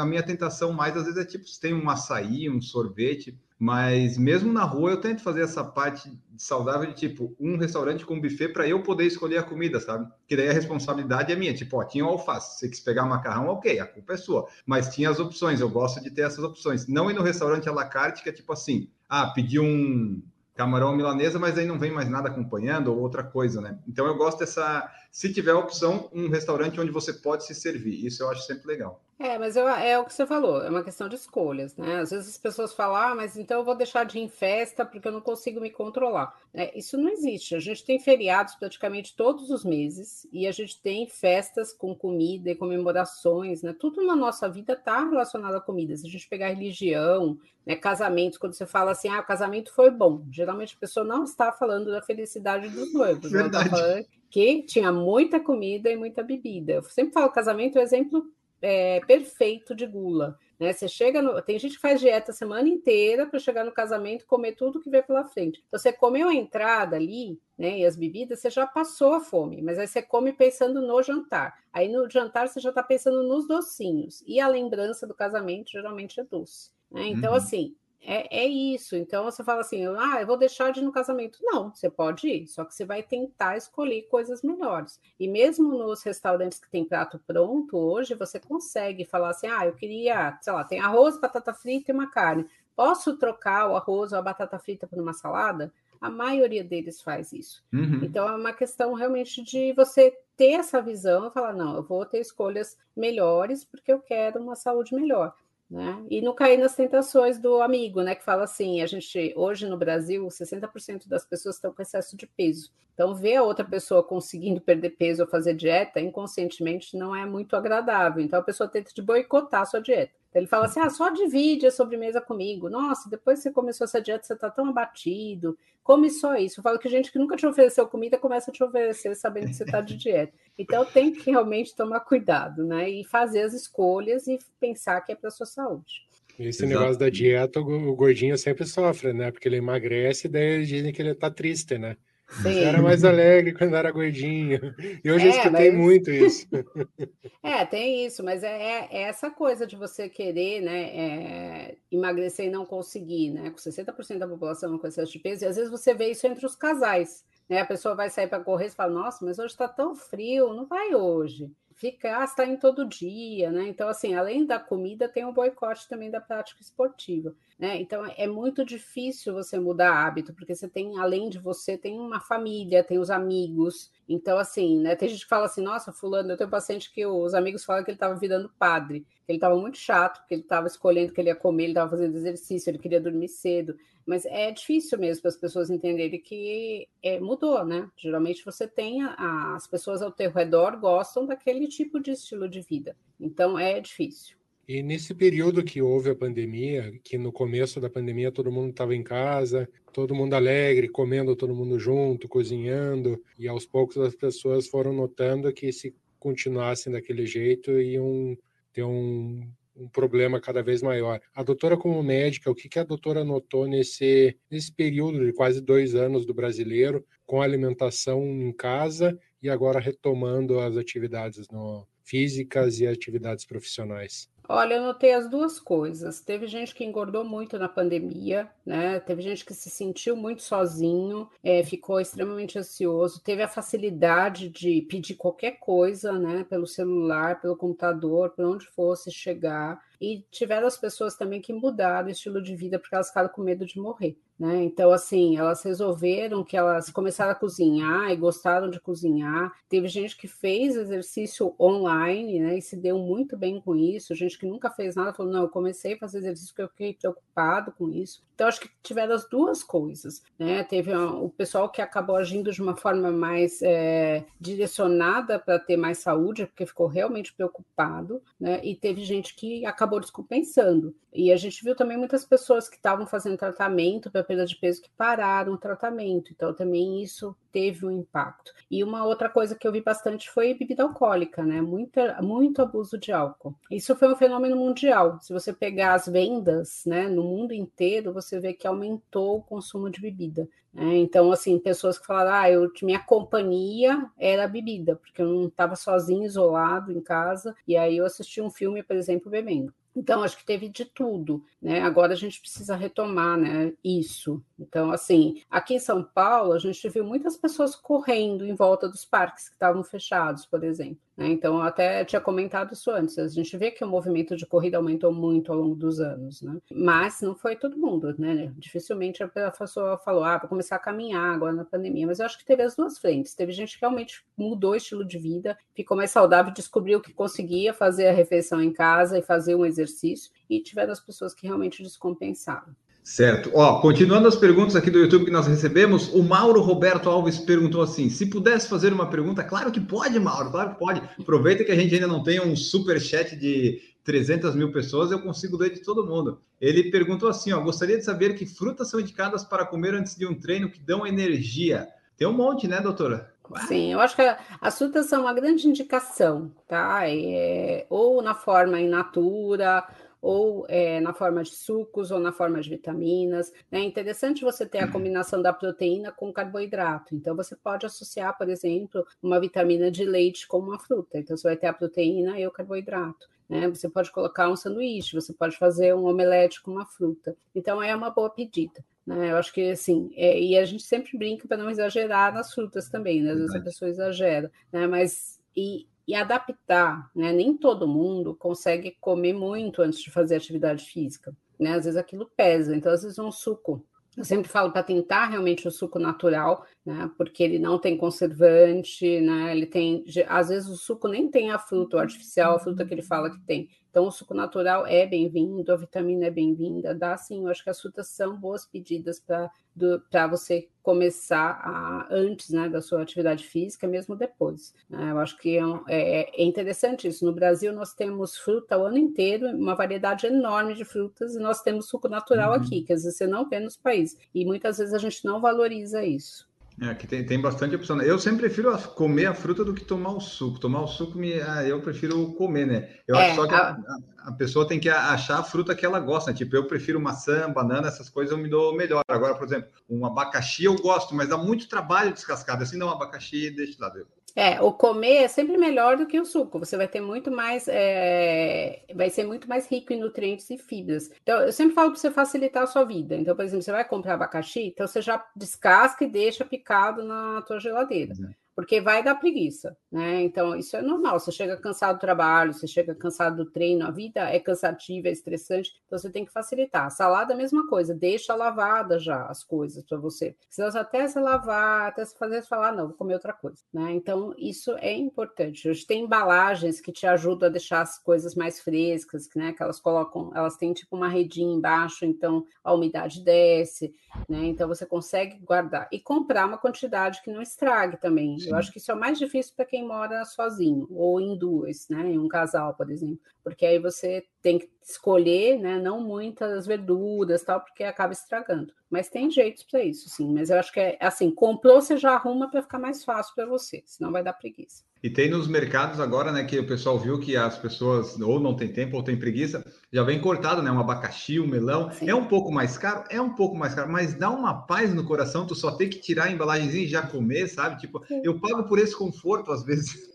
a 0.00 0.04
minha 0.04 0.22
tentação 0.22 0.72
mais 0.72 0.96
às 0.96 1.04
vezes 1.04 1.20
é 1.20 1.24
tipo, 1.24 1.46
se 1.46 1.60
tem 1.60 1.72
um 1.72 1.88
açaí, 1.88 2.50
um 2.50 2.60
sorvete, 2.60 3.38
mas 3.60 4.16
mesmo 4.16 4.50
na 4.50 4.64
rua 4.64 4.92
eu 4.92 5.00
tento 5.02 5.22
fazer 5.22 5.42
essa 5.42 5.62
parte 5.62 6.10
saudável 6.38 6.88
de 6.88 6.94
tipo 6.94 7.36
um 7.38 7.58
restaurante 7.58 8.06
com 8.06 8.18
buffet 8.18 8.48
para 8.48 8.66
eu 8.66 8.82
poder 8.82 9.04
escolher 9.04 9.36
a 9.36 9.42
comida, 9.42 9.78
sabe? 9.78 10.10
Que 10.26 10.34
daí 10.34 10.48
a 10.48 10.52
responsabilidade 10.54 11.30
é 11.30 11.36
minha. 11.36 11.52
Tipo, 11.52 11.76
ó, 11.76 11.84
tinha 11.84 12.06
o 12.06 12.08
alface. 12.08 12.58
Você 12.58 12.70
quis 12.70 12.80
pegar 12.80 13.04
macarrão, 13.04 13.48
ok, 13.48 13.78
a 13.78 13.84
culpa 13.84 14.14
é 14.14 14.16
sua. 14.16 14.48
Mas 14.64 14.94
tinha 14.94 15.10
as 15.10 15.20
opções, 15.20 15.60
eu 15.60 15.68
gosto 15.68 16.02
de 16.02 16.10
ter 16.10 16.22
essas 16.22 16.42
opções. 16.42 16.88
Não 16.88 17.10
ir 17.10 17.14
no 17.14 17.22
restaurante 17.22 17.68
à 17.68 17.72
la 17.72 17.84
carte, 17.84 18.22
que 18.22 18.30
é 18.30 18.32
tipo 18.32 18.50
assim, 18.50 18.88
ah, 19.06 19.26
pedi 19.26 19.60
um 19.60 20.22
camarão 20.54 20.96
milanesa, 20.96 21.38
mas 21.38 21.58
aí 21.58 21.66
não 21.66 21.78
vem 21.78 21.92
mais 21.92 22.08
nada 22.08 22.30
acompanhando 22.30 22.90
ou 22.90 22.98
outra 22.98 23.22
coisa, 23.22 23.60
né? 23.60 23.78
Então 23.86 24.06
eu 24.06 24.16
gosto 24.16 24.38
dessa, 24.38 24.90
se 25.12 25.30
tiver 25.34 25.52
opção, 25.52 26.08
um 26.14 26.30
restaurante 26.30 26.80
onde 26.80 26.90
você 26.90 27.12
pode 27.12 27.44
se 27.44 27.54
servir. 27.54 28.06
Isso 28.06 28.22
eu 28.22 28.30
acho 28.30 28.46
sempre 28.46 28.66
legal. 28.66 29.04
É, 29.22 29.38
mas 29.38 29.54
eu, 29.54 29.68
é 29.68 29.98
o 29.98 30.04
que 30.06 30.14
você 30.14 30.26
falou, 30.26 30.62
é 30.62 30.70
uma 30.70 30.82
questão 30.82 31.06
de 31.06 31.14
escolhas, 31.14 31.76
né? 31.76 31.98
Às 31.98 32.10
vezes 32.10 32.26
as 32.30 32.38
pessoas 32.38 32.72
falam, 32.72 32.96
ah, 32.96 33.14
mas 33.14 33.36
então 33.36 33.58
eu 33.58 33.64
vou 33.66 33.74
deixar 33.74 34.04
de 34.04 34.18
ir 34.18 34.22
em 34.22 34.30
festa 34.30 34.82
porque 34.82 35.06
eu 35.06 35.12
não 35.12 35.20
consigo 35.20 35.60
me 35.60 35.68
controlar. 35.68 36.34
É, 36.54 36.76
isso 36.76 36.96
não 36.96 37.10
existe. 37.10 37.54
A 37.54 37.60
gente 37.60 37.84
tem 37.84 37.98
feriados 38.00 38.54
praticamente 38.54 39.14
todos 39.14 39.50
os 39.50 39.62
meses 39.62 40.26
e 40.32 40.46
a 40.46 40.52
gente 40.52 40.80
tem 40.80 41.06
festas 41.06 41.70
com 41.70 41.94
comida 41.94 42.50
e 42.50 42.54
comemorações, 42.54 43.62
né? 43.62 43.74
Tudo 43.78 44.02
na 44.06 44.16
nossa 44.16 44.48
vida 44.48 44.72
está 44.72 45.04
relacionado 45.04 45.54
a 45.54 45.60
comida. 45.60 45.94
Se 45.94 46.06
a 46.06 46.10
gente 46.10 46.26
pegar 46.26 46.48
religião, 46.48 47.38
né, 47.66 47.76
casamentos, 47.76 48.38
quando 48.38 48.54
você 48.54 48.64
fala 48.64 48.92
assim, 48.92 49.08
ah, 49.10 49.20
o 49.20 49.26
casamento 49.26 49.70
foi 49.74 49.90
bom, 49.90 50.24
geralmente 50.30 50.76
a 50.76 50.80
pessoa 50.80 51.04
não 51.04 51.24
está 51.24 51.52
falando 51.52 51.90
da 51.90 52.00
felicidade 52.00 52.70
dos 52.70 52.94
noivos, 52.94 53.30
Verdade. 53.30 53.66
Está 53.66 53.76
falando 53.76 54.06
que 54.30 54.62
tinha 54.62 54.90
muita 54.90 55.38
comida 55.38 55.90
e 55.90 55.96
muita 55.96 56.22
bebida. 56.22 56.72
Eu 56.72 56.82
sempre 56.84 57.12
falo, 57.12 57.30
casamento 57.30 57.76
é 57.76 57.82
o 57.82 57.84
exemplo 57.84 58.24
é, 58.62 59.00
perfeito 59.00 59.74
de 59.74 59.86
gula. 59.86 60.38
Né? 60.58 60.72
Você 60.72 60.86
chega 60.86 61.22
no... 61.22 61.40
Tem 61.40 61.58
gente 61.58 61.76
que 61.76 61.80
faz 61.80 62.00
dieta 62.00 62.30
a 62.30 62.34
semana 62.34 62.68
inteira 62.68 63.26
para 63.26 63.38
chegar 63.38 63.64
no 63.64 63.72
casamento 63.72 64.22
e 64.22 64.26
comer 64.26 64.52
tudo 64.52 64.80
que 64.80 64.90
vem 64.90 65.02
pela 65.02 65.24
frente. 65.24 65.62
Então, 65.66 65.78
você 65.78 65.92
comeu 65.92 66.28
a 66.28 66.34
entrada 66.34 66.96
ali, 66.96 67.40
né? 67.56 67.78
E 67.78 67.86
as 67.86 67.96
bebidas, 67.96 68.40
você 68.40 68.50
já 68.50 68.66
passou 68.66 69.14
a 69.14 69.20
fome, 69.20 69.62
mas 69.62 69.78
aí 69.78 69.86
você 69.86 70.02
come 70.02 70.32
pensando 70.32 70.82
no 70.82 71.02
jantar. 71.02 71.54
Aí 71.72 71.88
no 71.88 72.08
jantar 72.10 72.48
você 72.48 72.60
já 72.60 72.68
está 72.68 72.82
pensando 72.82 73.22
nos 73.22 73.46
docinhos. 73.48 74.22
E 74.26 74.38
a 74.38 74.48
lembrança 74.48 75.06
do 75.06 75.14
casamento 75.14 75.70
geralmente 75.70 76.20
é 76.20 76.24
doce. 76.24 76.70
Né? 76.90 77.06
Então, 77.08 77.30
uhum. 77.30 77.36
assim, 77.36 77.74
é, 78.02 78.44
é, 78.44 78.46
isso. 78.46 78.96
Então 78.96 79.24
você 79.24 79.44
fala 79.44 79.60
assim: 79.60 79.86
ah, 79.86 80.20
eu 80.20 80.26
vou 80.26 80.36
deixar 80.36 80.72
de 80.72 80.80
ir 80.80 80.82
no 80.82 80.92
casamento. 80.92 81.38
Não, 81.42 81.70
você 81.74 81.90
pode 81.90 82.28
ir, 82.28 82.46
só 82.46 82.64
que 82.64 82.74
você 82.74 82.84
vai 82.84 83.02
tentar 83.02 83.56
escolher 83.56 84.02
coisas 84.02 84.42
melhores. 84.42 84.98
E 85.18 85.28
mesmo 85.28 85.76
nos 85.76 86.02
restaurantes 86.02 86.58
que 86.58 86.70
tem 86.70 86.84
prato 86.84 87.18
pronto, 87.26 87.76
hoje 87.76 88.14
você 88.14 88.40
consegue 88.40 89.04
falar 89.04 89.30
assim: 89.30 89.48
ah, 89.48 89.66
eu 89.66 89.74
queria, 89.74 90.38
sei 90.40 90.52
lá, 90.52 90.64
tem 90.64 90.80
arroz, 90.80 91.20
batata 91.20 91.52
frita 91.52 91.90
e 91.90 91.94
uma 91.94 92.10
carne. 92.10 92.46
Posso 92.74 93.16
trocar 93.18 93.68
o 93.68 93.76
arroz 93.76 94.12
ou 94.12 94.18
a 94.18 94.22
batata 94.22 94.58
frita 94.58 94.86
por 94.86 94.98
uma 94.98 95.12
salada? 95.12 95.72
A 96.00 96.08
maioria 96.08 96.64
deles 96.64 97.02
faz 97.02 97.30
isso. 97.30 97.62
Uhum. 97.70 98.00
Então 98.02 98.26
é 98.26 98.34
uma 98.34 98.54
questão 98.54 98.94
realmente 98.94 99.42
de 99.42 99.74
você 99.74 100.16
ter 100.34 100.52
essa 100.52 100.80
visão 100.80 101.26
e 101.26 101.30
falar: 101.30 101.52
não, 101.52 101.76
eu 101.76 101.82
vou 101.82 102.06
ter 102.06 102.20
escolhas 102.20 102.78
melhores 102.96 103.62
porque 103.62 103.92
eu 103.92 104.00
quero 104.00 104.40
uma 104.40 104.56
saúde 104.56 104.94
melhor. 104.94 105.34
Né? 105.70 106.04
E 106.10 106.20
não 106.20 106.34
cair 106.34 106.58
nas 106.58 106.74
tentações 106.74 107.38
do 107.38 107.62
amigo, 107.62 108.02
né? 108.02 108.16
Que 108.16 108.24
fala 108.24 108.42
assim: 108.42 108.80
a 108.82 108.86
gente, 108.86 109.32
hoje 109.36 109.68
no 109.68 109.76
Brasil, 109.76 110.26
60% 110.26 111.06
das 111.06 111.24
pessoas 111.24 111.54
estão 111.56 111.72
com 111.72 111.80
excesso 111.80 112.16
de 112.16 112.26
peso. 112.26 112.72
Então, 113.00 113.14
ver 113.14 113.36
a 113.36 113.42
outra 113.42 113.64
pessoa 113.64 114.02
conseguindo 114.02 114.60
perder 114.60 114.90
peso 114.90 115.22
ou 115.22 115.26
fazer 115.26 115.54
dieta 115.54 115.98
inconscientemente 115.98 116.98
não 116.98 117.16
é 117.16 117.24
muito 117.24 117.56
agradável. 117.56 118.22
Então, 118.22 118.38
a 118.38 118.42
pessoa 118.42 118.68
tenta 118.68 118.92
de 118.94 119.00
boicotar 119.00 119.62
a 119.62 119.64
sua 119.64 119.80
dieta. 119.80 120.12
Então, 120.28 120.42
ele 120.42 120.46
fala 120.46 120.66
assim: 120.66 120.80
ah, 120.80 120.90
só 120.90 121.08
divide 121.08 121.66
a 121.66 121.70
sobremesa 121.70 122.20
comigo. 122.20 122.68
Nossa, 122.68 123.08
depois 123.08 123.38
que 123.38 123.44
você 123.44 123.50
começou 123.52 123.86
essa 123.86 124.02
dieta, 124.02 124.26
você 124.26 124.34
está 124.34 124.50
tão 124.50 124.68
abatido. 124.68 125.56
Come 125.82 126.10
só 126.10 126.36
isso. 126.36 126.60
Eu 126.60 126.62
falo 126.62 126.78
que 126.78 126.90
gente 126.90 127.10
que 127.10 127.18
nunca 127.18 127.38
te 127.38 127.46
ofereceu 127.46 127.86
comida 127.86 128.18
começa 128.18 128.50
a 128.50 128.52
te 128.52 128.62
oferecer 128.62 129.16
sabendo 129.16 129.46
que 129.46 129.54
você 129.54 129.64
está 129.64 129.80
de 129.80 129.96
dieta. 129.96 130.34
Então, 130.58 130.84
tem 130.84 131.10
que 131.10 131.30
realmente 131.30 131.74
tomar 131.74 132.00
cuidado, 132.00 132.66
né? 132.66 132.86
E 132.90 133.02
fazer 133.02 133.40
as 133.40 133.54
escolhas 133.54 134.26
e 134.26 134.38
pensar 134.60 135.00
que 135.00 135.12
é 135.12 135.14
para 135.14 135.30
sua 135.30 135.46
saúde. 135.46 136.06
Esse 136.38 136.66
Exato. 136.66 136.78
negócio 136.78 137.00
da 137.00 137.08
dieta, 137.08 137.60
o 137.60 137.96
gordinho 137.96 138.36
sempre 138.36 138.66
sofre, 138.66 139.14
né? 139.14 139.32
Porque 139.32 139.48
ele 139.48 139.56
emagrece 139.56 140.26
e 140.26 140.30
daí 140.30 140.66
dizem 140.66 140.92
que 140.92 141.00
ele 141.00 141.14
tá 141.14 141.30
triste, 141.30 141.78
né? 141.78 141.96
Sim. 142.30 142.60
Era 142.60 142.80
mais 142.80 143.04
alegre 143.04 143.52
quando 143.52 143.74
era 143.74 143.90
gordinho. 143.90 144.74
E 145.04 145.10
hoje 145.10 145.26
é, 145.26 145.28
eu 145.28 145.32
escutei 145.32 145.70
mas... 145.70 145.80
muito 145.80 146.10
isso. 146.10 146.46
É, 147.42 147.64
tem 147.64 148.04
isso, 148.04 148.22
mas 148.22 148.42
é, 148.42 148.48
é, 148.48 148.88
é 148.90 149.02
essa 149.02 149.30
coisa 149.30 149.66
de 149.66 149.74
você 149.74 150.10
querer 150.10 150.60
né, 150.60 150.82
é, 150.82 151.76
emagrecer 151.90 152.46
e 152.46 152.50
não 152.50 152.66
conseguir, 152.66 153.30
né? 153.30 153.50
Com 153.50 153.56
60% 153.56 154.18
da 154.18 154.28
população 154.28 154.78
com 154.78 154.86
excesso 154.86 155.10
de 155.10 155.18
peso, 155.18 155.44
e 155.44 155.48
às 155.48 155.56
vezes 155.56 155.70
você 155.70 155.94
vê 155.94 156.10
isso 156.10 156.26
entre 156.26 156.44
os 156.44 156.54
casais. 156.54 157.24
Né? 157.48 157.60
A 157.60 157.66
pessoa 157.66 157.94
vai 157.94 158.10
sair 158.10 158.28
para 158.28 158.44
correr 158.44 158.66
e 158.66 158.70
fala, 158.70 158.92
nossa, 158.92 159.24
mas 159.24 159.38
hoje 159.38 159.54
está 159.54 159.66
tão 159.66 159.96
frio, 159.96 160.52
não 160.52 160.66
vai 160.66 160.94
hoje. 160.94 161.50
Fica, 161.74 162.20
ah, 162.20 162.24
está 162.24 162.44
em 162.44 162.58
todo 162.58 162.86
dia, 162.86 163.50
né? 163.50 163.66
Então, 163.66 163.88
assim, 163.88 164.14
além 164.14 164.44
da 164.44 164.60
comida, 164.60 165.08
tem 165.08 165.24
o 165.24 165.32
boicote 165.32 165.88
também 165.88 166.10
da 166.10 166.20
prática 166.20 166.60
esportiva. 166.60 167.34
Né? 167.60 167.78
Então 167.78 168.10
é 168.16 168.26
muito 168.26 168.64
difícil 168.64 169.34
você 169.34 169.60
mudar 169.60 169.92
hábito, 169.92 170.32
porque 170.32 170.54
você 170.54 170.66
tem, 170.66 170.98
além 170.98 171.28
de 171.28 171.38
você, 171.38 171.76
tem 171.76 172.00
uma 172.00 172.18
família, 172.18 172.82
tem 172.82 172.98
os 172.98 173.10
amigos. 173.10 173.92
Então, 174.08 174.38
assim, 174.38 174.78
né? 174.78 174.96
Tem 174.96 175.10
gente 175.10 175.24
que 175.24 175.28
fala 175.28 175.44
assim, 175.44 175.60
nossa, 175.60 175.92
fulano, 175.92 176.30
eu 176.30 176.38
tenho 176.38 176.48
um 176.48 176.50
paciente 176.50 176.90
que 176.90 177.04
os 177.04 177.34
amigos 177.34 177.62
falam 177.62 177.84
que 177.84 177.90
ele 177.90 177.96
estava 177.96 178.14
virando 178.14 178.50
padre, 178.58 179.00
que 179.26 179.30
ele 179.30 179.36
estava 179.36 179.54
muito 179.56 179.76
chato, 179.76 180.20
porque 180.20 180.32
ele 180.34 180.42
estava 180.42 180.66
escolhendo 180.66 181.12
o 181.12 181.14
que 181.14 181.20
ele 181.20 181.28
ia 181.28 181.36
comer, 181.36 181.64
ele 181.64 181.72
estava 181.72 181.90
fazendo 181.90 182.16
exercício, 182.16 182.70
ele 182.70 182.78
queria 182.78 182.98
dormir 182.98 183.28
cedo. 183.28 183.76
Mas 184.06 184.24
é 184.24 184.50
difícil 184.50 184.98
mesmo 184.98 185.20
para 185.20 185.28
as 185.28 185.36
pessoas 185.36 185.68
entenderem 185.68 186.18
que 186.18 186.88
é, 187.02 187.20
mudou, 187.20 187.62
né? 187.62 187.90
Geralmente 187.94 188.42
você 188.42 188.66
tem 188.66 189.02
a, 189.02 189.54
as 189.54 189.66
pessoas 189.66 190.00
ao 190.00 190.10
teu 190.10 190.30
redor 190.30 190.78
gostam 190.78 191.26
daquele 191.26 191.68
tipo 191.68 192.00
de 192.00 192.12
estilo 192.12 192.48
de 192.48 192.62
vida. 192.62 192.96
Então 193.20 193.58
é 193.58 193.78
difícil. 193.80 194.39
E 194.72 194.84
nesse 194.84 195.12
período 195.12 195.64
que 195.64 195.82
houve 195.82 196.10
a 196.10 196.14
pandemia, 196.14 196.92
que 197.02 197.18
no 197.18 197.32
começo 197.32 197.80
da 197.80 197.90
pandemia 197.90 198.30
todo 198.30 198.52
mundo 198.52 198.70
estava 198.70 198.94
em 198.94 199.02
casa, 199.02 199.68
todo 199.92 200.14
mundo 200.14 200.34
alegre, 200.34 200.88
comendo 200.88 201.34
todo 201.34 201.52
mundo 201.52 201.76
junto, 201.76 202.28
cozinhando, 202.28 203.20
e 203.36 203.48
aos 203.48 203.66
poucos 203.66 203.96
as 203.98 204.14
pessoas 204.14 204.68
foram 204.68 204.92
notando 204.92 205.52
que 205.52 205.72
se 205.72 205.92
continuassem 206.20 206.92
daquele 206.92 207.26
jeito 207.26 207.80
iam 207.80 208.38
ter 208.72 208.84
um, 208.84 209.40
um 209.74 209.88
problema 209.88 210.40
cada 210.40 210.62
vez 210.62 210.82
maior. 210.82 211.20
A 211.34 211.42
doutora, 211.42 211.76
como 211.76 212.00
médica, 212.00 212.48
o 212.48 212.54
que, 212.54 212.68
que 212.68 212.78
a 212.78 212.84
doutora 212.84 213.24
notou 213.24 213.66
nesse, 213.66 214.36
nesse 214.48 214.72
período 214.72 215.26
de 215.26 215.32
quase 215.32 215.60
dois 215.60 215.96
anos 215.96 216.24
do 216.24 216.32
brasileiro, 216.32 217.04
com 217.26 217.42
alimentação 217.42 218.24
em 218.24 218.52
casa 218.52 219.18
e 219.42 219.50
agora 219.50 219.80
retomando 219.80 220.60
as 220.60 220.76
atividades 220.76 221.48
no, 221.48 221.88
físicas 222.04 222.78
e 222.78 222.86
atividades 222.86 223.44
profissionais? 223.44 224.30
Olha, 224.52 224.74
eu 224.74 224.82
notei 224.82 225.12
as 225.14 225.30
duas 225.30 225.60
coisas. 225.60 226.20
Teve 226.20 226.48
gente 226.48 226.74
que 226.74 226.84
engordou 226.84 227.24
muito 227.24 227.56
na 227.56 227.68
pandemia, 227.68 228.50
né? 228.66 228.98
Teve 228.98 229.22
gente 229.22 229.44
que 229.44 229.54
se 229.54 229.70
sentiu 229.70 230.16
muito 230.16 230.42
sozinho, 230.42 231.30
é, 231.40 231.62
ficou 231.62 232.00
extremamente 232.00 232.58
ansioso, 232.58 233.22
teve 233.22 233.44
a 233.44 233.48
facilidade 233.48 234.48
de 234.48 234.82
pedir 234.90 235.14
qualquer 235.14 235.52
coisa, 235.60 236.18
né? 236.18 236.42
Pelo 236.42 236.66
celular, 236.66 237.40
pelo 237.40 237.56
computador, 237.56 238.30
por 238.30 238.44
onde 238.44 238.66
fosse 238.66 239.08
chegar. 239.12 239.80
E 240.00 240.24
tiveram 240.30 240.66
as 240.66 240.76
pessoas 240.76 241.16
também 241.16 241.40
que 241.40 241.52
mudaram 241.52 242.08
o 242.08 242.10
estilo 242.10 242.42
de 242.42 242.56
vida 242.56 242.78
porque 242.78 242.94
elas 242.94 243.08
ficaram 243.08 243.28
com 243.28 243.42
medo 243.42 243.66
de 243.66 243.78
morrer. 243.78 244.16
Né? 244.40 244.62
Então, 244.62 244.90
assim, 244.90 245.36
elas 245.36 245.62
resolveram 245.62 246.42
que 246.42 246.56
elas 246.56 246.88
começaram 246.88 247.32
a 247.32 247.34
cozinhar 247.34 248.10
e 248.10 248.16
gostaram 248.16 248.70
de 248.70 248.80
cozinhar. 248.80 249.52
Teve 249.68 249.86
gente 249.86 250.16
que 250.16 250.26
fez 250.26 250.76
exercício 250.76 251.54
online 251.60 252.40
né, 252.40 252.56
e 252.56 252.62
se 252.62 252.74
deu 252.74 252.98
muito 252.98 253.36
bem 253.36 253.60
com 253.60 253.76
isso. 253.76 254.14
Gente 254.14 254.38
que 254.38 254.46
nunca 254.46 254.70
fez 254.70 254.96
nada 254.96 255.12
falou: 255.12 255.30
não, 255.30 255.42
eu 255.42 255.48
comecei 255.50 255.92
a 255.92 255.98
fazer 255.98 256.18
exercício 256.18 256.54
porque 256.54 256.62
eu 256.62 256.68
fiquei 256.68 256.94
preocupado 256.94 257.70
com 257.72 257.90
isso. 257.90 258.22
Então, 258.34 258.48
acho 258.48 258.62
que 258.62 258.70
tiveram 258.82 259.14
as 259.14 259.28
duas 259.28 259.62
coisas. 259.62 260.22
Né? 260.38 260.64
Teve 260.64 260.96
o 260.96 261.28
pessoal 261.28 261.68
que 261.68 261.82
acabou 261.82 262.16
agindo 262.16 262.50
de 262.50 262.62
uma 262.62 262.74
forma 262.74 263.10
mais 263.10 263.60
é, 263.60 264.24
direcionada 264.40 265.38
para 265.38 265.58
ter 265.58 265.76
mais 265.76 265.98
saúde, 265.98 266.46
porque 266.46 266.64
ficou 266.64 266.86
realmente 266.86 267.34
preocupado, 267.34 268.22
né? 268.40 268.58
e 268.64 268.74
teve 268.74 269.04
gente 269.04 269.36
que 269.36 269.66
acabou 269.66 269.89
descompensando. 269.98 270.94
E 271.12 271.32
a 271.32 271.36
gente 271.36 271.64
viu 271.64 271.74
também 271.74 271.96
muitas 271.96 272.24
pessoas 272.24 272.68
que 272.68 272.76
estavam 272.76 273.06
fazendo 273.06 273.36
tratamento 273.36 274.10
para 274.10 274.22
perda 274.22 274.46
de 274.46 274.56
peso 274.56 274.82
que 274.82 274.90
pararam 274.96 275.54
o 275.54 275.58
tratamento. 275.58 276.30
Então, 276.32 276.54
também 276.54 277.02
isso 277.02 277.34
teve 277.50 277.84
um 277.84 277.90
impacto. 277.90 278.52
E 278.70 278.84
uma 278.84 279.04
outra 279.04 279.28
coisa 279.28 279.56
que 279.56 279.66
eu 279.66 279.72
vi 279.72 279.80
bastante 279.80 280.30
foi 280.30 280.54
bebida 280.54 280.84
alcoólica, 280.84 281.42
né? 281.42 281.60
Muita, 281.60 282.22
muito 282.22 282.62
abuso 282.62 282.96
de 282.96 283.10
álcool. 283.10 283.56
Isso 283.70 283.96
foi 283.96 284.12
um 284.12 284.16
fenômeno 284.16 284.54
mundial. 284.54 285.18
Se 285.20 285.32
você 285.32 285.52
pegar 285.52 285.94
as 285.94 286.06
vendas, 286.06 286.82
né, 286.86 287.08
no 287.08 287.24
mundo 287.24 287.52
inteiro, 287.52 288.12
você 288.12 288.38
vê 288.38 288.52
que 288.52 288.66
aumentou 288.66 289.38
o 289.38 289.42
consumo 289.42 289.90
de 289.90 290.00
bebida. 290.00 290.48
Né? 290.72 290.98
Então, 290.98 291.32
assim, 291.32 291.58
pessoas 291.58 291.98
que 291.98 292.06
falaram, 292.06 292.32
ah, 292.32 292.50
eu, 292.50 292.70
minha 292.82 293.00
companhia 293.00 294.08
era 294.16 294.46
bebida, 294.46 294.96
porque 294.96 295.20
eu 295.20 295.26
não 295.26 295.46
estava 295.48 295.74
sozinho, 295.76 296.24
isolado 296.24 296.92
em 296.92 297.00
casa, 297.00 297.54
e 297.66 297.76
aí 297.76 297.96
eu 297.96 298.06
assisti 298.06 298.40
um 298.40 298.50
filme, 298.50 298.82
por 298.82 298.96
exemplo, 298.96 299.30
bebendo. 299.30 299.74
Então, 299.94 300.22
acho 300.22 300.36
que 300.36 300.44
teve 300.44 300.68
de 300.68 300.84
tudo, 300.84 301.44
né? 301.60 301.80
Agora 301.80 302.12
a 302.12 302.16
gente 302.16 302.40
precisa 302.40 302.76
retomar, 302.76 303.36
né, 303.36 303.72
isso. 303.84 304.42
Então, 304.58 304.90
assim, 304.92 305.42
aqui 305.50 305.74
em 305.74 305.80
São 305.80 306.02
Paulo, 306.02 306.52
a 306.52 306.58
gente 306.58 306.88
viu 306.88 307.04
muitas 307.04 307.36
pessoas 307.36 307.74
correndo 307.74 308.46
em 308.46 308.54
volta 308.54 308.88
dos 308.88 309.04
parques 309.04 309.48
que 309.48 309.54
estavam 309.54 309.82
fechados, 309.82 310.46
por 310.46 310.62
exemplo. 310.62 311.00
Né? 311.20 311.28
Então, 311.28 311.56
eu 311.56 311.62
até 311.62 312.02
tinha 312.02 312.18
comentado 312.18 312.72
isso 312.72 312.90
antes. 312.90 313.18
A 313.18 313.28
gente 313.28 313.54
vê 313.58 313.70
que 313.70 313.84
o 313.84 313.86
movimento 313.86 314.34
de 314.34 314.46
corrida 314.46 314.78
aumentou 314.78 315.12
muito 315.12 315.52
ao 315.52 315.58
longo 315.58 315.74
dos 315.74 316.00
anos, 316.00 316.40
né? 316.40 316.56
Mas 316.72 317.20
não 317.20 317.34
foi 317.34 317.54
todo 317.54 317.76
mundo, 317.76 318.14
né? 318.18 318.50
Dificilmente 318.56 319.22
a 319.22 319.28
pessoa 319.28 319.98
falou, 319.98 320.24
ah, 320.24 320.38
vou 320.38 320.48
começar 320.48 320.76
a 320.76 320.78
caminhar 320.78 321.34
agora 321.34 321.52
na 321.52 321.64
pandemia. 321.64 322.06
Mas 322.06 322.20
eu 322.20 322.24
acho 322.24 322.38
que 322.38 322.44
teve 322.46 322.62
as 322.62 322.74
duas 322.74 322.98
frentes. 322.98 323.34
Teve 323.34 323.52
gente 323.52 323.74
que 323.74 323.82
realmente 323.82 324.24
mudou 324.34 324.70
o 324.70 324.76
estilo 324.76 325.04
de 325.04 325.18
vida, 325.18 325.58
ficou 325.74 325.94
mais 325.94 326.10
saudável, 326.10 326.54
descobriu 326.54 327.02
que 327.02 327.12
conseguia 327.12 327.74
fazer 327.74 328.08
a 328.08 328.12
refeição 328.12 328.62
em 328.62 328.72
casa 328.72 329.18
e 329.18 329.22
fazer 329.22 329.54
um 329.54 329.66
exercício. 329.66 330.32
E 330.48 330.58
tiveram 330.58 330.90
as 330.90 331.00
pessoas 331.00 331.34
que 331.34 331.46
realmente 331.46 331.82
descompensaram. 331.82 332.74
Certo. 333.10 333.50
Ó, 333.54 333.80
continuando 333.80 334.28
as 334.28 334.36
perguntas 334.36 334.76
aqui 334.76 334.88
do 334.88 335.00
YouTube 335.00 335.24
que 335.24 335.32
nós 335.32 335.48
recebemos, 335.48 336.14
o 336.14 336.22
Mauro 336.22 336.60
Roberto 336.60 337.10
Alves 337.10 337.38
perguntou 337.38 337.82
assim: 337.82 338.08
se 338.08 338.24
pudesse 338.24 338.68
fazer 338.68 338.92
uma 338.92 339.10
pergunta, 339.10 339.42
claro 339.42 339.72
que 339.72 339.80
pode, 339.80 340.16
Mauro, 340.20 340.52
claro 340.52 340.70
que 340.70 340.78
pode. 340.78 341.02
Aproveita 341.18 341.64
que 341.64 341.72
a 341.72 341.74
gente 341.74 341.92
ainda 341.92 342.06
não 342.06 342.22
tem 342.22 342.40
um 342.40 342.54
super 342.54 343.00
chat 343.00 343.34
de 343.34 343.80
300 344.04 344.54
mil 344.54 344.70
pessoas, 344.70 345.10
eu 345.10 345.18
consigo 345.18 345.56
ler 345.56 345.70
de 345.70 345.82
todo 345.82 346.06
mundo. 346.06 346.40
Ele 346.60 346.88
perguntou 346.88 347.28
assim: 347.28 347.50
ó, 347.50 347.60
gostaria 347.60 347.98
de 347.98 348.04
saber 348.04 348.36
que 348.36 348.46
frutas 348.46 348.88
são 348.88 349.00
indicadas 349.00 349.42
para 349.42 349.66
comer 349.66 349.92
antes 349.92 350.14
de 350.14 350.24
um 350.24 350.38
treino 350.38 350.70
que 350.70 350.78
dão 350.78 351.04
energia. 351.04 351.88
Tem 352.16 352.28
um 352.28 352.32
monte, 352.32 352.68
né, 352.68 352.80
doutora? 352.80 353.34
Sim, 353.66 353.92
eu 353.92 353.98
acho 353.98 354.14
que 354.14 354.22
as 354.60 354.78
frutas 354.78 355.06
são 355.06 355.22
uma 355.22 355.34
grande 355.34 355.66
indicação, 355.66 356.52
tá? 356.68 357.00
É, 357.08 357.86
ou 357.90 358.22
na 358.22 358.34
forma 358.34 358.80
in 358.80 358.88
natura 358.88 359.84
ou 360.20 360.66
é, 360.68 361.00
na 361.00 361.12
forma 361.12 361.42
de 361.42 361.50
sucos, 361.50 362.10
ou 362.10 362.18
na 362.18 362.32
forma 362.32 362.60
de 362.60 362.68
vitaminas. 362.68 363.52
É 363.70 363.80
interessante 363.80 364.42
você 364.42 364.66
ter 364.66 364.80
a 364.80 364.86
uhum. 364.86 364.92
combinação 364.92 365.40
da 365.40 365.52
proteína 365.52 366.12
com 366.12 366.32
carboidrato. 366.32 367.14
Então, 367.14 367.34
você 367.34 367.56
pode 367.56 367.86
associar, 367.86 368.36
por 368.36 368.48
exemplo, 368.48 369.04
uma 369.22 369.40
vitamina 369.40 369.90
de 369.90 370.04
leite 370.04 370.46
com 370.46 370.58
uma 370.58 370.78
fruta. 370.78 371.18
Então, 371.18 371.36
você 371.36 371.48
vai 371.48 371.56
ter 371.56 371.66
a 371.66 371.72
proteína 371.72 372.38
e 372.38 372.46
o 372.46 372.50
carboidrato. 372.50 373.28
Né? 373.48 373.68
Você 373.68 373.88
pode 373.88 374.12
colocar 374.12 374.48
um 374.48 374.56
sanduíche, 374.56 375.14
você 375.14 375.32
pode 375.32 375.56
fazer 375.56 375.94
um 375.94 376.04
omelete 376.04 376.62
com 376.62 376.70
uma 376.70 376.86
fruta. 376.86 377.36
Então, 377.54 377.82
é 377.82 377.94
uma 377.94 378.10
boa 378.10 378.30
pedida. 378.30 378.84
Né? 379.06 379.32
Eu 379.32 379.36
acho 379.38 379.52
que 379.52 379.70
assim, 379.70 380.12
é, 380.14 380.40
e 380.40 380.56
a 380.56 380.64
gente 380.64 380.82
sempre 380.82 381.16
brinca 381.18 381.48
para 381.48 381.56
não 381.56 381.70
exagerar 381.70 382.32
nas 382.32 382.54
frutas 382.54 382.88
também, 382.88 383.22
né? 383.22 383.32
Às 383.32 383.38
vezes 383.38 383.56
a 383.56 383.60
pessoa 383.60 383.88
exagera, 383.88 384.52
né? 384.72 384.86
Mas 384.86 385.40
e, 385.56 385.86
e 386.10 386.14
adaptar, 386.16 387.08
né? 387.14 387.32
Nem 387.32 387.56
todo 387.56 387.86
mundo 387.86 388.34
consegue 388.34 388.96
comer 389.00 389.32
muito 389.32 389.80
antes 389.80 390.00
de 390.00 390.10
fazer 390.10 390.34
atividade 390.34 390.84
física, 390.84 391.32
né? 391.56 391.74
Às 391.74 391.84
vezes 391.84 391.96
aquilo 391.96 392.28
pesa, 392.36 392.74
então 392.74 392.90
às 392.90 393.04
vezes 393.04 393.16
um 393.20 393.30
suco. 393.30 393.86
Eu 394.16 394.24
sempre 394.24 394.50
falo 394.50 394.72
para 394.72 394.82
tentar 394.82 395.26
realmente 395.26 395.68
o 395.68 395.70
suco 395.70 396.00
natural, 396.00 396.66
né? 396.84 397.08
Porque 397.16 397.44
ele 397.44 397.60
não 397.60 397.78
tem 397.78 397.96
conservante, 397.96 399.20
né? 399.20 399.52
Ele 399.52 399.66
tem, 399.66 400.04
às 400.26 400.48
vezes 400.48 400.68
o 400.68 400.76
suco 400.76 401.06
nem 401.06 401.30
tem 401.30 401.52
a 401.52 401.60
fruta 401.60 402.00
artificial, 402.00 402.56
a 402.56 402.58
fruta 402.58 402.84
que 402.84 402.92
ele 402.92 403.02
fala 403.02 403.30
que 403.30 403.38
tem. 403.46 403.68
Então, 403.90 404.06
o 404.06 404.10
suco 404.12 404.32
natural 404.32 404.86
é 404.86 405.04
bem-vindo, 405.04 405.72
a 405.72 405.76
vitamina 405.76 406.26
é 406.26 406.30
bem-vinda, 406.30 406.94
dá 406.94 407.16
sim. 407.16 407.42
Eu 407.42 407.50
acho 407.50 407.64
que 407.64 407.70
as 407.70 407.80
frutas 407.80 408.06
são 408.08 408.36
boas 408.36 408.64
pedidas 408.64 409.20
para 409.20 410.26
você 410.28 410.68
começar 410.80 411.60
a, 411.60 412.06
antes 412.08 412.50
né, 412.50 412.68
da 412.68 412.80
sua 412.80 413.02
atividade 413.02 413.44
física, 413.44 413.88
mesmo 413.88 414.14
depois. 414.14 414.72
Né? 414.88 415.10
Eu 415.10 415.18
acho 415.18 415.36
que 415.38 415.58
é, 415.58 415.62
é, 415.88 416.42
é, 416.42 416.44
interessante 416.44 417.08
isso. 417.08 417.24
No 417.24 417.32
Brasil, 417.32 417.72
nós 417.72 417.92
temos 417.92 418.36
fruta 418.36 418.78
o 418.78 418.84
ano 418.84 418.96
inteiro, 418.96 419.48
uma 419.48 419.74
variedade 419.74 420.26
enorme 420.26 420.74
de 420.74 420.84
frutas, 420.84 421.34
e 421.34 421.40
nós 421.40 421.60
temos 421.60 421.88
suco 421.88 422.08
natural 422.08 422.50
uhum. 422.50 422.56
aqui, 422.56 422.82
que 422.82 422.92
às 422.92 423.02
vezes 423.02 423.18
você 423.18 423.26
não 423.26 423.48
vê 423.48 423.58
nos 423.58 423.76
países. 423.76 424.16
E 424.32 424.44
muitas 424.44 424.78
vezes 424.78 424.94
a 424.94 424.98
gente 424.98 425.24
não 425.24 425.40
valoriza 425.40 426.04
isso. 426.04 426.49
É, 426.80 426.86
aqui 426.86 427.06
tem, 427.06 427.24
tem 427.24 427.38
bastante 427.38 427.76
opção. 427.76 428.00
Eu 428.00 428.18
sempre 428.18 428.46
prefiro 428.46 428.76
comer 428.94 429.26
a 429.26 429.34
fruta 429.34 429.62
do 429.62 429.74
que 429.74 429.84
tomar 429.84 430.12
o 430.12 430.20
suco. 430.20 430.58
Tomar 430.58 430.80
o 430.80 430.86
suco, 430.86 431.18
me, 431.18 431.34
ah, 431.34 431.62
eu 431.62 431.78
prefiro 431.82 432.32
comer, 432.32 432.66
né? 432.66 432.88
Eu 433.06 433.16
é, 433.16 433.26
acho 433.26 433.36
só 433.36 433.46
que 433.46 433.54
a... 433.54 433.76
A, 434.22 434.32
pessoa 434.32 434.68
tem 434.68 434.78
que 434.78 434.88
achar 434.88 435.38
a 435.38 435.42
fruta 435.42 435.74
que 435.74 435.84
ela 435.84 436.00
gosta. 436.00 436.30
Né? 436.30 436.36
Tipo, 436.36 436.56
eu 436.56 436.66
prefiro 436.66 437.00
maçã, 437.00 437.50
banana, 437.50 437.88
essas 437.88 438.08
coisas 438.08 438.32
eu 438.32 438.38
me 438.38 438.48
dou 438.48 438.74
melhor. 438.74 439.02
Agora, 439.08 439.34
por 439.34 439.46
exemplo, 439.46 439.68
um 439.88 440.06
abacaxi 440.06 440.64
eu 440.64 440.74
gosto, 440.76 441.14
mas 441.14 441.28
dá 441.28 441.36
muito 441.36 441.68
trabalho 441.68 442.14
descascado. 442.14 442.62
Assim, 442.62 442.78
não, 442.78 442.88
um 442.88 442.92
abacaxi, 442.92 443.50
deixa 443.50 443.74
de 443.74 443.80
lado. 443.80 444.06
É, 444.36 444.60
o 444.60 444.72
comer 444.72 445.24
é 445.24 445.28
sempre 445.28 445.56
melhor 445.56 445.96
do 445.96 446.06
que 446.06 446.20
o 446.20 446.24
suco. 446.24 446.58
Você 446.58 446.76
vai 446.76 446.88
ter 446.88 447.00
muito 447.00 447.30
mais, 447.30 447.66
é, 447.68 448.82
vai 448.94 449.10
ser 449.10 449.24
muito 449.24 449.48
mais 449.48 449.66
rico 449.70 449.92
em 449.92 449.98
nutrientes 450.00 450.48
e 450.50 450.58
fibras. 450.58 451.10
Então, 451.22 451.40
eu 451.40 451.52
sempre 451.52 451.74
falo 451.74 451.90
para 451.90 452.00
você 452.00 452.10
facilitar 452.10 452.62
a 452.62 452.66
sua 452.66 452.84
vida. 452.84 453.16
Então, 453.16 453.34
por 453.34 453.44
exemplo, 453.44 453.62
você 453.62 453.72
vai 453.72 453.84
comprar 453.86 454.14
abacaxi, 454.14 454.66
então 454.66 454.86
você 454.86 455.02
já 455.02 455.24
descasca 455.34 456.04
e 456.04 456.08
deixa 456.10 456.44
picado 456.44 457.04
na 457.04 457.42
tua 457.42 457.58
geladeira. 457.58 458.14
Porque 458.60 458.78
vai 458.78 459.02
dar 459.02 459.14
preguiça, 459.14 459.74
né? 459.90 460.20
Então, 460.20 460.54
isso 460.54 460.76
é 460.76 460.82
normal. 460.82 461.18
Você 461.18 461.32
chega 461.32 461.56
cansado 461.56 461.96
do 461.96 462.00
trabalho, 462.00 462.52
você 462.52 462.66
chega 462.66 462.94
cansado 462.94 463.42
do 463.42 463.50
treino, 463.50 463.86
a 463.86 463.90
vida 463.90 464.20
é 464.20 464.38
cansativa, 464.38 465.08
é 465.08 465.12
estressante, 465.12 465.72
então 465.86 465.98
você 465.98 466.10
tem 466.10 466.26
que 466.26 466.32
facilitar. 466.32 466.84
A 466.84 466.90
salada, 466.90 467.32
a 467.32 467.36
mesma 467.36 467.66
coisa, 467.68 467.94
deixa 467.94 468.34
lavada 468.34 468.98
já 468.98 469.24
as 469.24 469.42
coisas 469.42 469.82
para 469.82 469.96
você. 469.96 470.36
Senão, 470.50 470.68
até 470.78 471.08
se 471.08 471.18
lavar, 471.18 471.88
até 471.88 472.04
se 472.04 472.14
fazer, 472.18 472.42
falar, 472.42 472.72
não, 472.72 472.88
vou 472.88 472.96
comer 472.98 473.14
outra 473.14 473.32
coisa, 473.32 473.62
né? 473.72 473.92
Então, 473.92 474.34
isso 474.36 474.72
é 474.76 474.92
importante. 474.92 475.66
Hoje 475.66 475.86
tem 475.86 476.04
embalagens 476.04 476.82
que 476.82 476.92
te 476.92 477.06
ajudam 477.06 477.48
a 477.48 477.52
deixar 477.52 477.80
as 477.80 477.98
coisas 477.98 478.34
mais 478.34 478.60
frescas, 478.60 479.26
né? 479.34 479.54
Que 479.54 479.62
elas 479.62 479.80
colocam, 479.80 480.32
elas 480.34 480.58
têm 480.58 480.74
tipo 480.74 480.94
uma 480.94 481.08
redinha 481.08 481.54
embaixo, 481.54 482.04
então 482.04 482.44
a 482.62 482.74
umidade 482.74 483.24
desce, 483.24 483.94
né? 484.28 484.44
Então 484.44 484.68
você 484.68 484.84
consegue 484.84 485.38
guardar 485.38 485.88
e 485.90 485.98
comprar 485.98 486.46
uma 486.46 486.58
quantidade 486.58 487.22
que 487.22 487.32
não 487.32 487.40
estrague 487.40 487.96
também. 487.96 488.36
Eu 488.50 488.56
acho 488.56 488.72
que 488.72 488.78
isso 488.78 488.90
é 488.90 488.94
o 488.94 488.98
mais 488.98 489.18
difícil 489.18 489.54
para 489.56 489.64
quem 489.64 489.86
mora 489.86 490.24
sozinho 490.24 490.86
ou 490.90 491.20
em 491.20 491.36
duas, 491.36 491.88
né? 491.88 492.12
Em 492.12 492.18
um 492.18 492.28
casal, 492.28 492.74
por 492.74 492.90
exemplo, 492.90 493.20
porque 493.42 493.66
aí 493.66 493.78
você 493.78 494.24
tem 494.42 494.58
que 494.58 494.68
escolher, 494.82 495.58
né? 495.58 495.78
Não 495.78 496.00
muitas 496.00 496.66
verduras, 496.66 497.42
tal, 497.42 497.60
porque 497.60 497.84
acaba 497.84 498.12
estragando. 498.12 498.72
Mas 498.90 499.08
tem 499.08 499.30
jeitos 499.30 499.62
para 499.62 499.82
isso, 499.82 500.08
sim. 500.08 500.32
Mas 500.32 500.50
eu 500.50 500.58
acho 500.58 500.72
que 500.72 500.80
é 500.80 500.98
assim, 501.00 501.30
comprou, 501.30 501.80
você 501.80 501.96
já 501.96 502.12
arruma 502.12 502.50
para 502.50 502.62
ficar 502.62 502.78
mais 502.78 503.04
fácil 503.04 503.34
para 503.34 503.46
você, 503.46 503.82
senão 503.86 504.10
vai 504.10 504.22
dar 504.22 504.32
preguiça. 504.32 504.82
E 505.02 505.08
tem 505.08 505.30
nos 505.30 505.48
mercados 505.48 505.98
agora, 505.98 506.30
né, 506.30 506.44
que 506.44 506.58
o 506.58 506.66
pessoal 506.66 506.98
viu 506.98 507.18
que 507.18 507.34
as 507.34 507.56
pessoas 507.56 508.20
ou 508.20 508.38
não 508.38 508.54
tem 508.54 508.70
tempo 508.70 508.96
ou 508.96 509.02
tem 509.02 509.18
preguiça, 509.18 509.64
já 509.90 510.02
vem 510.02 510.20
cortado, 510.20 510.62
né, 510.62 510.70
um 510.70 510.78
abacaxi, 510.78 511.40
um 511.40 511.46
melão. 511.46 511.90
Sim. 511.90 512.10
É 512.10 512.14
um 512.14 512.26
pouco 512.26 512.52
mais 512.52 512.76
caro, 512.76 513.04
é 513.08 513.20
um 513.20 513.34
pouco 513.34 513.56
mais 513.56 513.74
caro, 513.74 513.90
mas 513.90 514.12
dá 514.14 514.28
uma 514.28 514.66
paz 514.66 514.92
no 514.92 515.06
coração, 515.06 515.46
tu 515.46 515.54
só 515.54 515.70
tem 515.70 515.88
que 515.88 516.00
tirar 516.00 516.24
a 516.24 516.30
embalagemzinha 516.30 516.84
e 516.84 516.88
já 516.88 517.00
comer, 517.00 517.48
sabe? 517.48 517.80
Tipo, 517.80 518.04
eu 518.22 518.38
pago 518.38 518.64
por 518.64 518.78
esse 518.78 518.94
conforto 518.94 519.52
às 519.52 519.64
vezes. 519.64 520.10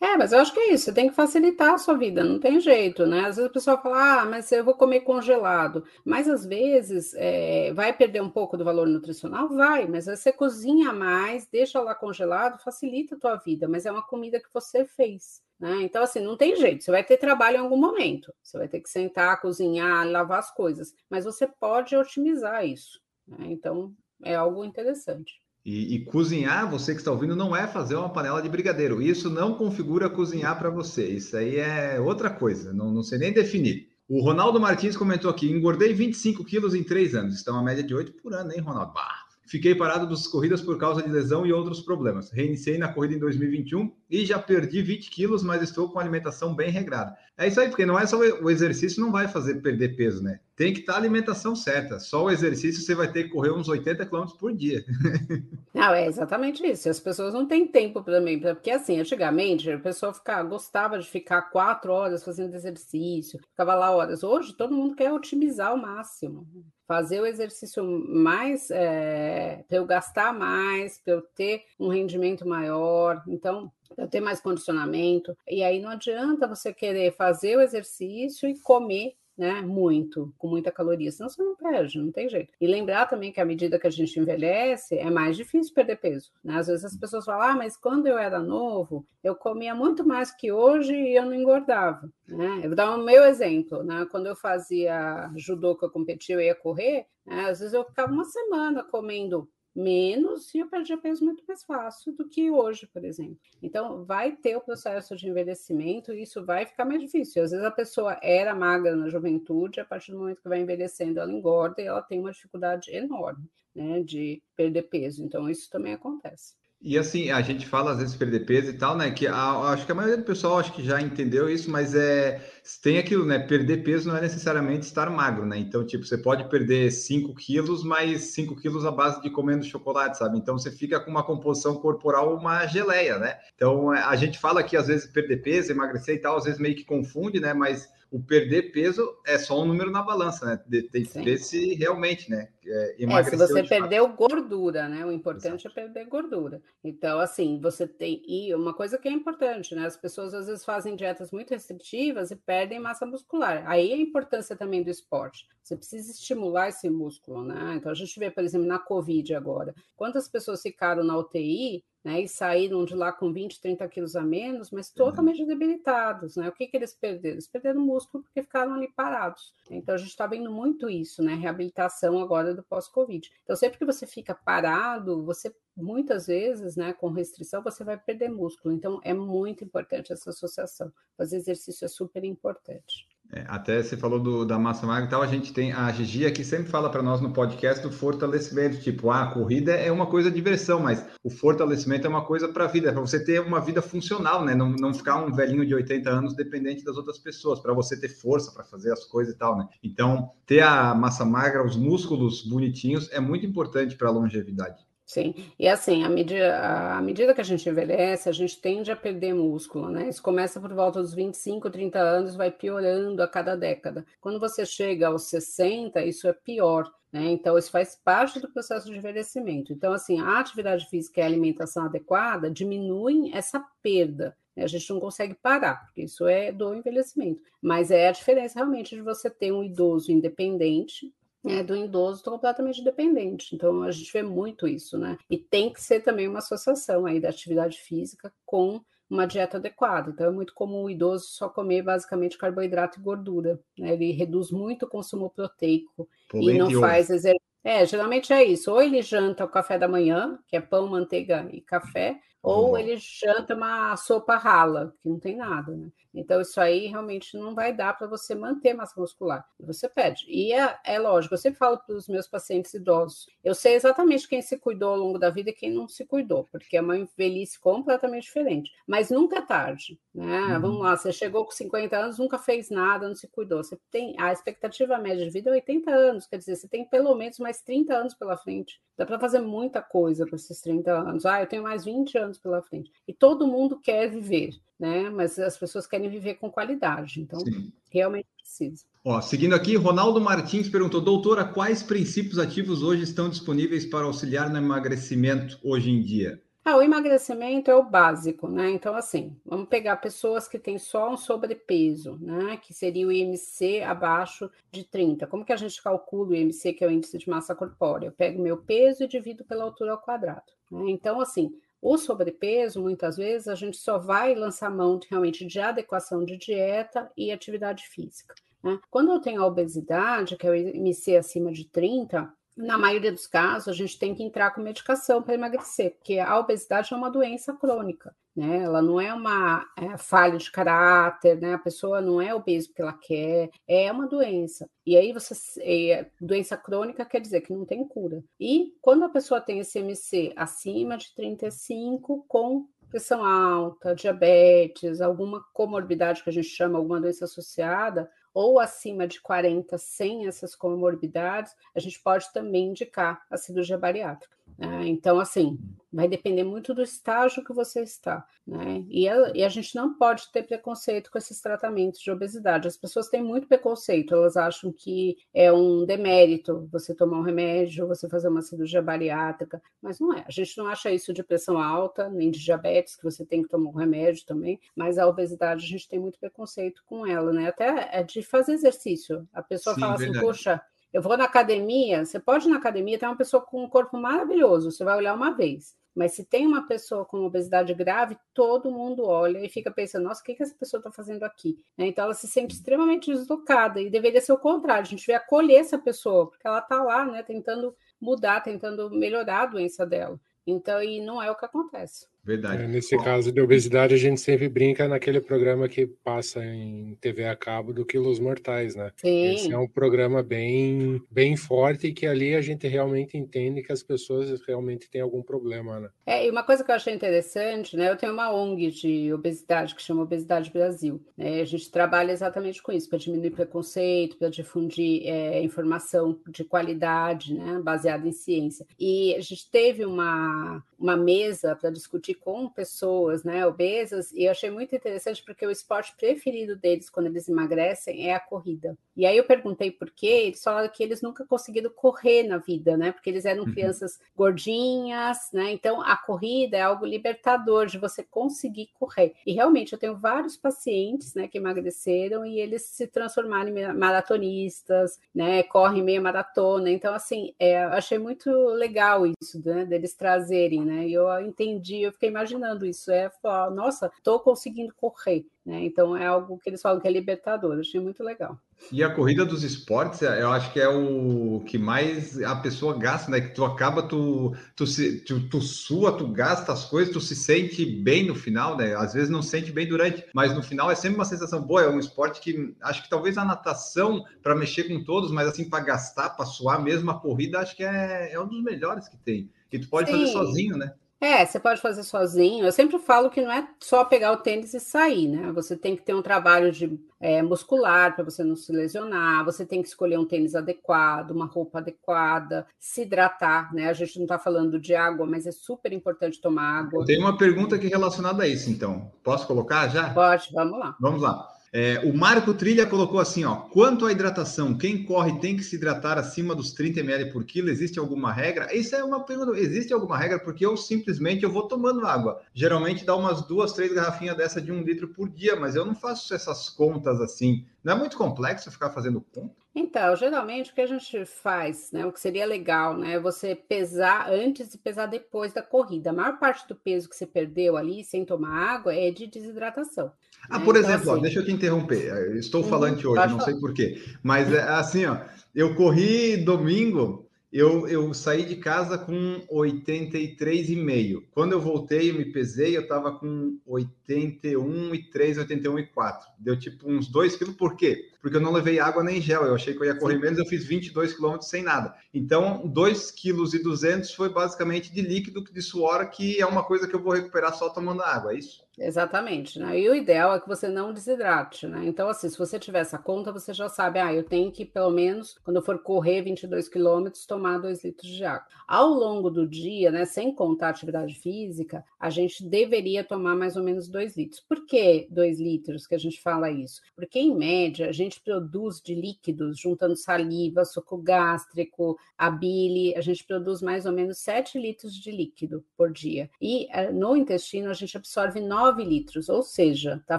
É, 0.00 0.16
mas 0.16 0.30
eu 0.30 0.38
acho 0.38 0.54
que 0.54 0.60
é 0.60 0.72
isso, 0.72 0.84
você 0.84 0.92
tem 0.92 1.08
que 1.08 1.14
facilitar 1.14 1.74
a 1.74 1.78
sua 1.78 1.94
vida, 1.94 2.22
não 2.22 2.38
tem 2.38 2.59
jeito, 2.60 3.06
né? 3.06 3.20
Às 3.20 3.36
vezes 3.36 3.50
a 3.50 3.52
pessoa 3.52 3.78
fala, 3.78 4.22
ah, 4.22 4.24
mas 4.26 4.50
eu 4.52 4.64
vou 4.64 4.74
comer 4.74 5.00
congelado. 5.00 5.84
Mas 6.04 6.28
às 6.28 6.44
vezes 6.44 7.14
é, 7.14 7.72
vai 7.72 7.92
perder 7.92 8.22
um 8.22 8.30
pouco 8.30 8.56
do 8.56 8.64
valor 8.64 8.86
nutricional? 8.86 9.48
Vai, 9.48 9.86
mas 9.86 10.06
você 10.06 10.32
cozinha 10.32 10.92
mais, 10.92 11.46
deixa 11.46 11.80
lá 11.80 11.94
congelado, 11.94 12.62
facilita 12.62 13.14
a 13.14 13.18
tua 13.18 13.36
vida, 13.36 13.68
mas 13.68 13.86
é 13.86 13.90
uma 13.90 14.06
comida 14.06 14.40
que 14.40 14.48
você 14.52 14.84
fez. 14.84 15.42
Né? 15.58 15.82
Então, 15.82 16.02
assim, 16.02 16.20
não 16.20 16.36
tem 16.36 16.56
jeito, 16.56 16.84
você 16.84 16.90
vai 16.90 17.04
ter 17.04 17.18
trabalho 17.18 17.56
em 17.56 17.60
algum 17.60 17.76
momento, 17.76 18.32
você 18.42 18.56
vai 18.56 18.66
ter 18.66 18.80
que 18.80 18.88
sentar, 18.88 19.40
cozinhar, 19.42 20.08
lavar 20.08 20.38
as 20.38 20.50
coisas, 20.50 20.94
mas 21.08 21.24
você 21.26 21.46
pode 21.46 21.94
otimizar 21.94 22.64
isso. 22.64 22.98
Né? 23.26 23.46
Então, 23.50 23.94
é 24.22 24.34
algo 24.34 24.64
interessante. 24.64 25.39
E, 25.64 25.94
e, 25.94 26.04
cozinhar, 26.04 26.70
você 26.70 26.92
que 26.92 27.00
está 27.00 27.12
ouvindo, 27.12 27.36
não 27.36 27.54
é 27.54 27.66
fazer 27.66 27.94
uma 27.94 28.08
panela 28.08 28.40
de 28.40 28.48
brigadeiro. 28.48 29.02
Isso 29.02 29.28
não 29.28 29.54
configura 29.54 30.08
cozinhar 30.08 30.58
para 30.58 30.70
você. 30.70 31.06
Isso 31.06 31.36
aí 31.36 31.56
é 31.56 32.00
outra 32.00 32.30
coisa. 32.30 32.72
Não, 32.72 32.90
não 32.90 33.02
sei 33.02 33.18
nem 33.18 33.32
definir. 33.32 33.88
O 34.08 34.22
Ronaldo 34.22 34.58
Martins 34.58 34.96
comentou 34.96 35.30
aqui: 35.30 35.50
engordei 35.50 35.92
25 35.92 36.44
quilos 36.44 36.74
em 36.74 36.82
três 36.82 37.14
anos. 37.14 37.36
Está 37.36 37.52
uma 37.52 37.62
média 37.62 37.82
de 37.82 37.94
8 37.94 38.12
por 38.14 38.32
ano, 38.32 38.52
hein, 38.52 38.60
Ronaldo? 38.60 38.92
Bah. 38.94 39.30
Fiquei 39.50 39.74
parado 39.74 40.08
das 40.08 40.28
corridas 40.28 40.60
por 40.60 40.78
causa 40.78 41.02
de 41.02 41.08
lesão 41.08 41.44
e 41.44 41.52
outros 41.52 41.80
problemas. 41.80 42.30
Reiniciei 42.30 42.78
na 42.78 42.92
corrida 42.92 43.16
em 43.16 43.18
2021 43.18 43.92
e 44.08 44.24
já 44.24 44.38
perdi 44.38 44.80
20 44.80 45.10
quilos, 45.10 45.42
mas 45.42 45.60
estou 45.60 45.88
com 45.88 45.98
alimentação 45.98 46.54
bem 46.54 46.70
regrada. 46.70 47.16
É 47.36 47.48
isso 47.48 47.60
aí, 47.60 47.68
porque 47.68 47.84
não 47.84 47.98
é 47.98 48.06
só 48.06 48.16
o 48.16 48.48
exercício, 48.48 49.00
não 49.00 49.10
vai 49.10 49.26
fazer 49.26 49.56
perder 49.56 49.96
peso, 49.96 50.22
né? 50.22 50.38
Tem 50.60 50.74
que 50.74 50.80
estar 50.80 50.92
a 50.92 50.96
alimentação 50.98 51.56
certa. 51.56 51.98
Só 51.98 52.24
o 52.24 52.30
exercício 52.30 52.82
você 52.82 52.94
vai 52.94 53.10
ter 53.10 53.24
que 53.24 53.30
correr 53.30 53.50
uns 53.50 53.66
80 53.66 54.04
quilômetros 54.04 54.38
por 54.38 54.52
dia. 54.52 54.84
Não, 55.72 55.94
é 55.94 56.06
exatamente 56.06 56.62
isso. 56.66 56.86
As 56.86 57.00
pessoas 57.00 57.32
não 57.32 57.46
têm 57.46 57.66
tempo 57.66 58.02
também, 58.02 58.38
porque 58.38 58.70
assim, 58.70 59.00
antigamente 59.00 59.70
a 59.70 59.78
pessoa 59.78 60.12
ficava, 60.12 60.46
gostava 60.46 60.98
de 60.98 61.08
ficar 61.08 61.42
quatro 61.42 61.90
horas 61.90 62.22
fazendo 62.22 62.54
exercício, 62.54 63.40
ficava 63.52 63.74
lá 63.74 63.90
horas. 63.90 64.22
Hoje 64.22 64.52
todo 64.52 64.74
mundo 64.74 64.94
quer 64.94 65.10
otimizar 65.10 65.68
ao 65.68 65.78
máximo 65.78 66.46
fazer 66.86 67.20
o 67.20 67.26
exercício 67.26 67.84
mais 67.84 68.68
é, 68.68 69.64
para 69.68 69.76
eu 69.76 69.86
gastar 69.86 70.34
mais, 70.34 70.98
para 70.98 71.14
eu 71.14 71.22
ter 71.22 71.62
um 71.78 71.86
rendimento 71.86 72.46
maior, 72.46 73.22
então 73.28 73.72
eu 73.96 74.08
ter 74.08 74.20
mais 74.20 74.40
condicionamento. 74.40 75.36
E 75.48 75.62
aí 75.62 75.80
não 75.80 75.90
adianta 75.90 76.48
você 76.48 76.74
querer 76.74 77.12
fazer 77.12 77.56
o 77.56 77.60
exercício 77.60 78.48
e 78.48 78.58
comer 78.58 79.14
né, 79.40 79.62
muito, 79.62 80.34
com 80.36 80.48
muita 80.48 80.70
caloria, 80.70 81.10
senão 81.10 81.30
você 81.30 81.42
não 81.42 81.56
perde, 81.56 81.98
não 81.98 82.12
tem 82.12 82.28
jeito. 82.28 82.52
E 82.60 82.66
lembrar 82.66 83.06
também 83.06 83.32
que 83.32 83.40
à 83.40 83.44
medida 83.44 83.78
que 83.78 83.86
a 83.86 83.90
gente 83.90 84.20
envelhece, 84.20 84.98
é 84.98 85.08
mais 85.08 85.34
difícil 85.34 85.72
perder 85.72 85.96
peso, 85.96 86.30
né? 86.44 86.58
Às 86.58 86.66
vezes 86.66 86.84
as 86.84 86.94
pessoas 86.94 87.24
falam, 87.24 87.48
ah, 87.48 87.56
mas 87.56 87.74
quando 87.74 88.06
eu 88.06 88.18
era 88.18 88.38
novo, 88.38 89.06
eu 89.24 89.34
comia 89.34 89.74
muito 89.74 90.06
mais 90.06 90.30
que 90.30 90.52
hoje 90.52 90.92
e 90.94 91.16
eu 91.16 91.24
não 91.24 91.34
engordava, 91.34 92.06
né? 92.28 92.58
Eu 92.58 92.68
vou 92.68 92.74
dar 92.74 92.94
o 92.94 93.02
meu 93.02 93.24
exemplo, 93.24 93.82
né? 93.82 94.06
Quando 94.10 94.26
eu 94.26 94.36
fazia 94.36 95.30
judô 95.34 95.74
que 95.74 95.86
eu 95.86 95.90
competia, 95.90 96.34
eu 96.34 96.42
ia 96.42 96.54
correr, 96.54 97.06
né? 97.24 97.46
às 97.48 97.60
vezes 97.60 97.72
eu 97.72 97.82
ficava 97.82 98.12
uma 98.12 98.26
semana 98.26 98.84
comendo 98.84 99.48
menos 99.74 100.54
e 100.54 100.58
eu 100.58 100.68
perdi 100.68 100.96
peso 100.96 101.24
muito 101.24 101.44
mais 101.46 101.62
fácil 101.62 102.12
do 102.12 102.28
que 102.28 102.50
hoje, 102.50 102.86
por 102.86 103.04
exemplo. 103.04 103.38
Então, 103.62 104.04
vai 104.04 104.36
ter 104.36 104.56
o 104.56 104.60
processo 104.60 105.16
de 105.16 105.28
envelhecimento 105.28 106.12
e 106.12 106.22
isso 106.22 106.44
vai 106.44 106.66
ficar 106.66 106.84
mais 106.84 107.00
difícil. 107.00 107.42
Às 107.42 107.50
vezes 107.50 107.64
a 107.64 107.70
pessoa 107.70 108.18
era 108.22 108.54
magra 108.54 108.96
na 108.96 109.08
juventude, 109.08 109.80
a 109.80 109.84
partir 109.84 110.12
do 110.12 110.18
momento 110.18 110.42
que 110.42 110.48
vai 110.48 110.60
envelhecendo, 110.60 111.20
ela 111.20 111.32
engorda 111.32 111.80
e 111.80 111.86
ela 111.86 112.02
tem 112.02 112.18
uma 112.18 112.32
dificuldade 112.32 112.90
enorme 112.90 113.48
né, 113.74 114.02
de 114.02 114.42
perder 114.56 114.82
peso. 114.82 115.24
Então, 115.24 115.48
isso 115.48 115.68
também 115.70 115.94
acontece. 115.94 116.54
E 116.82 116.96
assim, 116.96 117.30
a 117.30 117.42
gente 117.42 117.66
fala 117.66 117.92
às 117.92 117.98
vezes 117.98 118.16
perder 118.16 118.46
peso 118.46 118.70
e 118.70 118.72
tal, 118.72 118.96
né? 118.96 119.10
Que 119.10 119.26
a, 119.26 119.70
acho 119.70 119.84
que 119.84 119.92
a 119.92 119.94
maioria 119.94 120.16
do 120.16 120.24
pessoal 120.24 120.58
acho 120.58 120.72
que 120.72 120.82
já 120.82 120.98
entendeu 120.98 121.46
isso, 121.46 121.70
mas 121.70 121.94
é 121.94 122.40
tem 122.82 122.98
aquilo, 122.98 123.24
né? 123.24 123.38
Perder 123.38 123.82
peso 123.82 124.08
não 124.08 124.16
é 124.16 124.20
necessariamente 124.20 124.86
estar 124.86 125.08
magro, 125.10 125.46
né? 125.46 125.58
Então, 125.58 125.84
tipo, 125.84 126.04
você 126.04 126.18
pode 126.18 126.48
perder 126.48 126.90
5 126.90 127.34
quilos, 127.34 127.82
mas 127.82 128.32
5 128.32 128.56
quilos 128.56 128.84
à 128.84 128.90
base 128.90 129.20
de 129.22 129.30
comendo 129.30 129.64
chocolate, 129.64 130.18
sabe? 130.18 130.38
Então 130.38 130.58
você 130.58 130.70
fica 130.70 131.00
com 131.00 131.10
uma 131.10 131.24
composição 131.24 131.76
corporal, 131.76 132.36
uma 132.36 132.66
geleia, 132.66 133.18
né? 133.18 133.38
Então 133.54 133.90
a 133.90 134.16
gente 134.16 134.38
fala 134.38 134.62
que 134.62 134.76
às 134.76 134.86
vezes 134.88 135.06
perder 135.06 135.38
peso, 135.38 135.72
emagrecer 135.72 136.16
e 136.16 136.18
tal, 136.18 136.36
às 136.36 136.44
vezes 136.44 136.60
meio 136.60 136.76
que 136.76 136.84
confunde, 136.84 137.40
né? 137.40 137.54
Mas 137.54 137.88
o 138.10 138.20
perder 138.20 138.72
peso 138.72 139.16
é 139.24 139.38
só 139.38 139.62
um 139.62 139.64
número 139.64 139.90
na 139.90 140.02
balança, 140.02 140.44
né? 140.44 140.80
Tem 140.90 141.04
que 141.04 141.22
ver 141.22 141.38
se 141.38 141.74
realmente, 141.74 142.28
né? 142.28 142.48
É, 142.66 143.04
é, 143.04 143.22
se 143.22 143.36
você 143.36 143.62
perdeu 143.62 144.06
fato. 144.06 144.16
gordura, 144.16 144.88
né? 144.88 145.06
O 145.06 145.12
importante 145.12 145.66
Exato. 145.66 145.78
é 145.78 145.82
perder 145.82 146.06
gordura. 146.06 146.60
Então, 146.82 147.20
assim, 147.20 147.60
você 147.60 147.86
tem. 147.86 148.20
E 148.26 148.52
uma 148.54 148.74
coisa 148.74 148.98
que 148.98 149.08
é 149.08 149.12
importante, 149.12 149.74
né? 149.76 149.86
As 149.86 149.96
pessoas 149.96 150.34
às 150.34 150.48
vezes 150.48 150.64
fazem 150.64 150.96
dietas 150.96 151.30
muito 151.30 151.50
restritivas 151.50 152.32
e 152.32 152.36
perdem 152.50 152.80
massa 152.80 153.06
muscular. 153.06 153.62
Aí 153.64 153.92
a 153.92 153.96
importância 153.96 154.56
também 154.56 154.82
do 154.82 154.90
esporte. 154.90 155.46
Você 155.62 155.76
precisa 155.76 156.10
estimular 156.10 156.68
esse 156.68 156.90
músculo, 156.90 157.44
né? 157.44 157.76
Então 157.76 157.92
a 157.92 157.94
gente 157.94 158.18
vê, 158.18 158.28
por 158.28 158.42
exemplo, 158.42 158.66
na 158.66 158.76
Covid 158.76 159.36
agora, 159.36 159.72
quantas 159.94 160.26
pessoas 160.26 160.60
ficaram 160.60 161.04
na 161.04 161.16
UTI 161.16 161.84
né, 162.02 162.22
e 162.22 162.28
saíram 162.28 162.84
de 162.84 162.94
lá 162.94 163.12
com 163.12 163.32
20, 163.32 163.60
30 163.60 163.86
quilos 163.88 164.16
a 164.16 164.22
menos, 164.22 164.70
mas 164.70 164.90
totalmente 164.90 165.42
uhum. 165.42 165.48
debilitados, 165.48 166.36
né? 166.36 166.48
O 166.48 166.52
que, 166.52 166.66
que 166.66 166.76
eles 166.76 166.94
perderam? 166.94 167.34
Eles 167.34 167.46
perderam 167.46 167.80
músculo 167.80 168.24
porque 168.24 168.42
ficaram 168.42 168.74
ali 168.74 168.88
parados. 168.88 169.54
Então 169.70 169.94
a 169.94 169.98
gente 169.98 170.08
está 170.08 170.26
vendo 170.26 170.50
muito 170.50 170.88
isso, 170.88 171.22
né? 171.22 171.34
Reabilitação 171.34 172.18
agora 172.18 172.54
do 172.54 172.62
pós-Covid. 172.62 173.30
Então, 173.42 173.54
sempre 173.54 173.78
que 173.78 173.84
você 173.84 174.06
fica 174.06 174.34
parado, 174.34 175.22
você 175.24 175.54
muitas 175.76 176.26
vezes, 176.26 176.76
né, 176.76 176.92
com 176.92 177.08
restrição, 177.10 177.62
você 177.62 177.82
vai 177.84 177.96
perder 177.96 178.28
músculo. 178.28 178.74
Então, 178.74 179.00
é 179.02 179.14
muito 179.14 179.64
importante 179.64 180.12
essa 180.12 180.30
associação. 180.30 180.92
Fazer 181.16 181.36
exercício 181.36 181.84
é 181.84 181.88
super 181.88 182.24
importante. 182.24 183.08
É, 183.32 183.44
até 183.46 183.80
você 183.80 183.96
falou 183.96 184.18
do, 184.18 184.44
da 184.44 184.58
massa 184.58 184.84
magra 184.84 185.06
e 185.06 185.08
tal, 185.08 185.22
a 185.22 185.26
gente 185.26 185.52
tem 185.52 185.72
a 185.72 185.90
Gigi 185.92 186.26
aqui 186.26 186.42
sempre 186.42 186.68
fala 186.68 186.90
para 186.90 187.00
nós 187.00 187.20
no 187.20 187.32
podcast 187.32 187.80
do 187.80 187.92
fortalecimento, 187.92 188.80
tipo, 188.80 189.08
ah, 189.08 189.22
a 189.22 189.26
corrida 189.32 189.72
é 189.72 189.90
uma 189.92 190.06
coisa 190.06 190.28
de 190.28 190.34
diversão, 190.34 190.80
mas 190.80 191.06
o 191.22 191.30
fortalecimento 191.30 192.06
é 192.06 192.10
uma 192.10 192.24
coisa 192.24 192.48
para 192.48 192.64
a 192.64 192.66
vida, 192.66 192.88
é 192.88 192.92
para 192.92 193.00
você 193.00 193.22
ter 193.22 193.40
uma 193.40 193.60
vida 193.60 193.80
funcional, 193.80 194.44
né? 194.44 194.54
Não, 194.54 194.70
não 194.70 194.92
ficar 194.92 195.22
um 195.22 195.32
velhinho 195.32 195.64
de 195.64 195.74
80 195.74 196.10
anos 196.10 196.34
dependente 196.34 196.84
das 196.84 196.96
outras 196.96 197.18
pessoas, 197.18 197.60
para 197.60 197.72
você 197.72 197.98
ter 197.98 198.08
força 198.08 198.50
para 198.50 198.64
fazer 198.64 198.92
as 198.92 199.04
coisas 199.04 199.32
e 199.32 199.38
tal, 199.38 199.56
né? 199.56 199.68
Então, 199.80 200.32
ter 200.44 200.62
a 200.62 200.92
massa 200.92 201.24
magra, 201.24 201.64
os 201.64 201.76
músculos 201.76 202.42
bonitinhos 202.42 203.08
é 203.12 203.20
muito 203.20 203.46
importante 203.46 203.96
para 203.96 204.08
a 204.08 204.12
longevidade. 204.12 204.89
Sim, 205.10 205.34
e 205.58 205.66
assim, 205.66 206.04
à 206.04 206.08
medida, 206.08 206.96
à 206.96 207.02
medida 207.02 207.34
que 207.34 207.40
a 207.40 207.44
gente 207.44 207.68
envelhece, 207.68 208.28
a 208.28 208.32
gente 208.32 208.60
tende 208.60 208.92
a 208.92 208.96
perder 208.96 209.34
músculo, 209.34 209.90
né? 209.90 210.08
Isso 210.08 210.22
começa 210.22 210.60
por 210.60 210.72
volta 210.72 211.00
dos 211.00 211.12
25, 211.12 211.68
30 211.68 211.98
anos, 211.98 212.36
vai 212.36 212.48
piorando 212.48 213.20
a 213.20 213.26
cada 213.26 213.56
década. 213.56 214.06
Quando 214.20 214.38
você 214.38 214.64
chega 214.64 215.08
aos 215.08 215.24
60, 215.24 216.00
isso 216.04 216.28
é 216.28 216.32
pior, 216.32 216.88
né? 217.12 217.24
Então, 217.24 217.58
isso 217.58 217.72
faz 217.72 217.96
parte 217.96 218.38
do 218.38 218.52
processo 218.52 218.88
de 218.88 218.96
envelhecimento. 218.96 219.72
Então, 219.72 219.92
assim, 219.92 220.20
a 220.20 220.38
atividade 220.38 220.86
física 220.88 221.18
e 221.18 221.22
a 221.24 221.26
alimentação 221.26 221.86
adequada 221.86 222.48
diminuem 222.48 223.34
essa 223.34 223.58
perda. 223.82 224.36
Né? 224.54 224.62
A 224.62 224.68
gente 224.68 224.88
não 224.90 225.00
consegue 225.00 225.34
parar, 225.34 225.86
porque 225.86 226.02
isso 226.02 226.28
é 226.28 226.52
do 226.52 226.72
envelhecimento. 226.72 227.42
Mas 227.60 227.90
é 227.90 228.06
a 228.06 228.12
diferença 228.12 228.60
realmente 228.60 228.94
de 228.94 229.02
você 229.02 229.28
ter 229.28 229.50
um 229.50 229.64
idoso 229.64 230.12
independente, 230.12 231.12
né, 231.42 231.62
do 231.62 231.76
idoso 231.76 232.22
completamente 232.22 232.82
dependente. 232.82 233.54
Então 233.54 233.82
a 233.82 233.90
gente 233.90 234.12
vê 234.12 234.22
muito 234.22 234.68
isso, 234.68 234.98
né? 234.98 235.18
E 235.28 235.38
tem 235.38 235.72
que 235.72 235.82
ser 235.82 236.00
também 236.00 236.28
uma 236.28 236.38
associação 236.38 237.06
aí 237.06 237.20
da 237.20 237.28
atividade 237.28 237.78
física 237.78 238.32
com 238.44 238.80
uma 239.10 239.26
dieta 239.26 239.56
adequada. 239.56 240.10
Então, 240.10 240.28
é 240.28 240.30
muito 240.30 240.54
comum 240.54 240.84
o 240.84 240.90
idoso 240.90 241.26
só 241.26 241.48
comer 241.48 241.82
basicamente 241.82 242.38
carboidrato 242.38 243.00
e 243.00 243.02
gordura. 243.02 243.58
Né? 243.76 243.94
Ele 243.94 244.12
reduz 244.12 244.52
muito 244.52 244.84
o 244.84 244.88
consumo 244.88 245.28
proteico 245.28 246.08
e 246.32 246.56
não 246.56 246.70
faz 246.78 247.10
exercício. 247.10 247.50
É, 247.62 247.84
geralmente 247.84 248.32
é 248.32 248.44
isso. 248.44 248.70
Ou 248.70 248.80
ele 248.80 249.02
janta 249.02 249.44
o 249.44 249.48
café 249.48 249.76
da 249.76 249.88
manhã, 249.88 250.38
que 250.46 250.56
é 250.56 250.60
pão, 250.60 250.86
manteiga 250.86 251.48
e 251.52 251.60
café, 251.60 252.20
ou 252.42 252.76
ele 252.78 252.96
janta 252.96 253.54
uma 253.54 253.96
sopa 253.96 254.36
rala, 254.36 254.94
que 255.02 255.08
não 255.08 255.18
tem 255.18 255.36
nada, 255.36 255.74
né? 255.76 255.90
Então, 256.12 256.40
isso 256.40 256.60
aí 256.60 256.86
realmente 256.86 257.36
não 257.36 257.54
vai 257.54 257.72
dar 257.72 257.96
para 257.96 258.06
você 258.06 258.34
manter 258.34 258.74
massa 258.74 259.00
muscular. 259.00 259.46
Você 259.60 259.88
pede. 259.88 260.24
E 260.28 260.52
é, 260.52 260.76
é 260.84 260.98
lógico, 260.98 261.34
eu 261.34 261.38
sempre 261.38 261.58
falo 261.58 261.78
para 261.78 261.94
os 261.94 262.08
meus 262.08 262.26
pacientes 262.26 262.74
idosos: 262.74 263.26
eu 263.44 263.54
sei 263.54 263.74
exatamente 263.74 264.28
quem 264.28 264.42
se 264.42 264.58
cuidou 264.58 264.90
ao 264.90 264.96
longo 264.96 265.18
da 265.18 265.30
vida 265.30 265.50
e 265.50 265.54
quem 265.54 265.70
não 265.70 265.88
se 265.88 266.04
cuidou, 266.04 266.48
porque 266.50 266.76
é 266.76 266.80
uma 266.80 267.08
velhice 267.16 267.60
completamente 267.60 268.24
diferente. 268.24 268.70
Mas 268.86 269.10
nunca 269.10 269.38
é 269.38 269.42
tarde, 269.42 269.98
né? 270.14 270.40
Uhum. 270.40 270.60
Vamos 270.60 270.80
lá, 270.80 270.96
você 270.96 271.12
chegou 271.12 271.44
com 271.44 271.52
50 271.52 271.96
anos, 271.96 272.18
nunca 272.18 272.38
fez 272.38 272.70
nada, 272.70 273.06
não 273.06 273.14
se 273.14 273.28
cuidou. 273.28 273.62
Você 273.62 273.78
tem 273.90 274.14
a 274.18 274.32
expectativa 274.32 274.98
média 274.98 275.24
de 275.24 275.30
vida 275.30 275.50
é 275.50 275.54
80 275.54 275.90
anos, 275.90 276.26
quer 276.26 276.38
dizer, 276.38 276.56
você 276.56 276.68
tem 276.68 276.84
pelo 276.84 277.14
menos 277.14 277.38
mais 277.38 277.62
30 277.62 277.94
anos 277.94 278.14
pela 278.14 278.36
frente. 278.36 278.80
Dá 278.96 279.06
para 279.06 279.18
fazer 279.18 279.40
muita 279.40 279.80
coisa 279.80 280.26
com 280.26 280.36
esses 280.36 280.60
30 280.60 280.92
anos. 280.92 281.24
Ah, 281.24 281.40
eu 281.40 281.46
tenho 281.46 281.62
mais 281.62 281.84
20 281.84 282.18
anos 282.18 282.29
pela 282.38 282.62
frente. 282.62 282.90
E 283.06 283.12
todo 283.12 283.46
mundo 283.46 283.80
quer 283.80 284.08
viver 284.08 284.60
né? 284.80 285.10
Mas 285.10 285.38
as 285.38 285.58
pessoas 285.58 285.86
querem 285.86 286.08
viver 286.08 286.36
com 286.36 286.50
qualidade, 286.50 287.20
então 287.20 287.38
Sim. 287.40 287.70
realmente 287.90 288.26
precisa. 288.34 288.82
Ó, 289.04 289.20
seguindo 289.20 289.54
aqui, 289.54 289.76
Ronaldo 289.76 290.20
Martins 290.20 290.70
perguntou, 290.70 291.02
doutora, 291.02 291.44
quais 291.44 291.82
princípios 291.82 292.38
ativos 292.38 292.82
hoje 292.82 293.02
estão 293.02 293.28
disponíveis 293.28 293.84
para 293.84 294.06
auxiliar 294.06 294.48
no 294.48 294.56
emagrecimento 294.56 295.58
hoje 295.62 295.90
em 295.90 296.00
dia? 296.02 296.42
Ah, 296.62 296.76
o 296.76 296.82
emagrecimento 296.82 297.70
é 297.70 297.74
o 297.74 297.82
básico, 297.82 298.46
né? 298.46 298.70
Então, 298.70 298.94
assim, 298.94 299.34
vamos 299.44 299.68
pegar 299.68 299.96
pessoas 299.96 300.46
que 300.46 300.58
têm 300.58 300.78
só 300.78 301.12
um 301.12 301.16
sobrepeso, 301.16 302.18
né? 302.20 302.58
Que 302.58 302.74
seria 302.74 303.06
o 303.06 303.12
IMC 303.12 303.82
abaixo 303.82 304.50
de 304.70 304.84
30. 304.84 305.26
Como 305.26 305.44
que 305.44 305.54
a 305.54 305.56
gente 305.56 305.82
calcula 305.82 306.30
o 306.30 306.34
IMC, 306.34 306.74
que 306.74 306.84
é 306.84 306.86
o 306.86 306.90
índice 306.90 307.16
de 307.16 307.28
massa 307.30 307.54
corpórea? 307.54 308.08
Eu 308.08 308.12
pego 308.12 308.42
meu 308.42 308.58
peso 308.58 309.04
e 309.04 309.08
divido 309.08 309.42
pela 309.42 309.64
altura 309.64 309.92
ao 309.92 310.02
quadrado. 310.02 310.52
Né? 310.70 310.90
Então, 310.90 311.18
assim, 311.18 311.50
o 311.82 311.96
sobrepeso, 311.96 312.82
muitas 312.82 313.16
vezes, 313.16 313.48
a 313.48 313.54
gente 313.54 313.76
só 313.76 313.98
vai 313.98 314.34
lançar 314.34 314.70
mão 314.70 315.00
realmente 315.08 315.46
de 315.46 315.58
adequação 315.58 316.24
de 316.24 316.36
dieta 316.36 317.10
e 317.16 317.32
atividade 317.32 317.86
física. 317.88 318.34
Né? 318.62 318.78
Quando 318.90 319.12
eu 319.12 319.20
tenho 319.20 319.42
a 319.42 319.46
obesidade, 319.46 320.36
que 320.36 320.46
é 320.46 320.50
o 320.50 320.54
IMC 320.54 321.16
acima 321.16 321.50
de 321.50 321.64
30, 321.64 322.30
na 322.60 322.76
maioria 322.78 323.10
dos 323.10 323.26
casos, 323.26 323.68
a 323.68 323.72
gente 323.72 323.98
tem 323.98 324.14
que 324.14 324.22
entrar 324.22 324.50
com 324.50 324.60
medicação 324.60 325.22
para 325.22 325.34
emagrecer, 325.34 325.96
porque 325.96 326.18
a 326.18 326.38
obesidade 326.38 326.92
é 326.92 326.96
uma 326.96 327.10
doença 327.10 327.52
crônica, 327.54 328.14
né? 328.36 328.62
Ela 328.62 328.82
não 328.82 329.00
é 329.00 329.12
uma 329.12 329.66
é, 329.76 329.96
falha 329.96 330.38
de 330.38 330.50
caráter, 330.50 331.40
né? 331.40 331.54
A 331.54 331.58
pessoa 331.58 332.00
não 332.00 332.20
é 332.20 332.34
obesa 332.34 332.68
porque 332.68 332.82
ela 332.82 332.92
quer, 332.92 333.50
é 333.66 333.90
uma 333.90 334.06
doença. 334.06 334.68
E 334.86 334.96
aí 334.96 335.12
você 335.12 335.34
é, 335.60 336.10
doença 336.20 336.56
crônica 336.56 337.04
quer 337.04 337.20
dizer 337.20 337.40
que 337.40 337.52
não 337.52 337.64
tem 337.64 337.86
cura. 337.86 338.22
E 338.38 338.74
quando 338.80 339.04
a 339.04 339.08
pessoa 339.08 339.40
tem 339.40 339.58
esse 339.58 339.78
MC 339.78 340.32
acima 340.36 340.96
de 340.96 341.14
35 341.14 342.24
com 342.28 342.66
pressão 342.90 343.24
alta, 343.24 343.94
diabetes, 343.94 345.00
alguma 345.00 345.42
comorbidade 345.52 346.22
que 346.22 346.28
a 346.28 346.32
gente 346.32 346.48
chama, 346.48 346.76
alguma 346.76 347.00
doença 347.00 347.24
associada, 347.24 348.10
ou 348.34 348.58
acima 348.58 349.06
de 349.06 349.20
40 349.20 349.78
sem 349.78 350.26
essas 350.26 350.54
comorbidades, 350.54 351.54
a 351.74 351.80
gente 351.80 352.00
pode 352.02 352.32
também 352.32 352.68
indicar 352.68 353.22
a 353.30 353.36
cirurgia 353.36 353.78
bariátrica. 353.78 354.36
Né? 354.60 354.88
Então, 354.88 355.18
assim, 355.18 355.58
vai 355.90 356.06
depender 356.06 356.44
muito 356.44 356.74
do 356.74 356.82
estágio 356.82 357.42
que 357.42 357.50
você 357.50 357.82
está, 357.82 358.26
né? 358.46 358.84
E 358.90 359.08
a, 359.08 359.32
e 359.34 359.42
a, 359.42 359.48
gente 359.48 359.74
não 359.74 359.94
pode 359.94 360.30
ter 360.30 360.42
preconceito 360.42 361.10
com 361.10 361.16
esses 361.16 361.40
tratamentos 361.40 361.98
de 361.98 362.10
obesidade. 362.10 362.68
As 362.68 362.76
pessoas 362.76 363.08
têm 363.08 363.22
muito 363.22 363.48
preconceito, 363.48 364.14
elas 364.14 364.36
acham 364.36 364.70
que 364.70 365.16
é 365.32 365.50
um 365.50 365.86
demérito 365.86 366.68
você 366.70 366.94
tomar 366.94 367.20
um 367.20 367.22
remédio, 367.22 367.88
você 367.88 368.06
fazer 368.06 368.28
uma 368.28 368.42
cirurgia 368.42 368.82
bariátrica, 368.82 369.62
mas 369.80 369.98
não 369.98 370.12
é. 370.12 370.26
A 370.28 370.30
gente 370.30 370.58
não 370.58 370.66
acha 370.66 370.90
isso 370.90 371.10
de 371.10 371.22
pressão 371.22 371.58
alta, 371.58 372.10
nem 372.10 372.30
de 372.30 372.38
diabetes, 372.38 372.96
que 372.96 373.04
você 373.04 373.24
tem 373.24 373.42
que 373.42 373.48
tomar 373.48 373.70
um 373.70 373.74
remédio 373.74 374.26
também, 374.26 374.60
mas 374.76 374.98
a 374.98 375.08
obesidade 375.08 375.64
a 375.64 375.68
gente 375.68 375.88
tem 375.88 375.98
muito 375.98 376.18
preconceito 376.20 376.82
com 376.84 377.06
ela, 377.06 377.32
né? 377.32 377.48
Até 377.48 377.88
é 377.92 378.02
de 378.02 378.22
fazer 378.22 378.52
exercício. 378.52 379.26
A 379.32 379.42
pessoa 379.42 379.74
Sim, 379.74 379.80
fala 379.80 379.94
assim, 379.94 380.04
verdade. 380.04 380.26
poxa, 380.26 380.62
eu 380.92 381.00
vou 381.02 381.16
na 381.16 381.24
academia, 381.24 382.04
você 382.04 382.18
pode 382.18 382.48
ir 382.48 382.50
na 382.50 382.56
academia, 382.56 382.98
tem 382.98 383.08
uma 383.08 383.16
pessoa 383.16 383.42
com 383.42 383.62
um 383.62 383.68
corpo 383.68 383.96
maravilhoso, 383.96 384.70
você 384.70 384.84
vai 384.84 384.96
olhar 384.96 385.14
uma 385.14 385.30
vez. 385.30 385.78
Mas 385.94 386.12
se 386.12 386.24
tem 386.24 386.46
uma 386.46 386.66
pessoa 386.66 387.04
com 387.04 387.24
obesidade 387.24 387.74
grave, 387.74 388.16
todo 388.32 388.70
mundo 388.70 389.04
olha 389.04 389.44
e 389.44 389.48
fica 389.48 389.70
pensando, 389.70 390.04
nossa, 390.04 390.20
o 390.20 390.24
que, 390.24 390.34
que 390.34 390.42
essa 390.42 390.54
pessoa 390.54 390.78
está 390.78 390.90
fazendo 390.90 391.24
aqui? 391.24 391.58
Né? 391.76 391.86
Então 391.88 392.04
ela 392.04 392.14
se 392.14 392.28
sente 392.28 392.54
extremamente 392.54 393.12
deslocada 393.12 393.80
e 393.80 393.90
deveria 393.90 394.20
ser 394.20 394.32
o 394.32 394.38
contrário, 394.38 394.82
a 394.82 394.88
gente 394.88 395.06
vai 395.06 395.16
acolher 395.16 395.56
essa 395.56 395.78
pessoa, 395.78 396.28
porque 396.28 396.46
ela 396.46 396.60
está 396.60 396.82
lá, 396.82 397.04
né, 397.04 397.22
tentando 397.22 397.74
mudar, 398.00 398.40
tentando 398.40 398.88
melhorar 398.90 399.42
a 399.42 399.46
doença 399.46 399.84
dela. 399.84 400.18
Então, 400.46 400.82
e 400.82 401.00
não 401.00 401.22
é 401.22 401.30
o 401.30 401.36
que 401.36 401.44
acontece. 401.44 402.06
Verdade. 402.22 402.64
É, 402.64 402.68
nesse 402.68 402.96
Bom, 402.96 403.02
caso 403.02 403.32
de 403.32 403.40
obesidade, 403.40 403.94
a 403.94 403.98
gente 403.98 404.20
sempre 404.20 404.48
brinca 404.48 404.86
naquele 404.86 405.20
programa 405.20 405.68
que 405.68 405.86
passa 405.86 406.44
em 406.44 406.96
TV 407.00 407.24
a 407.24 407.34
cabo 407.34 407.72
do 407.72 407.84
Quilos 407.84 408.18
Mortais, 408.18 408.74
né? 408.74 408.92
Sim. 408.96 409.34
Esse 409.34 409.52
é 409.52 409.58
um 409.58 409.68
programa 409.68 410.22
bem, 410.22 411.02
bem 411.10 411.36
forte 411.36 411.88
e 411.88 411.92
que 411.92 412.06
ali 412.06 412.34
a 412.34 412.40
gente 412.40 412.68
realmente 412.68 413.16
entende 413.16 413.62
que 413.62 413.72
as 413.72 413.82
pessoas 413.82 414.40
realmente 414.46 414.88
têm 414.90 415.00
algum 415.00 415.22
problema, 415.22 415.80
né? 415.80 415.88
É, 416.04 416.26
e 416.26 416.30
uma 416.30 416.42
coisa 416.42 416.62
que 416.62 416.70
eu 416.70 416.74
achei 416.74 416.94
interessante, 416.94 417.76
né? 417.76 417.90
Eu 417.90 417.96
tenho 417.96 418.12
uma 418.12 418.32
ONG 418.32 418.70
de 418.70 419.12
obesidade 419.12 419.74
que 419.74 419.82
chama 419.82 420.02
Obesidade 420.02 420.50
Brasil. 420.50 421.02
Né? 421.16 421.40
A 421.40 421.44
gente 421.44 421.70
trabalha 421.70 422.12
exatamente 422.12 422.62
com 422.62 422.72
isso, 422.72 422.88
para 422.88 422.98
diminuir 422.98 423.30
preconceito, 423.30 424.16
para 424.18 424.28
difundir 424.28 425.06
é, 425.06 425.42
informação 425.42 426.18
de 426.28 426.44
qualidade, 426.44 427.34
né? 427.34 427.60
Baseada 427.62 428.06
em 428.06 428.12
ciência. 428.12 428.66
E 428.78 429.14
a 429.14 429.20
gente 429.20 429.50
teve 429.50 429.84
uma, 429.84 430.62
uma 430.80 430.96
mesa 430.96 431.54
para 431.54 431.70
discutir 431.70 432.14
com 432.14 432.48
pessoas 432.48 433.22
né, 433.22 433.46
obesas, 433.46 434.10
e 434.12 434.24
eu 434.24 434.30
achei 434.30 434.50
muito 434.50 434.74
interessante 434.74 435.22
porque 435.22 435.46
o 435.46 435.50
esporte 435.50 435.94
preferido 435.96 436.56
deles 436.56 436.88
quando 436.88 437.06
eles 437.06 437.28
emagrecem 437.28 438.08
é 438.08 438.14
a 438.14 438.20
corrida. 438.20 438.76
E 438.96 439.06
aí 439.06 439.16
eu 439.16 439.24
perguntei 439.24 439.70
por 439.70 439.90
quê, 439.90 440.24
eles 440.26 440.42
falaram 440.42 440.68
que 440.68 440.82
eles 440.82 441.02
nunca 441.02 441.24
conseguiram 441.24 441.70
correr 441.70 442.22
na 442.24 442.38
vida, 442.38 442.76
né? 442.76 442.92
Porque 442.92 443.08
eles 443.08 443.24
eram 443.24 443.44
uhum. 443.44 443.52
crianças 443.52 443.98
gordinhas, 444.16 445.30
né? 445.32 445.52
Então 445.52 445.80
a 445.80 445.96
corrida 445.96 446.56
é 446.56 446.62
algo 446.62 446.84
libertador 446.84 447.66
de 447.66 447.78
você 447.78 448.02
conseguir 448.02 448.70
correr. 448.74 449.14
E 449.26 449.32
realmente 449.32 449.72
eu 449.72 449.78
tenho 449.78 449.96
vários 449.96 450.36
pacientes, 450.36 451.14
né, 451.14 451.28
que 451.28 451.38
emagreceram 451.38 452.24
e 452.24 452.38
eles 452.40 452.62
se 452.62 452.86
transformaram 452.86 453.48
em 453.56 453.72
maratonistas, 453.74 454.98
né? 455.14 455.42
Correm 455.42 455.82
meia 455.82 456.00
maratona. 456.00 456.70
Então 456.70 456.94
assim, 456.94 457.34
é, 457.38 457.64
eu 457.64 457.68
achei 457.68 457.98
muito 457.98 458.30
legal 458.50 459.04
isso, 459.06 459.40
né? 459.44 459.64
Deles 459.64 459.94
trazerem, 459.94 460.64
né? 460.70 460.86
E 460.86 460.94
eu 460.94 461.08
entendi, 461.20 461.82
eu 461.82 461.92
fiquei 461.92 462.08
imaginando 462.08 462.64
isso. 462.64 462.92
É, 462.92 463.10
nossa, 463.52 463.90
estou 463.98 464.20
conseguindo 464.20 464.72
correr. 464.76 465.26
Né? 465.44 465.64
Então 465.64 465.96
é 465.96 466.06
algo 466.06 466.38
que 466.38 466.48
eles 466.48 466.62
falam 466.62 466.80
que 466.80 466.86
é 466.86 466.90
libertador, 466.90 467.54
eu 467.54 467.60
achei 467.60 467.80
muito 467.80 468.04
legal. 468.04 468.38
E 468.70 468.84
a 468.84 468.94
corrida 468.94 469.24
dos 469.24 469.42
esportes, 469.42 470.02
eu 470.02 470.30
acho 470.30 470.52
que 470.52 470.60
é 470.60 470.68
o 470.68 471.42
que 471.46 471.58
mais 471.58 472.22
a 472.22 472.36
pessoa 472.36 472.78
gasta, 472.78 473.10
né? 473.10 473.20
Que 473.20 473.34
tu 473.34 473.42
acaba, 473.42 473.82
tu, 473.82 474.36
tu, 474.54 474.66
se, 474.66 475.00
tu, 475.00 475.28
tu 475.28 475.40
sua, 475.40 475.96
tu 475.96 476.06
gasta 476.06 476.52
as 476.52 476.66
coisas, 476.66 476.92
tu 476.92 477.00
se 477.00 477.16
sente 477.16 477.64
bem 477.64 478.06
no 478.06 478.14
final, 478.14 478.56
né? 478.58 478.76
Às 478.76 478.92
vezes 478.92 479.08
não 479.08 479.22
sente 479.22 479.50
bem 479.50 479.66
durante, 479.66 480.04
mas 480.14 480.34
no 480.34 480.42
final 480.42 480.70
é 480.70 480.74
sempre 480.74 480.96
uma 480.96 481.06
sensação 481.06 481.42
boa. 481.42 481.62
É 481.62 481.68
um 481.70 481.80
esporte 481.80 482.20
que 482.20 482.54
acho 482.62 482.82
que 482.82 482.90
talvez 482.90 483.16
a 483.16 483.24
natação, 483.24 484.04
para 484.22 484.36
mexer 484.36 484.64
com 484.64 484.84
todos, 484.84 485.10
mas 485.10 485.26
assim, 485.26 485.48
para 485.48 485.64
gastar, 485.64 486.10
para 486.10 486.26
suar 486.26 486.62
mesmo, 486.62 486.90
a 486.90 487.00
corrida, 487.00 487.40
acho 487.40 487.56
que 487.56 487.64
é, 487.64 488.12
é 488.12 488.20
um 488.20 488.28
dos 488.28 488.42
melhores 488.42 488.86
que 488.88 488.98
tem. 488.98 489.30
E 489.52 489.58
tu 489.58 489.68
pode 489.68 489.90
Sim. 489.90 489.98
fazer 489.98 490.12
sozinho, 490.12 490.56
né? 490.56 490.72
É, 491.00 491.24
você 491.24 491.40
pode 491.40 491.62
fazer 491.62 491.82
sozinho. 491.82 492.44
Eu 492.44 492.52
sempre 492.52 492.78
falo 492.78 493.08
que 493.08 493.22
não 493.22 493.32
é 493.32 493.48
só 493.58 493.86
pegar 493.86 494.12
o 494.12 494.18
tênis 494.18 494.52
e 494.52 494.60
sair, 494.60 495.08
né? 495.08 495.32
Você 495.32 495.56
tem 495.56 495.74
que 495.74 495.82
ter 495.82 495.94
um 495.94 496.02
trabalho 496.02 496.52
de 496.52 496.78
é, 497.00 497.22
muscular 497.22 497.94
para 497.94 498.04
você 498.04 498.22
não 498.22 498.36
se 498.36 498.52
lesionar. 498.52 499.24
Você 499.24 499.46
tem 499.46 499.62
que 499.62 499.68
escolher 499.68 499.98
um 499.98 500.04
tênis 500.04 500.34
adequado, 500.34 501.12
uma 501.12 501.24
roupa 501.24 501.58
adequada, 501.58 502.46
se 502.58 502.82
hidratar, 502.82 503.54
né? 503.54 503.70
A 503.70 503.72
gente 503.72 503.96
não 503.96 504.04
está 504.04 504.18
falando 504.18 504.60
de 504.60 504.74
água, 504.74 505.06
mas 505.06 505.26
é 505.26 505.32
super 505.32 505.72
importante 505.72 506.20
tomar 506.20 506.60
água. 506.60 506.84
Tem 506.84 506.98
uma 506.98 507.16
pergunta 507.16 507.56
aqui 507.56 507.68
relacionada 507.68 508.22
a 508.22 508.28
isso, 508.28 508.50
então. 508.50 508.92
Posso 509.02 509.26
colocar 509.26 509.68
já? 509.68 509.88
Pode, 509.94 510.28
vamos 510.34 510.58
lá. 510.58 510.76
Vamos 510.78 511.00
lá. 511.00 511.39
É, 511.52 511.80
o 511.80 511.92
Marco 511.92 512.32
Trilha 512.32 512.64
colocou 512.64 513.00
assim, 513.00 513.24
ó, 513.24 513.34
quanto 513.34 513.84
à 513.84 513.90
hidratação, 513.90 514.56
quem 514.56 514.84
corre 514.84 515.18
tem 515.18 515.36
que 515.36 515.42
se 515.42 515.56
hidratar 515.56 515.98
acima 515.98 516.32
dos 516.32 516.52
30 516.52 516.78
ml 516.78 517.10
por 517.10 517.24
quilo, 517.24 517.50
existe 517.50 517.76
alguma 517.76 518.12
regra? 518.12 518.54
Isso 518.54 518.76
é 518.76 518.84
uma 518.84 519.04
pergunta, 519.04 519.36
existe 519.36 519.72
alguma 519.72 519.98
regra? 519.98 520.20
Porque 520.20 520.46
eu 520.46 520.56
simplesmente 520.56 521.24
eu 521.24 521.32
vou 521.32 521.48
tomando 521.48 521.84
água, 521.84 522.22
geralmente 522.32 522.84
dá 522.84 522.94
umas 522.94 523.22
duas, 523.26 523.52
três 523.52 523.72
garrafinhas 523.72 524.16
dessa 524.16 524.40
de 524.40 524.52
um 524.52 524.62
litro 524.62 524.88
por 524.88 525.08
dia, 525.08 525.34
mas 525.34 525.56
eu 525.56 525.64
não 525.64 525.74
faço 525.74 526.14
essas 526.14 526.48
contas 526.48 527.00
assim, 527.00 527.44
não 527.64 527.72
é 527.72 527.76
muito 527.76 527.96
complexo 527.96 528.50
ficar 528.52 528.70
fazendo 528.70 529.00
conta? 529.00 529.39
Então, 529.54 529.96
geralmente 529.96 530.52
o 530.52 530.54
que 530.54 530.60
a 530.60 530.66
gente 530.66 531.04
faz, 531.04 531.70
né, 531.72 531.84
o 531.84 531.92
que 531.92 531.98
seria 531.98 532.24
legal, 532.24 532.76
né, 532.76 532.92
é 532.92 533.00
você 533.00 533.34
pesar 533.34 534.08
antes 534.08 534.54
e 534.54 534.58
pesar 534.58 534.86
depois 534.86 535.32
da 535.32 535.42
corrida. 535.42 535.90
A 535.90 535.92
maior 535.92 536.18
parte 536.18 536.46
do 536.46 536.54
peso 536.54 536.88
que 536.88 536.94
você 536.94 537.06
perdeu 537.06 537.56
ali 537.56 537.82
sem 537.82 538.04
tomar 538.04 538.30
água 538.30 538.72
é 538.74 538.90
de 538.90 539.08
desidratação. 539.08 539.90
Ah, 540.28 540.38
né? 540.38 540.44
por 540.44 540.56
então, 540.56 540.70
exemplo, 540.70 540.90
assim... 540.90 541.00
ó, 541.00 541.02
deixa 541.02 541.18
eu 541.18 541.24
te 541.24 541.32
interromper. 541.32 541.86
Eu 541.86 542.16
estou 542.16 542.44
falante 542.44 542.86
hum, 542.86 542.90
hoje, 542.90 543.00
não 543.00 543.18
falar. 543.18 543.24
sei 543.24 543.40
porquê, 543.40 543.82
mas 544.02 544.32
é 544.32 544.42
assim, 544.42 544.86
ó, 544.86 544.98
eu 545.34 545.54
corri 545.56 546.16
domingo 546.18 547.10
eu, 547.32 547.68
eu 547.68 547.94
saí 547.94 548.24
de 548.24 548.36
casa 548.36 548.76
com 548.76 549.24
83,5. 549.30 551.04
Quando 551.12 551.32
eu 551.32 551.40
voltei, 551.40 551.90
eu 551.90 551.94
me 551.94 552.06
pesei, 552.06 552.56
eu 552.56 552.62
estava 552.62 552.98
com 552.98 553.38
81,3, 553.46 554.90
81,4. 554.92 556.00
Deu 556.18 556.36
tipo 556.36 556.68
uns 556.68 556.88
2 556.88 557.14
quilos, 557.14 557.36
por 557.36 557.56
quê? 557.56 557.89
Porque 558.00 558.16
eu 558.16 558.20
não 558.20 558.32
levei 558.32 558.58
água 558.58 558.82
nem 558.82 559.00
gel. 559.00 559.24
Eu 559.24 559.34
achei 559.34 559.54
que 559.54 559.60
eu 559.60 559.66
ia 559.66 559.78
correr 559.78 559.98
menos, 559.98 560.18
eu 560.18 560.26
fiz 560.26 560.44
22 560.44 560.94
quilômetros 560.94 561.28
sem 561.28 561.42
nada. 561.42 561.74
Então, 561.92 562.46
2 562.46 562.90
quilos 562.90 563.34
e 563.34 563.42
200 563.42 563.92
foi 563.94 564.08
basicamente 564.08 564.72
de 564.72 564.80
líquido, 564.80 565.22
de 565.24 565.42
suor, 565.42 565.90
que 565.90 566.20
é 566.20 566.26
uma 566.26 566.44
coisa 566.44 566.66
que 566.66 566.74
eu 566.74 566.82
vou 566.82 566.92
recuperar 566.92 567.34
só 567.34 567.48
tomando 567.48 567.82
água, 567.82 568.12
é 568.12 568.18
isso? 568.18 568.44
Exatamente, 568.58 569.38
né? 569.38 569.58
E 569.58 569.70
o 569.70 569.74
ideal 569.74 570.14
é 570.14 570.20
que 570.20 570.28
você 570.28 570.46
não 570.46 570.72
desidrate, 570.72 571.46
né? 571.46 571.62
Então, 571.64 571.88
assim, 571.88 572.10
se 572.10 572.18
você 572.18 572.38
tiver 572.38 572.58
essa 572.58 572.76
conta, 572.76 573.10
você 573.10 573.32
já 573.32 573.48
sabe, 573.48 573.78
ah, 573.78 573.92
eu 573.94 574.04
tenho 574.04 574.30
que, 574.30 574.44
pelo 574.44 574.70
menos, 574.70 575.18
quando 575.24 575.36
eu 575.36 575.42
for 575.42 575.62
correr 575.62 576.02
22 576.02 576.46
quilômetros, 576.46 577.06
tomar 577.06 577.38
2 577.38 577.64
litros 577.64 577.90
de 577.90 578.04
água. 578.04 578.26
Ao 578.46 578.68
longo 578.68 579.08
do 579.08 579.26
dia, 579.26 579.70
né, 579.70 579.86
sem 579.86 580.14
contar 580.14 580.50
atividade 580.50 580.94
física, 580.94 581.64
a 581.78 581.88
gente 581.88 582.22
deveria 582.22 582.84
tomar 582.84 583.16
mais 583.16 583.34
ou 583.34 583.42
menos 583.42 583.66
2 583.66 583.96
litros. 583.96 584.20
Por 584.20 584.44
que 584.44 584.86
2 584.90 585.18
litros 585.18 585.66
que 585.66 585.74
a 585.74 585.78
gente 585.78 586.02
fala 586.02 586.30
isso? 586.30 586.60
Porque, 586.76 586.98
em 586.98 587.16
média, 587.16 587.68
a 587.68 587.72
gente 587.72 587.89
produz 587.98 588.60
de 588.60 588.74
líquidos, 588.74 589.38
juntando 589.38 589.74
saliva, 589.74 590.44
suco 590.44 590.76
gástrico, 590.76 591.78
a 591.96 592.10
bile, 592.10 592.76
a 592.76 592.82
gente 592.82 593.04
produz 593.04 593.40
mais 593.40 593.64
ou 593.64 593.72
menos 593.72 593.98
7 593.98 594.38
litros 594.38 594.74
de 594.74 594.90
líquido 594.90 595.42
por 595.56 595.72
dia. 595.72 596.10
E 596.20 596.46
eh, 596.50 596.70
no 596.70 596.94
intestino, 596.94 597.48
a 597.48 597.54
gente 597.54 597.76
absorve 597.76 598.20
9 598.20 598.50
9 598.60 598.64
litros, 598.64 599.08
ou 599.08 599.22
seja, 599.22 599.76
está 599.76 599.98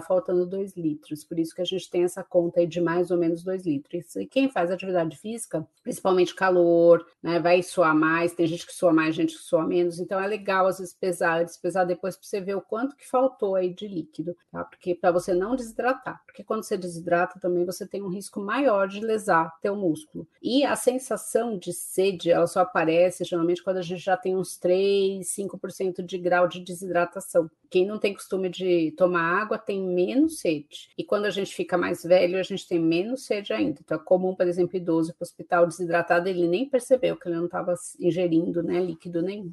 faltando 0.00 0.46
2 0.46 0.76
litros. 0.76 1.24
Por 1.24 1.38
isso 1.38 1.54
que 1.54 1.62
a 1.62 1.64
gente 1.64 1.90
tem 1.90 2.04
essa 2.04 2.22
conta 2.22 2.60
aí 2.60 2.66
de 2.66 2.80
mais 2.80 3.10
ou 3.10 3.16
menos 3.16 3.42
2 3.42 3.66
litros. 3.66 4.16
E 4.16 4.26
quem 4.26 4.48
faz 4.48 4.70
atividade 4.70 5.16
física, 5.16 5.66
principalmente 5.82 6.34
calor, 6.34 7.04
né, 7.22 7.40
vai 7.40 7.62
suar 7.62 7.94
mais, 7.94 8.34
tem 8.34 8.46
gente 8.46 8.66
que 8.66 8.72
sua 8.72 8.92
mais, 8.92 9.14
gente 9.14 9.34
que 9.36 9.42
sua 9.42 9.64
menos, 9.64 9.98
então 9.98 10.20
é 10.20 10.26
legal 10.26 10.66
às 10.66 10.78
vezes 10.78 10.94
pesar, 10.94 11.40
antes 11.40 11.56
pesar 11.56 11.84
depois 11.84 12.16
para 12.16 12.26
você 12.26 12.40
ver 12.40 12.56
o 12.56 12.60
quanto 12.60 12.96
que 12.96 13.08
faltou 13.08 13.54
aí 13.54 13.72
de 13.72 13.86
líquido, 13.86 14.36
tá? 14.50 14.64
Porque 14.64 14.94
para 14.94 15.10
você 15.10 15.34
não 15.34 15.56
desidratar, 15.56 16.22
porque 16.24 16.44
quando 16.44 16.64
você 16.64 16.76
desidrata 16.76 17.40
também 17.40 17.64
você 17.64 17.81
tem 17.86 18.02
um 18.02 18.08
risco 18.08 18.40
maior 18.40 18.88
de 18.88 19.00
lesar 19.00 19.52
teu 19.60 19.76
músculo. 19.76 20.26
E 20.42 20.64
a 20.64 20.76
sensação 20.76 21.58
de 21.58 21.72
sede, 21.72 22.30
ela 22.30 22.46
só 22.46 22.60
aparece 22.60 23.24
geralmente 23.24 23.62
quando 23.62 23.78
a 23.78 23.82
gente 23.82 24.02
já 24.02 24.16
tem 24.16 24.36
uns 24.36 24.56
3, 24.56 25.26
5% 25.26 26.04
de 26.04 26.18
grau 26.18 26.48
de 26.48 26.60
desidratação. 26.60 27.50
Quem 27.70 27.86
não 27.86 27.98
tem 27.98 28.12
costume 28.12 28.48
de 28.48 28.92
tomar 28.96 29.40
água 29.40 29.56
tem 29.56 29.80
menos 29.80 30.40
sede. 30.40 30.90
E 30.96 31.04
quando 31.04 31.24
a 31.24 31.30
gente 31.30 31.54
fica 31.54 31.78
mais 31.78 32.02
velho, 32.02 32.38
a 32.38 32.42
gente 32.42 32.68
tem 32.68 32.78
menos 32.78 33.24
sede 33.24 33.52
ainda. 33.52 33.80
Então 33.82 33.98
é 33.98 34.04
comum, 34.04 34.34
por 34.34 34.46
exemplo, 34.46 34.76
idoso 34.76 35.14
para 35.14 35.24
o 35.24 35.26
hospital 35.26 35.66
desidratado, 35.66 36.28
ele 36.28 36.46
nem 36.46 36.68
percebeu 36.68 37.16
que 37.16 37.28
ele 37.28 37.36
não 37.36 37.46
estava 37.46 37.74
ingerindo 37.98 38.62
né, 38.62 38.80
líquido 38.80 39.22
nenhum. 39.22 39.52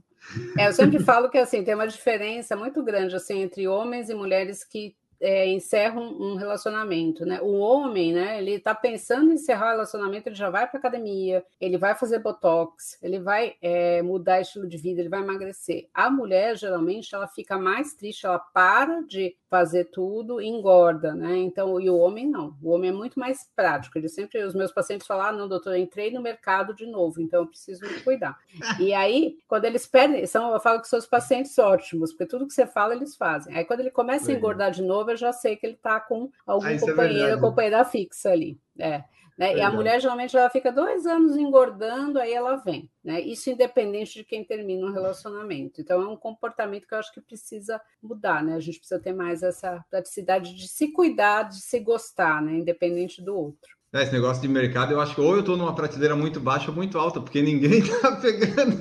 É, 0.58 0.68
eu 0.68 0.74
sempre 0.74 1.00
falo 1.04 1.30
que 1.30 1.38
assim 1.38 1.64
tem 1.64 1.74
uma 1.74 1.88
diferença 1.88 2.56
muito 2.56 2.84
grande 2.84 3.16
assim 3.16 3.42
entre 3.42 3.68
homens 3.68 4.10
e 4.10 4.14
mulheres 4.14 4.64
que 4.64 4.96
é, 5.20 5.48
encerram 5.48 6.02
um 6.02 6.36
relacionamento, 6.36 7.26
né? 7.26 7.40
O 7.42 7.60
homem, 7.60 8.14
né? 8.14 8.40
Ele 8.40 8.60
tá 8.60 8.74
pensando 8.74 9.32
em 9.32 9.36
encerrar 9.36 9.68
o 9.68 9.72
relacionamento, 9.72 10.30
ele 10.30 10.36
já 10.36 10.50
vai 10.50 10.68
para 10.68 10.80
academia, 10.80 11.44
ele 11.60 11.78
vai 11.78 11.96
fazer 11.96 12.20
botox, 12.20 12.98
ele 13.02 13.20
vai 13.20 13.56
é, 13.62 14.02
mudar 14.02 14.42
estilo 14.42 14.68
de 14.68 14.78
vida, 14.78 15.02
ele 15.02 15.10
vai 15.10 15.22
emagrecer. 15.22 15.90
A 15.94 16.10
mulher 16.10 16.58
geralmente 16.58 17.14
ela 17.14 17.28
fica 17.28 17.58
mais 17.58 17.94
triste, 17.94 18.26
ela 18.26 18.40
para 18.40 19.02
de 19.02 19.36
fazer 19.50 19.86
tudo 19.86 20.39
engorda, 20.39 21.14
né? 21.14 21.38
Então, 21.38 21.80
e 21.82 21.89
o 21.89 21.97
homem 21.97 22.28
não. 22.28 22.56
O 22.62 22.70
homem 22.72 22.91
é 22.91 22.93
muito 22.93 23.20
mais 23.20 23.50
prático. 23.56 23.97
Ele 23.97 24.08
sempre, 24.08 24.43
os 24.43 24.54
meus 24.54 24.72
pacientes 24.72 25.08
falam: 25.08 25.26
ah, 25.26 25.32
não, 25.32 25.47
doutor, 25.47 25.76
entrei 25.76 26.12
no 26.12 26.22
mercado 26.22 26.74
de 26.74 26.86
novo, 26.86 27.20
então 27.20 27.41
eu 27.41 27.47
preciso 27.47 27.82
me 27.82 28.00
cuidar. 28.02 28.38
E 28.80 28.93
aí, 28.93 29.38
quando 29.47 29.66
eles 29.66 29.88
perdem, 29.88 30.26
são, 30.28 30.54
eu 30.54 30.60
falo 30.60 30.82
que 30.82 30.88
são 30.88 31.00
os 31.00 31.08
pacientes 31.08 31.58
ótimos, 31.58 32.12
porque 32.12 32.26
tudo 32.26 32.47
que 32.47 32.54
você 32.54 32.68
fala, 32.68 32.93
eles 32.93 33.16
fazem. 33.16 33.56
Aí, 33.56 33.66
quando 33.66 33.80
ele 33.80 33.91
começa 33.91 34.32
a 34.32 34.36
engordar 34.36 34.72
de 34.72 34.84
novo, 34.84 35.12
eu 35.12 35.18
já 35.18 35.34
sei 35.34 35.56
que 35.56 35.66
ele 35.66 35.74
está 35.74 36.00
com 36.00 36.30
algum 36.45 36.66
ah, 36.66 36.74
é 36.74 36.80
companheiro, 36.80 37.34
é 37.34 37.39
companheira 37.39 37.84
fixa 37.84 38.30
ali. 38.32 38.60
É. 38.78 39.04
Né? 39.40 39.56
E 39.56 39.62
a 39.62 39.72
mulher 39.72 40.02
geralmente 40.02 40.36
ela 40.36 40.50
fica 40.50 40.70
dois 40.70 41.06
anos 41.06 41.38
engordando, 41.38 42.20
aí 42.20 42.34
ela 42.34 42.58
vem. 42.58 42.92
Né? 43.02 43.22
Isso 43.22 43.50
independente 43.50 44.16
de 44.16 44.26
quem 44.26 44.44
termina 44.44 44.86
um 44.86 44.92
relacionamento. 44.92 45.80
Então 45.80 46.02
é 46.02 46.08
um 46.10 46.18
comportamento 46.18 46.86
que 46.86 46.94
eu 46.94 47.00
acho 47.00 47.14
que 47.14 47.22
precisa 47.22 47.80
mudar, 48.04 48.44
né? 48.44 48.56
A 48.56 48.60
gente 48.60 48.80
precisa 48.80 49.00
ter 49.00 49.14
mais 49.14 49.42
essa 49.42 49.82
praticidade 49.90 50.54
de 50.54 50.68
se 50.68 50.92
cuidar, 50.92 51.44
de 51.44 51.62
se 51.62 51.80
gostar, 51.80 52.42
né? 52.42 52.58
Independente 52.58 53.22
do 53.22 53.34
outro. 53.34 53.70
É, 53.94 54.04
esse 54.04 54.12
negócio 54.12 54.42
de 54.42 54.50
mercado, 54.50 54.92
eu 54.92 55.00
acho 55.00 55.16
que 55.16 55.22
ou 55.22 55.34
eu 55.34 55.40
estou 55.40 55.56
numa 55.56 55.74
prateleira 55.74 56.18
muito 56.18 56.42
baixa 56.42 56.70
ou 56.70 56.76
muito 56.76 57.00
alta, 57.00 57.22
porque 57.22 57.42
ninguém 57.42 57.80
está 57.80 58.12
pegando. 58.20 58.78